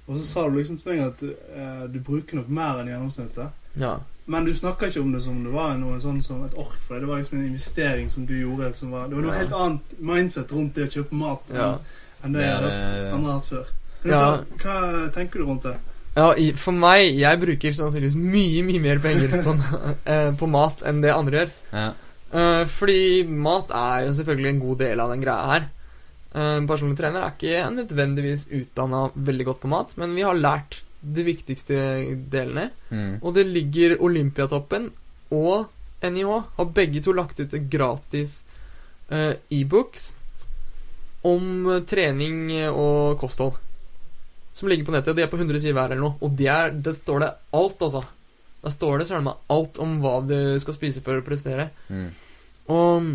[0.07, 3.47] Og så sa du liksom til meg at uh, du bruker nok mer enn gjennomsnittet.
[3.81, 3.95] Ja.
[4.29, 6.93] Men du snakker ikke om det som det var noe sånn som et ork for
[6.93, 7.01] deg.
[7.01, 8.69] Det var liksom en investering som du gjorde.
[8.77, 9.39] Som var, det var noe Ja.
[9.39, 11.79] helt annet mindset rundt det å kjøpe mat enn, Ja.
[12.23, 13.65] enn det, Det jeg er, eh, andre har hatt før.
[14.05, 14.37] Ja.
[14.61, 15.75] Hva, tenker du rundt det?
[16.15, 19.57] Ja, i, for meg Jeg bruker sannsynligvis mye, mye mer penger på,
[20.05, 21.51] eh, på mat enn det andre gjør.
[21.73, 21.93] ja.
[22.33, 25.71] Eh, fordi mat er jo selvfølgelig en god del av den greia her.
[26.35, 30.81] Uh, personlig trener er ikke nødvendigvis utdanna veldig godt på mat, men vi har lært
[30.99, 31.77] de viktigste
[32.31, 32.65] delene.
[32.89, 33.21] Mm.
[33.21, 34.89] Og det ligger Olympiatoppen
[35.31, 35.69] og
[36.03, 38.41] NIH har begge to lagt ut gratis
[39.13, 40.09] uh, e-books
[41.25, 43.55] om trening og kosthold.
[44.55, 45.15] Som ligger på nettet.
[45.15, 46.19] De er på 100 sider hver eller noe.
[46.19, 48.03] Og det, er, det står det alt, altså.
[48.65, 51.67] Der står det søren meg alt om hva du skal spise for å prestere.
[51.87, 52.07] Mm.
[52.73, 53.09] Og,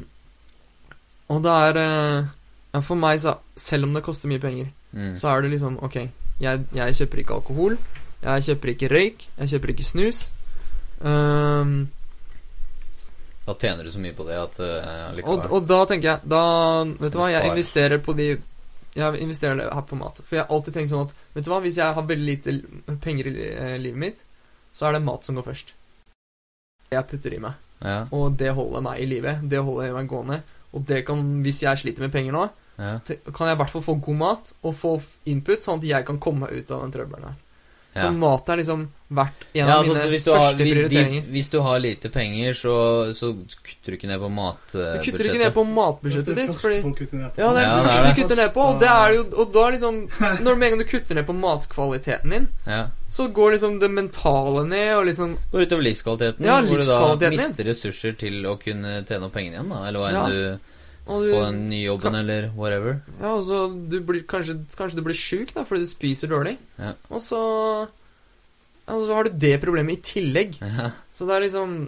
[1.35, 2.29] og det er eh,
[2.71, 5.13] ja, For meg, så Selv om det koster mye penger, Mm.
[5.15, 5.97] så er det liksom Ok,
[6.43, 7.77] jeg, jeg kjøper ikke alkohol.
[8.25, 9.21] Jeg kjøper ikke røyk.
[9.39, 10.19] Jeg kjøper ikke snus.
[11.01, 11.89] Um,
[13.47, 16.41] Da tjener du så mye på det at uh, og, og da tenker jeg Da
[17.01, 18.27] Vet du hva, jeg investerer på de
[18.99, 20.19] Jeg investerer det her på mat.
[20.27, 22.57] For jeg har alltid tenkt sånn at Vet du hva, hvis jeg har veldig lite
[23.07, 24.25] penger i eh, livet mitt,
[24.73, 25.75] så er det mat som går først.
[26.91, 27.59] Jeg putter i meg.
[27.81, 29.39] Ja, Og det holder meg i live.
[29.49, 30.43] Det holder meg gående.
[30.77, 32.49] Og det kan, hvis jeg sliter med penger nå,
[32.81, 34.93] ja, så kan jeg i hvert fall få god mat og få
[35.29, 37.39] input, sånn at jeg kan komme meg ut av den trøbbelen her.
[37.97, 40.59] Så mat er liksom vært en ja av altså, mine så hvis, du har, første
[40.61, 41.25] de, prioriteringer.
[41.35, 42.75] hvis du har lite penger, så,
[43.19, 45.01] så kutter du ikke ned på matbudsjettet.
[45.01, 46.79] Du kutter ikke ned på matbudsjettet ditt, fordi.
[47.41, 49.67] Ja, det er det første du kutter ned på, og det er jo Og da
[49.75, 50.01] liksom
[50.47, 52.81] Når med en gang du kutter ned på matkvaliteten din, Ja.
[53.11, 57.31] så går liksom det mentale ned, og liksom Går utover livskvaliteten, Ja, hvor du da
[57.35, 59.85] mister ressurser til å kunne tjene opp pengene igjen, da.
[59.91, 60.27] Eller hva enn Ja.
[60.31, 60.67] du
[61.11, 63.01] du, Få du, den nye jobben, eller whatever.
[63.19, 66.59] Ja, og så du blir kanskje Kanskje du blir sjuk, fordi du spiser dårlig.
[66.79, 66.93] Ja.
[67.11, 67.87] Og så ja,
[68.93, 70.61] og så har du det problemet i tillegg.
[70.71, 70.93] Ja.
[71.13, 71.81] Så det er liksom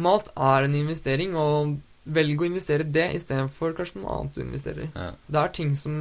[0.00, 1.80] Mat er en investering, og
[2.14, 4.90] velg å investere det istedenfor kanskje noe annet du investerer i.
[4.94, 5.08] Ja.
[5.26, 5.96] Det er ting som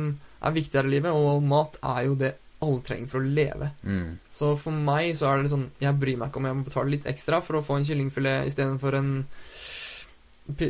[0.45, 3.71] er viktigere i livet, og mat er jo det alle trenger for å leve.
[3.81, 4.19] Mm.
[4.35, 6.93] Så for meg så er det sånn Jeg bryr meg ikke om jeg må betale
[6.93, 9.11] litt ekstra for å få en kyllingfilet istedenfor en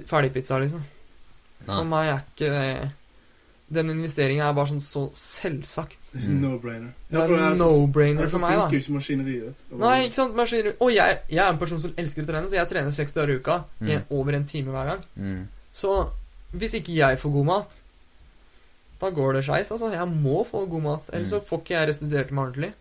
[0.09, 0.83] ferdigpizza, liksom.
[1.65, 2.67] For meg er ikke det
[3.69, 6.13] Den investeringa er bare sånn så selvsagt.
[6.17, 6.93] Er No-brainer.
[7.09, 8.65] Det er en no-brainer for meg, da.
[8.73, 9.67] ikke maskineriet.
[9.77, 10.33] Nei, ikke sant?
[10.37, 10.73] Maskineri.
[10.81, 13.35] Og jeg, jeg er en person som elsker å trene, så jeg trener seks dager
[13.35, 13.59] i uka.
[13.85, 15.05] I en, over en time hver gang.
[15.21, 15.43] Mm.
[15.81, 15.93] Så
[16.57, 17.77] hvis ikke jeg får god mat,
[18.99, 19.69] da går det skeis.
[19.75, 21.11] Altså, jeg må få god mat.
[21.13, 22.71] Ellers så får ikke jeg restituert meg ordentlig.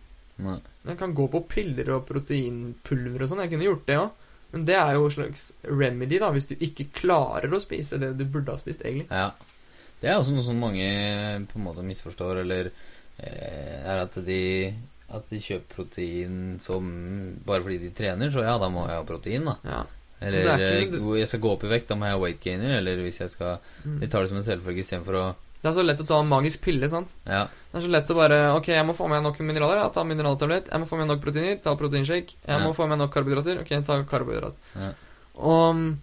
[0.41, 0.57] Nei.
[0.89, 3.43] Jeg kan gå på piller og proteinpulver og sånn.
[3.45, 4.25] Jeg kunne gjort det òg.
[4.49, 8.15] Men det er jo en slags remedy, da, hvis du ikke klarer å spise det
[8.17, 9.05] du burde ha spist, egentlig.
[9.13, 9.29] Ja.
[10.01, 10.85] Det er også noe som mange
[11.51, 12.71] på en måte misforstår, eller
[13.19, 14.73] eh, er at de
[15.09, 16.85] at de kjøper protein som
[17.45, 19.55] Bare fordi de trener, så ja, da må jeg ha protein, da.
[19.65, 19.79] Ja.
[20.21, 22.41] Eller er ikke- eh, jeg skal gå opp i vekt, da må jeg ha weight
[22.43, 22.77] gainer.
[22.77, 23.99] Eller hvis jeg skal Mm.
[24.01, 26.29] De tar det som en selvfølge istedenfor å Det er så lett å ta en
[26.29, 27.13] magisk pille, sant.
[27.25, 27.47] Ja.
[27.71, 29.77] Det er så lett å bare Ok, jeg må få med nok mineraler.
[29.81, 30.69] Ja, ta mineraltablett.
[30.71, 31.57] Jeg må få med nok proteiner.
[31.61, 32.35] Ta proteinshake.
[32.47, 32.59] Jeg Ja.
[32.59, 33.59] må få med nok karbohydrater.
[33.61, 34.53] Ok, ta karbohydrat.
[34.75, 34.91] Ja.
[35.35, 35.95] Og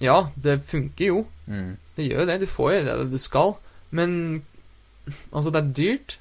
[0.00, 1.26] Ja, det funker jo.
[1.48, 1.76] Mm.
[1.96, 2.40] Det gjør jo det.
[2.40, 3.54] Du får jo det du skal.
[3.90, 4.42] Men
[5.32, 6.18] Altså, det er dyrt.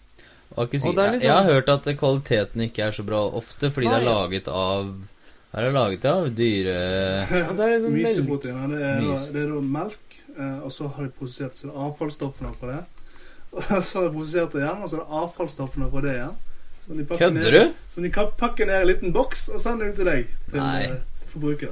[0.58, 0.88] Ikke si?
[0.88, 3.88] Og det er liksom- jeg har hørt at kvaliteten ikke er så bra ofte, fordi
[3.88, 4.96] det er laget av
[5.54, 6.78] Er det laget av dyre
[7.50, 8.68] Og det er liksom Myseproteiner.
[8.68, 9.28] Det er, da, Mys.
[9.34, 10.08] det er da melk,
[10.40, 12.84] eh, og så har de prosessert seg avfallsstoffene fra det.
[13.54, 16.36] Og så har de prosessert det igjen, og så er det avfallsstoffene fra det igjen.
[17.18, 17.74] Kødder du?
[17.94, 20.28] Som de pakker ned i en liten boks og sender ut til deg.
[20.52, 20.84] Til, Nei.
[20.84, 20.90] eh,
[21.22, 21.70] til forbruker.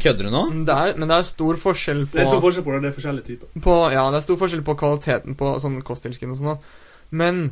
[0.00, 0.42] Kødder du nå?
[0.64, 2.80] Det er, men det er stor forskjell på Det er stor forskjell på det.
[2.82, 3.60] Det er forskjellige typer.
[3.66, 6.58] på, ja, det er stor forskjell på kvaliteten på sånn kosttilskudd og sånn.
[7.10, 7.42] Men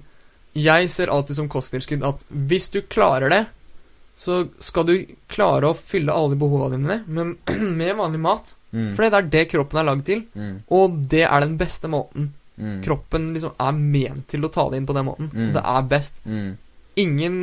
[0.56, 3.42] jeg ser alltid som kosttilskudd at hvis du klarer det,
[4.20, 4.94] så skal du
[5.32, 7.36] klare å fylle alle behova behovene dine med,
[7.80, 8.54] med vanlig mat.
[8.72, 8.90] Mm.
[8.96, 10.62] For det er det kroppen er lagd til, Mm.
[10.70, 12.32] og det er den beste måten.
[12.60, 12.82] Mm.
[12.84, 15.30] Kroppen liksom er ment til å ta det inn på den måten.
[15.32, 15.52] Mm.
[15.54, 16.20] Det er best.
[16.26, 16.50] Mm.
[17.00, 17.38] Ingen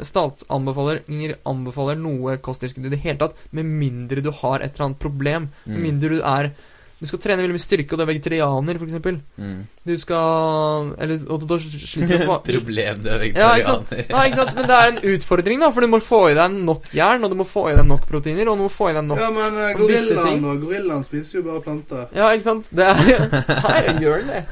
[0.00, 1.02] statsanbefaler
[1.46, 5.48] anbefaler noe kosttilskudd i det hele tatt, med mindre du har et eller annet problem.
[5.66, 5.82] Med Mm.
[5.82, 6.52] mindre du er
[7.00, 8.92] Du skal trene veldig mye styrke, og du er vegetarianer, f.eks.
[9.40, 9.60] Mm.
[9.88, 13.88] Du skal Eller og da sliter du å Problem, du er Ja, ikke sant?
[13.88, 14.12] vegetarianer.
[14.12, 14.52] Nei, ikke sant?
[14.54, 17.30] Men det er en utfordring, da, for du må få i deg nok jern, og
[17.32, 19.30] du må få i deg nok proteiner, og du må få i deg nok Ja,
[19.32, 22.04] men eh, gorillaen og gorillaen spiser jo bare planter.
[22.12, 22.68] Ja, ikke sant?
[22.68, 22.94] Det er
[23.64, 24.44] Nei, gjør den det?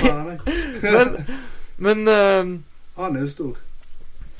[0.80, 1.12] Men,
[1.76, 3.58] men uh, Han er jo stor.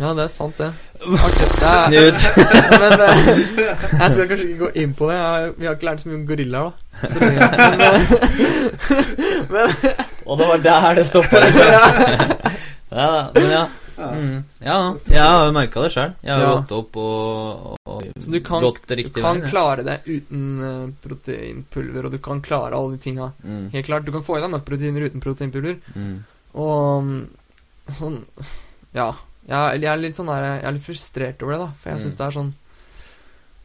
[0.01, 0.71] Ja, det er sant, det.
[1.61, 2.13] Det er,
[2.81, 3.29] men eh,
[3.61, 5.17] jeg skal kanskje ikke gå inn på det.
[5.21, 6.73] Jeg, vi har ikke lært så mye om gorillaer, da.
[7.21, 8.01] Men, eh,
[9.51, 9.73] men
[10.29, 11.41] Og det var der det stoppa.
[11.41, 13.63] ja, da, men ja.
[14.01, 14.07] Ja.
[14.17, 14.37] Mm.
[14.65, 14.77] ja,
[15.13, 16.13] jeg har jo merka det sjøl.
[16.25, 16.53] Jeg har Ja.
[16.57, 22.13] gått opp og, og Så du kan- du kan klare det uten eh, proteinpulver, og
[22.13, 23.33] du kan klare alle de tinga.
[23.45, 23.67] Mm.
[23.75, 25.77] Helt klart, du kan få i deg nok proteiner uten proteinpulver.
[25.95, 26.15] Mm.
[26.55, 27.27] Og mm,
[27.93, 28.23] sånn
[28.97, 29.11] Ja.
[29.49, 31.71] Jeg, jeg er litt sånn der Jeg er litt frustrert over det, da.
[31.81, 32.17] For jeg Mm.
[32.17, 32.53] det er sånn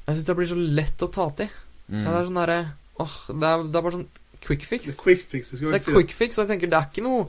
[0.08, 1.50] Jeg syns det blir så lett å ta til.
[1.90, 2.04] Mm.
[2.04, 2.60] Ja, det er sånn derre
[3.00, 4.08] Åh, det er, det er bare sånn
[4.46, 4.90] quick Det fix.
[4.94, 5.48] er quick fix.
[5.52, 7.28] Skal Det er si quick fix, og jeg tenker det er ikke noe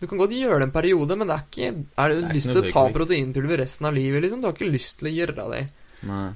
[0.00, 2.62] Du kan godt gjøre det en periode, men det er ikke Er du lyst til
[2.62, 4.40] å ta proteinpulver resten av livet, liksom?
[4.40, 5.68] Du har ikke lyst til å gjøre det.
[6.08, 6.32] Nei.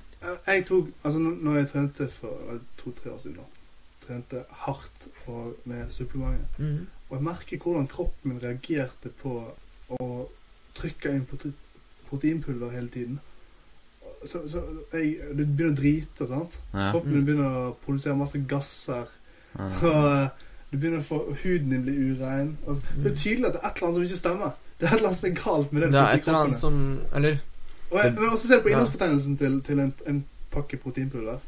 [0.46, 3.44] Jeg tok Altså, når jeg trente for to-tre år siden, da
[4.04, 6.58] Trente hardt og med supplementer.
[6.60, 6.86] Mm.
[7.08, 9.32] Og jeg merker hvordan kroppen min reagerte på
[9.96, 10.08] å
[10.74, 11.26] trykke inn
[12.08, 13.20] proteinpulver hele tiden.
[14.26, 16.56] Så, så jeg, du begynner å drite, sant?
[16.72, 16.90] Ja.
[16.94, 19.10] Kroppen din begynner å produsere masse gasser.
[19.54, 19.68] Ja.
[19.90, 22.54] Og eh, du begynner å få Huden din blir urein.
[22.66, 24.54] Og det er tydelig at det er et eller annet som ikke stemmer.
[24.80, 25.90] Det er et eller annet som er galt med det.
[25.92, 26.78] Det er et eller annet som
[27.14, 27.36] Eller
[27.90, 30.24] Og jeg, men også ser du på innholdsbetegnelsen til, til en, en
[30.54, 31.44] pakke proteinpulver.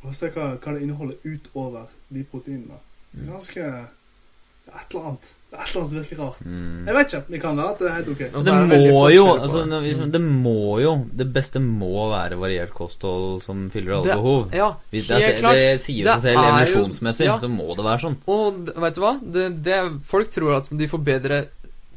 [0.00, 2.78] Og se hva, hva det inneholder utover de proteinene.
[3.10, 5.32] Det er ganske Det er et eller annet.
[5.50, 6.40] Det et eller annet som virker rart.
[6.46, 6.86] Mm.
[6.86, 7.22] Jeg vet ikke.
[7.34, 8.20] Det kan være at det er helt ok.
[8.38, 9.80] Og Det må jo altså, det.
[9.98, 10.10] Mm.
[10.14, 14.54] Det må jo Det beste må være variert kosthold som fyller alle Det- behov.
[14.54, 15.54] Ja, Hvis det, helt er, klart.
[15.58, 17.36] det sier seg selv emosjonsmessig, ja.
[17.42, 18.16] så må det være sånn.
[18.30, 19.12] Og vet du hva?
[19.20, 21.40] Det, det, folk tror at de får bedre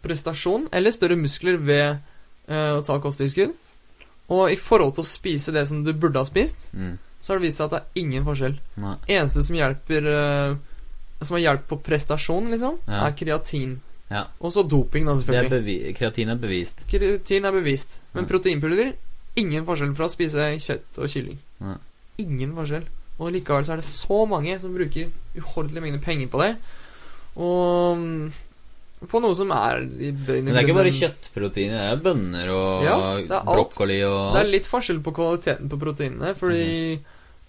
[0.03, 1.99] prestasjon eller større muskler ved
[2.49, 3.53] uh, å ta kosttilskudd.
[4.33, 6.97] Og i forhold til å spise det som du burde ha spist, Mm.
[7.21, 8.57] så har det vist seg at det er ingen forskjell.
[8.81, 8.95] Nei.
[9.07, 10.55] Eneste som hjelper eh,
[11.23, 13.07] Som har hjelp på prestasjon, liksom, Ja.
[13.07, 13.79] er kreatin.
[14.11, 14.25] Ja.
[14.41, 15.49] Og så doping, da, Det er selvfølgelig.
[15.49, 16.83] bevi kreatin er bevist.
[16.87, 17.99] Kreatin er bevist.
[18.13, 18.29] Men Ja.
[18.29, 18.93] proteinpulver
[19.35, 21.37] ingen forskjell fra å spise kjøtt og kylling.
[21.61, 21.77] Ja.
[22.19, 22.83] Ingen forskjell.
[23.19, 26.55] Og likevel så er det så mange som bruker uhordelige mengder penger på det.
[27.37, 28.31] Og mm,
[29.09, 32.51] på noe som er i bøyne Men det er ikke bare kjøttproteiner, det er bønner
[32.53, 33.45] og Ja, det er alt.
[33.49, 36.99] brokkoli og Det er litt forskjell på kvaliteten på proteinene, fordi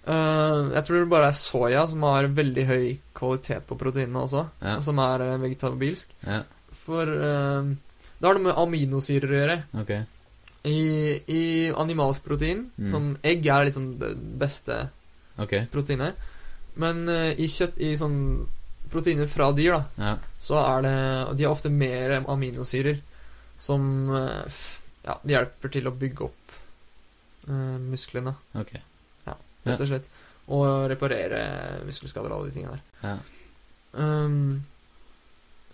[0.07, 2.87] Jeg tror det bare er soya som har veldig høy
[3.17, 4.81] kvalitet på proteinene også, Ja.
[4.85, 6.11] som er eh, vegetabilsk.
[6.27, 6.43] Ja,
[6.85, 7.71] For eh,
[8.19, 9.57] det har noe med aminosyrer å gjøre.
[9.81, 10.03] Okay.
[10.65, 10.79] I,
[11.29, 11.43] i
[11.77, 12.91] animalsk protein Mm.
[12.91, 14.89] Sånn egg er liksom det beste
[15.39, 15.67] okay.
[15.73, 16.15] proteinet.
[16.77, 18.47] Men eh, i kjøtt I sånn
[18.91, 20.15] proteiner fra dyr, da, Ja.
[20.41, 23.01] så er det De har ofte mer aminosyrer
[23.59, 24.57] som eh,
[25.05, 26.53] Ja, de hjelper til å bygge opp
[27.49, 28.73] uh, musklene, Ok.
[29.67, 30.09] Rett og slett.
[30.49, 31.41] Og reparere
[31.87, 32.83] muskelskader og alle de tingene der.
[33.09, 33.17] Ja.
[33.95, 34.65] Um,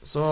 [0.05, 0.25] så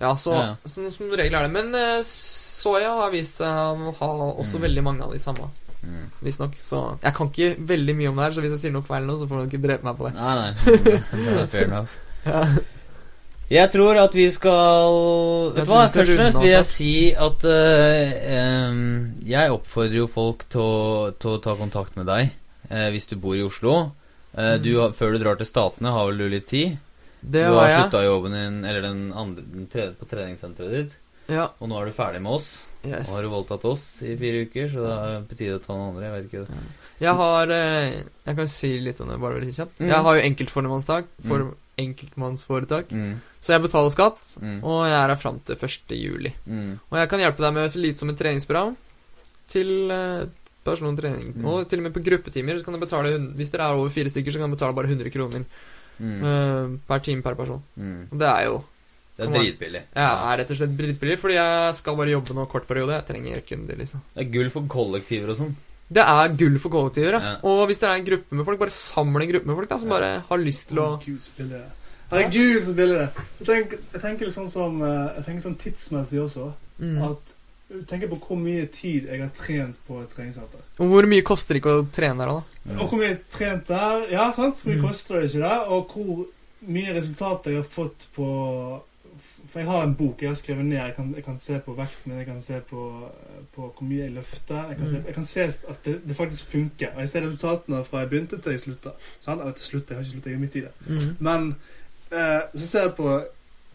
[0.00, 0.56] Ja, så.
[0.66, 1.52] Sånn som regel er det.
[1.54, 4.64] Men uh, soya har vist seg å ha også Mm.
[4.66, 5.50] veldig mange av de samme,
[5.84, 6.08] Mm.
[6.24, 6.54] visstnok.
[6.58, 9.04] Så jeg kan ikke veldig mye om det her, så hvis jeg sier noe feil
[9.04, 10.14] nå, så får du ikke drepe meg på det.
[10.14, 11.46] Nei, nei.
[11.46, 11.90] Fair enough.
[12.24, 12.40] Ja.
[13.54, 14.94] Jeg tror at vi skal
[15.54, 18.80] Vet du hva, først og fremst vil jeg si at uh, um,
[19.28, 22.32] Jeg oppfordrer jo folk til å, ta kontakt med deg
[22.72, 23.76] uh, hvis du bor i Oslo.
[24.34, 24.62] Uh, Mm.
[24.64, 26.72] du før du drar til Statene, har vel du litt tid?
[27.22, 27.82] Det du har jeg.
[27.84, 30.96] slutta jobben din, eller den andre den tredje, på treningssenteret ditt,
[31.30, 31.44] Ja.
[31.60, 32.48] og nå er du ferdig med oss.
[32.84, 33.06] Yes.
[33.08, 35.62] Nå har du voldtatt oss i fire uker, så da er det på tide å
[35.62, 36.10] ta noen andre.
[36.10, 36.58] Jeg vet ikke
[37.00, 39.78] Jeg har eh, Jeg kan si litt om det bare veldig kjapt.
[39.80, 39.88] Mm.
[39.90, 42.92] Jeg har jo enkeltformannstak for enkeltmannsforetak.
[42.94, 43.16] Mm.
[43.40, 44.60] Så jeg betaler skatt, Mm.
[44.64, 45.96] og jeg er her fram til 1.
[45.98, 46.32] juli.
[46.48, 46.78] Mm.
[46.90, 48.76] Og jeg kan hjelpe deg med så lite som et treningsprogram
[49.48, 50.26] til eh,
[50.64, 51.34] persontrening.
[51.36, 51.44] Mm.
[51.44, 54.08] Og til og med på gruppetimer så kan du betale Hvis dere er over fire
[54.08, 55.44] stykker, så kan du betale bare 100 kroner
[56.00, 56.22] Mm.
[56.26, 57.62] eh, per time per person.
[57.78, 58.08] Mm.
[58.12, 58.64] Og det er jo
[59.16, 59.82] Det er Kom Ja, dritbillig.
[59.94, 62.90] Jeg er rett og slett dritbillig, fordi jeg skal bare jobbe nå kort periode.
[62.98, 64.00] Jeg trenger kunder, liksom.
[64.12, 65.54] Det er gull for kollektiver og sånn.
[65.92, 67.34] Det er gull for kollektiver, ja.
[67.44, 69.78] Og hvis dere er en gruppe med folk, bare samle en gruppe med folk da,
[69.78, 69.94] som Ja.
[69.98, 70.88] bare har lyst til å
[72.10, 73.24] Herregud, så billig det det.
[73.40, 76.52] Jeg tenker, jeg tenker litt sånn som eh, Jeg tenker sånn tidsmessig også.
[76.80, 77.02] mm.
[77.10, 77.34] At
[77.74, 80.60] du tenker på hvor mye tid jeg har trent på et treningssenter.
[80.78, 82.42] Og hvor mye koster det ikke å trene der, da?
[82.68, 82.80] Mm.
[82.80, 84.04] Og hvor mye jeg har trent der.
[84.12, 84.56] Ja, sant?
[84.62, 84.86] Hvor mye Mm.
[84.88, 85.60] koster det ikke der?
[85.72, 86.26] Og hvor
[86.68, 88.28] mye resultater jeg har fått på
[89.54, 90.76] For jeg har en bok jeg har skrevet ned.
[90.80, 92.80] Jeg kan, jeg kan se på vekten min, jeg kan se på,
[93.54, 94.64] på hvor mye jeg løfter.
[94.72, 95.04] Jeg kan, se, Mm.
[95.06, 96.90] jeg kan se at det, det faktisk funker.
[96.96, 98.90] Og jeg ser resultatene fra jeg begynte til jeg slutta.
[99.28, 100.72] Eller til slutt, jeg har ikke sluttet, jeg er midt i det.
[100.88, 101.16] Mm.
[101.28, 101.46] Men
[102.10, 103.14] eh, så ser jeg på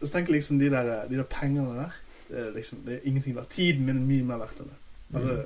[0.01, 1.95] Så tenker jeg liksom de der, de der pengene der
[2.29, 3.49] det er, liksom, det er ingenting verdt.
[3.55, 4.77] Tiden min er mye mer verdt enn det.
[5.15, 5.39] Altså,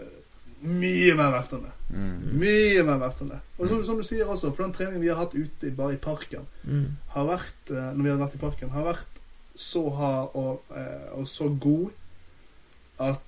[0.64, 1.72] mye mer verdt enn det.
[1.94, 2.20] Mm.
[2.42, 3.40] Mye mer verdt enn det.
[3.58, 6.02] Og som, som du sier også, for den treningen vi har hatt ute bare i
[6.02, 6.86] parken, Mm.
[7.16, 9.20] har vært, eh, når vi har vært i parken, har vært
[9.56, 11.90] så hard og, eh, og så god
[13.00, 13.22] at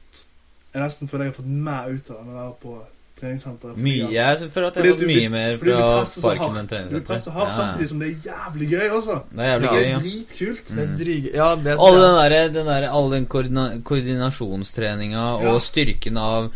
[0.74, 2.74] jeg nesten føler jeg har fått mer ut av den jeg er på
[3.16, 3.78] treningssenteret.
[3.80, 4.10] Mye.
[4.12, 5.76] Jeg føler at jeg har fått mye blir- mer fra
[6.22, 6.90] parken enn treningssenteret.
[6.92, 9.16] du presser så hardt samtidig som det er jævlig gøy også.
[9.32, 10.00] Det er jævlig Ja, gøy, ja.
[10.00, 10.66] dritkult.
[10.68, 10.98] dritkult.
[10.98, 11.36] Det er Mm.
[11.36, 12.32] Ja, det All den jeg.
[12.32, 15.54] derre den der, all den koordina koordinasjonstreninga Ja.
[15.54, 16.52] og styrken av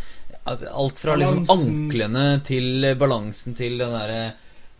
[0.47, 4.33] alt fra liksom anklene til balansen til den derre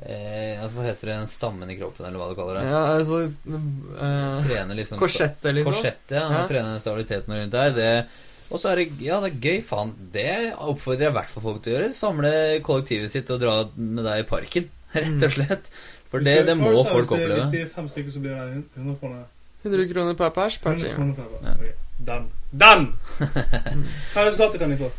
[0.05, 1.17] eh, altså, Hva heter det?
[1.19, 2.65] Den stammen i kroppen, eller hva du kaller det?
[2.69, 5.73] Ja, altså eh, Trener liksom Korsettet, liksom.
[5.73, 6.25] Korsettet, ja.
[6.37, 6.47] Ja.
[6.49, 7.77] Trene stabiliteten rundt der.
[7.77, 7.93] Det
[8.49, 9.91] og så er det Ja, det er gøy, faen.
[10.13, 11.89] Det oppfordrer jeg i hvert fall folk til å gjøre.
[11.93, 12.31] Samle
[12.65, 14.69] kollektivet sitt og dra med deg i parken.
[14.95, 15.69] Rett og slett.
[16.09, 17.43] For det, det må folk hvis det- oppleve.
[17.43, 19.27] Hvis de er fem stykker, så blir det 100 kroner.
[19.61, 21.75] 100 kroner per pers per 100 time.
[22.09, 22.25] Den!
[22.49, 22.85] Den!
[24.15, 24.89] Hva resultatet kan de få?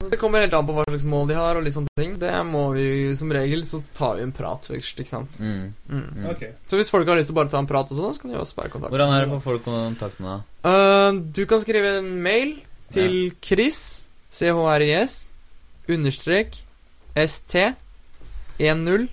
[0.00, 2.14] Så Det kommer helt an på hva slags mål de har, og litt sånne ting.
[2.20, 5.38] Det må vi som regel Så tar vi en prat først, ikke sant.
[5.42, 5.72] Mm.
[5.90, 6.28] Mm.
[6.34, 6.52] Okay.
[6.70, 8.32] Så hvis folk har lyst til å bare ta en prat og sånn, så kan
[8.32, 10.40] de også bare kontakte Hvordan er det for folk å kontakte med deg?
[10.68, 12.54] Uh, du kan skrive en mail
[12.94, 13.80] til Chris,
[14.30, 15.18] C-H-R-I-S,
[15.88, 16.62] understrek
[17.18, 19.08] ST10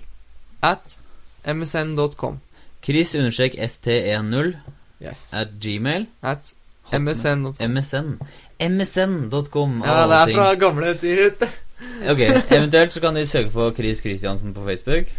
[0.62, 0.98] at
[1.46, 2.40] msn.com.
[2.86, 4.56] Chris understrek st10
[5.02, 5.30] Yes.
[5.34, 6.06] at gmail.
[6.22, 6.54] At
[6.92, 7.54] msn.com.
[7.60, 8.18] MSN.
[8.62, 9.80] MSN.com.
[9.84, 11.36] Ja, det er fra gamle tider.
[12.08, 15.10] Ok, Eventuelt så kan de søke på Chris Christiansen på Facebook.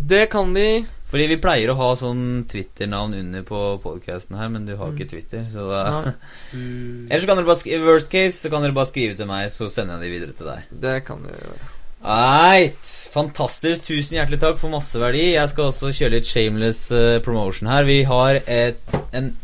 [0.00, 0.86] Det kan de.
[1.10, 5.08] Fordi vi pleier å ha sånn Twitter-navn under på podcasten her, men du har ikke
[5.10, 6.12] Twitter, så da Ja,
[7.10, 9.68] Eller så kan dere bare worst case så kan dere bare skrive til meg, så
[9.68, 10.72] sender jeg de videre til deg.
[10.86, 11.70] det kan du gjøre.
[12.00, 13.84] Eit, fantastisk.
[13.90, 15.34] Tusen hjertelig takk for masse verdi.
[15.34, 17.84] Jeg skal også kjøre litt shameless uh, promotion her.
[17.84, 18.80] Vi har et,
[19.12, 19.34] en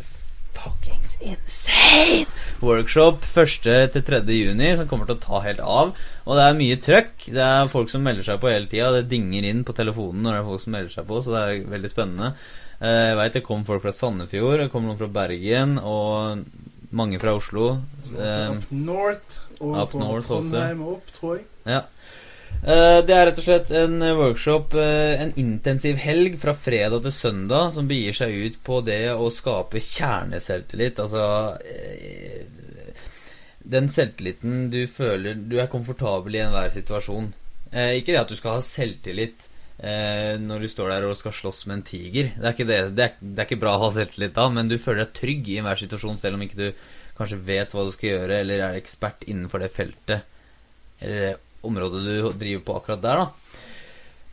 [0.57, 2.25] fuckings insane
[2.63, 3.67] workshop 1.
[3.93, 4.21] til 3.
[4.33, 5.95] juni som kommer til å ta helt av.
[6.27, 7.27] Og det er mye trøkk.
[7.35, 8.93] Det er folk som melder seg på hele tida.
[8.97, 11.43] Det dinger inn på telefonen når det er folk som melder seg på, så det
[11.43, 12.31] er veldig spennende.
[12.81, 16.43] Eh, Jeg veit det kom folk fra Sandefjord, det kom noen fra Bergen og
[16.97, 17.79] mange fra Oslo.
[18.15, 20.27] Eh, Up north og Up north.
[20.29, 21.47] Trondheim og opp, tror jeg.
[21.67, 21.83] Ja.
[22.65, 27.03] Eh, Det er rett og slett en eh, workshop, eh, en intensiv helg fra fredag
[27.05, 31.03] til søndag, som begir seg ut på det å skape kjerneselvtillit.
[31.03, 31.59] Altså
[33.67, 37.33] Den selvtilliten du føler Du er komfortabel i enhver situasjon.
[37.73, 41.75] Ikke det at du skal ha selvtillit når du står der og skal slåss med
[41.77, 42.31] en tiger.
[42.39, 42.79] Det er ikke, det.
[42.97, 45.51] Det er, det er ikke bra å ha selvtillit da, men du føler deg trygg
[45.51, 46.87] i enhver situasjon, selv om ikke du
[47.19, 50.25] kanskje vet hva du skal gjøre, eller er ekspert innenfor det feltet
[51.01, 51.37] eller
[51.67, 53.47] området du driver på akkurat der, da.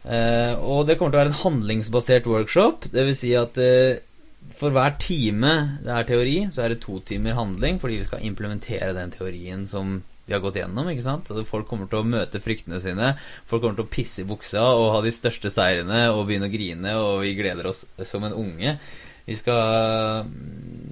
[0.04, 2.90] Eh, og det kommer til å være en handlingsbasert workshop.
[2.94, 4.02] Vil si at eh,
[4.60, 5.54] for hver time
[5.84, 9.68] det er teori, så er det to timer handling, fordi vi skal implementere den teorien
[9.70, 10.88] som vi har gått gjennom.
[10.92, 11.32] ikke sant?
[11.32, 13.14] Og Folk kommer til å møte fryktene sine.
[13.50, 16.54] Folk kommer til å pisse i buksa og ha de største seirene og begynne å
[16.54, 18.78] grine, og vi gleder oss som en unge.
[19.28, 20.28] Vi skal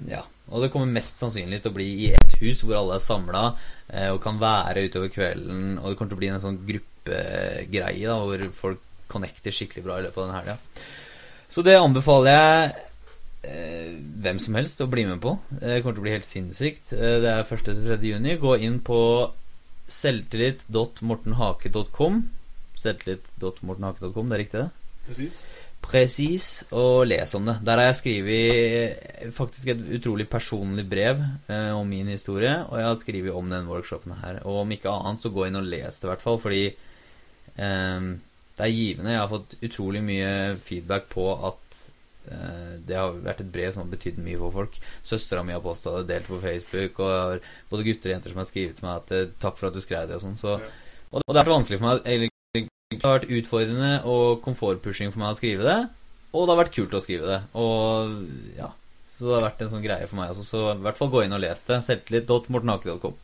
[0.08, 0.24] Ja.
[0.52, 3.44] Og det kommer mest sannsynlig til å bli i ett hus hvor alle er samla
[3.88, 5.60] eh, og kan være utover kvelden.
[5.80, 8.80] Og det kommer til å bli en sånn gruppegreie da, hvor folk
[9.12, 10.56] connecter skikkelig bra i løpet av den helga.
[11.52, 12.52] Så det anbefaler jeg
[13.48, 13.90] eh,
[14.24, 15.30] hvem som helst å bli med på.
[15.58, 16.86] Det kommer til å bli helt sinnssykt.
[16.96, 17.48] Eh, det er 1.
[17.68, 17.96] til 3.
[18.12, 18.32] juni.
[18.40, 19.00] Gå inn på
[19.92, 22.14] selvtillit.mortenhake.com.
[22.82, 24.70] Selvtillit.mortenhake.com, det er riktig, det?
[25.06, 25.36] Presis.
[25.82, 27.58] Presis, og les om det.
[27.66, 32.86] Der har jeg skrevet faktisk et utrolig personlig brev eh, om min historie, og jeg
[32.86, 34.40] har skrevet om den workshopen her.
[34.46, 38.06] Og om ikke annet, så gå inn og les det, i hvert fall, fordi eh,
[38.56, 39.12] det er givende.
[39.12, 40.32] Jeg har fått utrolig mye
[40.62, 41.78] feedback på at
[42.30, 44.78] eh, det har vært et brev som har betydd mye for folk.
[45.08, 48.34] Søstera mi har posta det, delt på Facebook, og jeg har både gutter og jenter
[48.34, 50.38] som har skrevet til meg at eh, 'takk for at du skrev det', og sånn.
[50.40, 50.60] Så,
[51.10, 52.36] og, og det har vært vanskelig for meg eller,
[53.00, 55.80] Det har vært utfordrende og komfortpushing for meg å skrive det,
[56.32, 57.40] og det har vært kult å skrive det.
[57.58, 58.14] Og
[58.56, 58.72] ja
[59.18, 60.46] Så det har vært en sånn greie for meg også.
[60.48, 61.78] Så i hvert fall gå inn og les det.
[61.86, 63.20] Selvtillit.mortenake.com.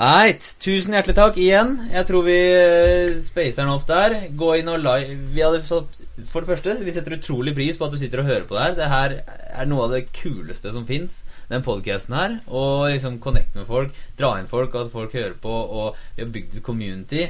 [0.00, 1.74] Eit, tusen hjertelig takk igjen.
[1.90, 4.14] Jeg tror vi uh, spacer den off der.
[4.38, 5.98] Gå inn og like Vi hadde satt
[6.30, 8.62] For det første, vi setter utrolig pris på at du sitter og hører på det
[8.64, 8.78] her.
[8.78, 9.16] Det her
[9.60, 11.20] er noe av det kuleste som fins,
[11.52, 12.38] den podcasten her.
[12.48, 15.52] Og liksom connecte med folk, dra inn folk, at folk hører på.
[15.52, 17.28] Og vi har bygd et community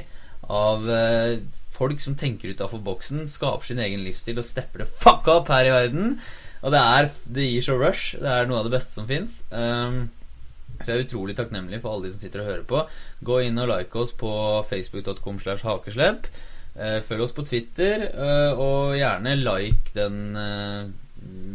[0.49, 1.39] av eh,
[1.75, 5.69] folk som tenker utafor boksen, skaper sin egen livsstil og stepper det fuck up her
[5.69, 6.15] i verden.
[6.61, 8.17] Og det er Det gir så rush.
[8.21, 9.41] Det er noe av det beste som fins.
[9.49, 10.11] Um,
[10.81, 12.83] så jeg er utrolig takknemlig for alle de som sitter og hører på.
[13.25, 14.31] Gå inn og like oss på
[14.69, 16.29] facebook.com slash hakeslepp.
[16.77, 20.91] Uh, følg oss på Twitter, uh, og gjerne like den uh,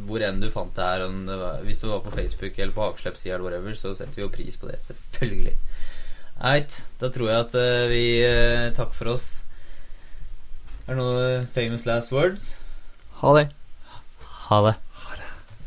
[0.07, 1.07] hvor enn du fant det her.
[1.07, 4.59] Det var, hvis det var på Facebook eller på Hakeslepp-sida så setter vi jo pris
[4.61, 4.79] på det.
[4.87, 5.57] Selvfølgelig.
[6.37, 9.29] Eit, da tror jeg at eh, vi uh, takker for oss.
[10.87, 12.51] Er det noe famous last words?
[13.23, 13.47] Ha det.
[14.49, 14.75] Ha det.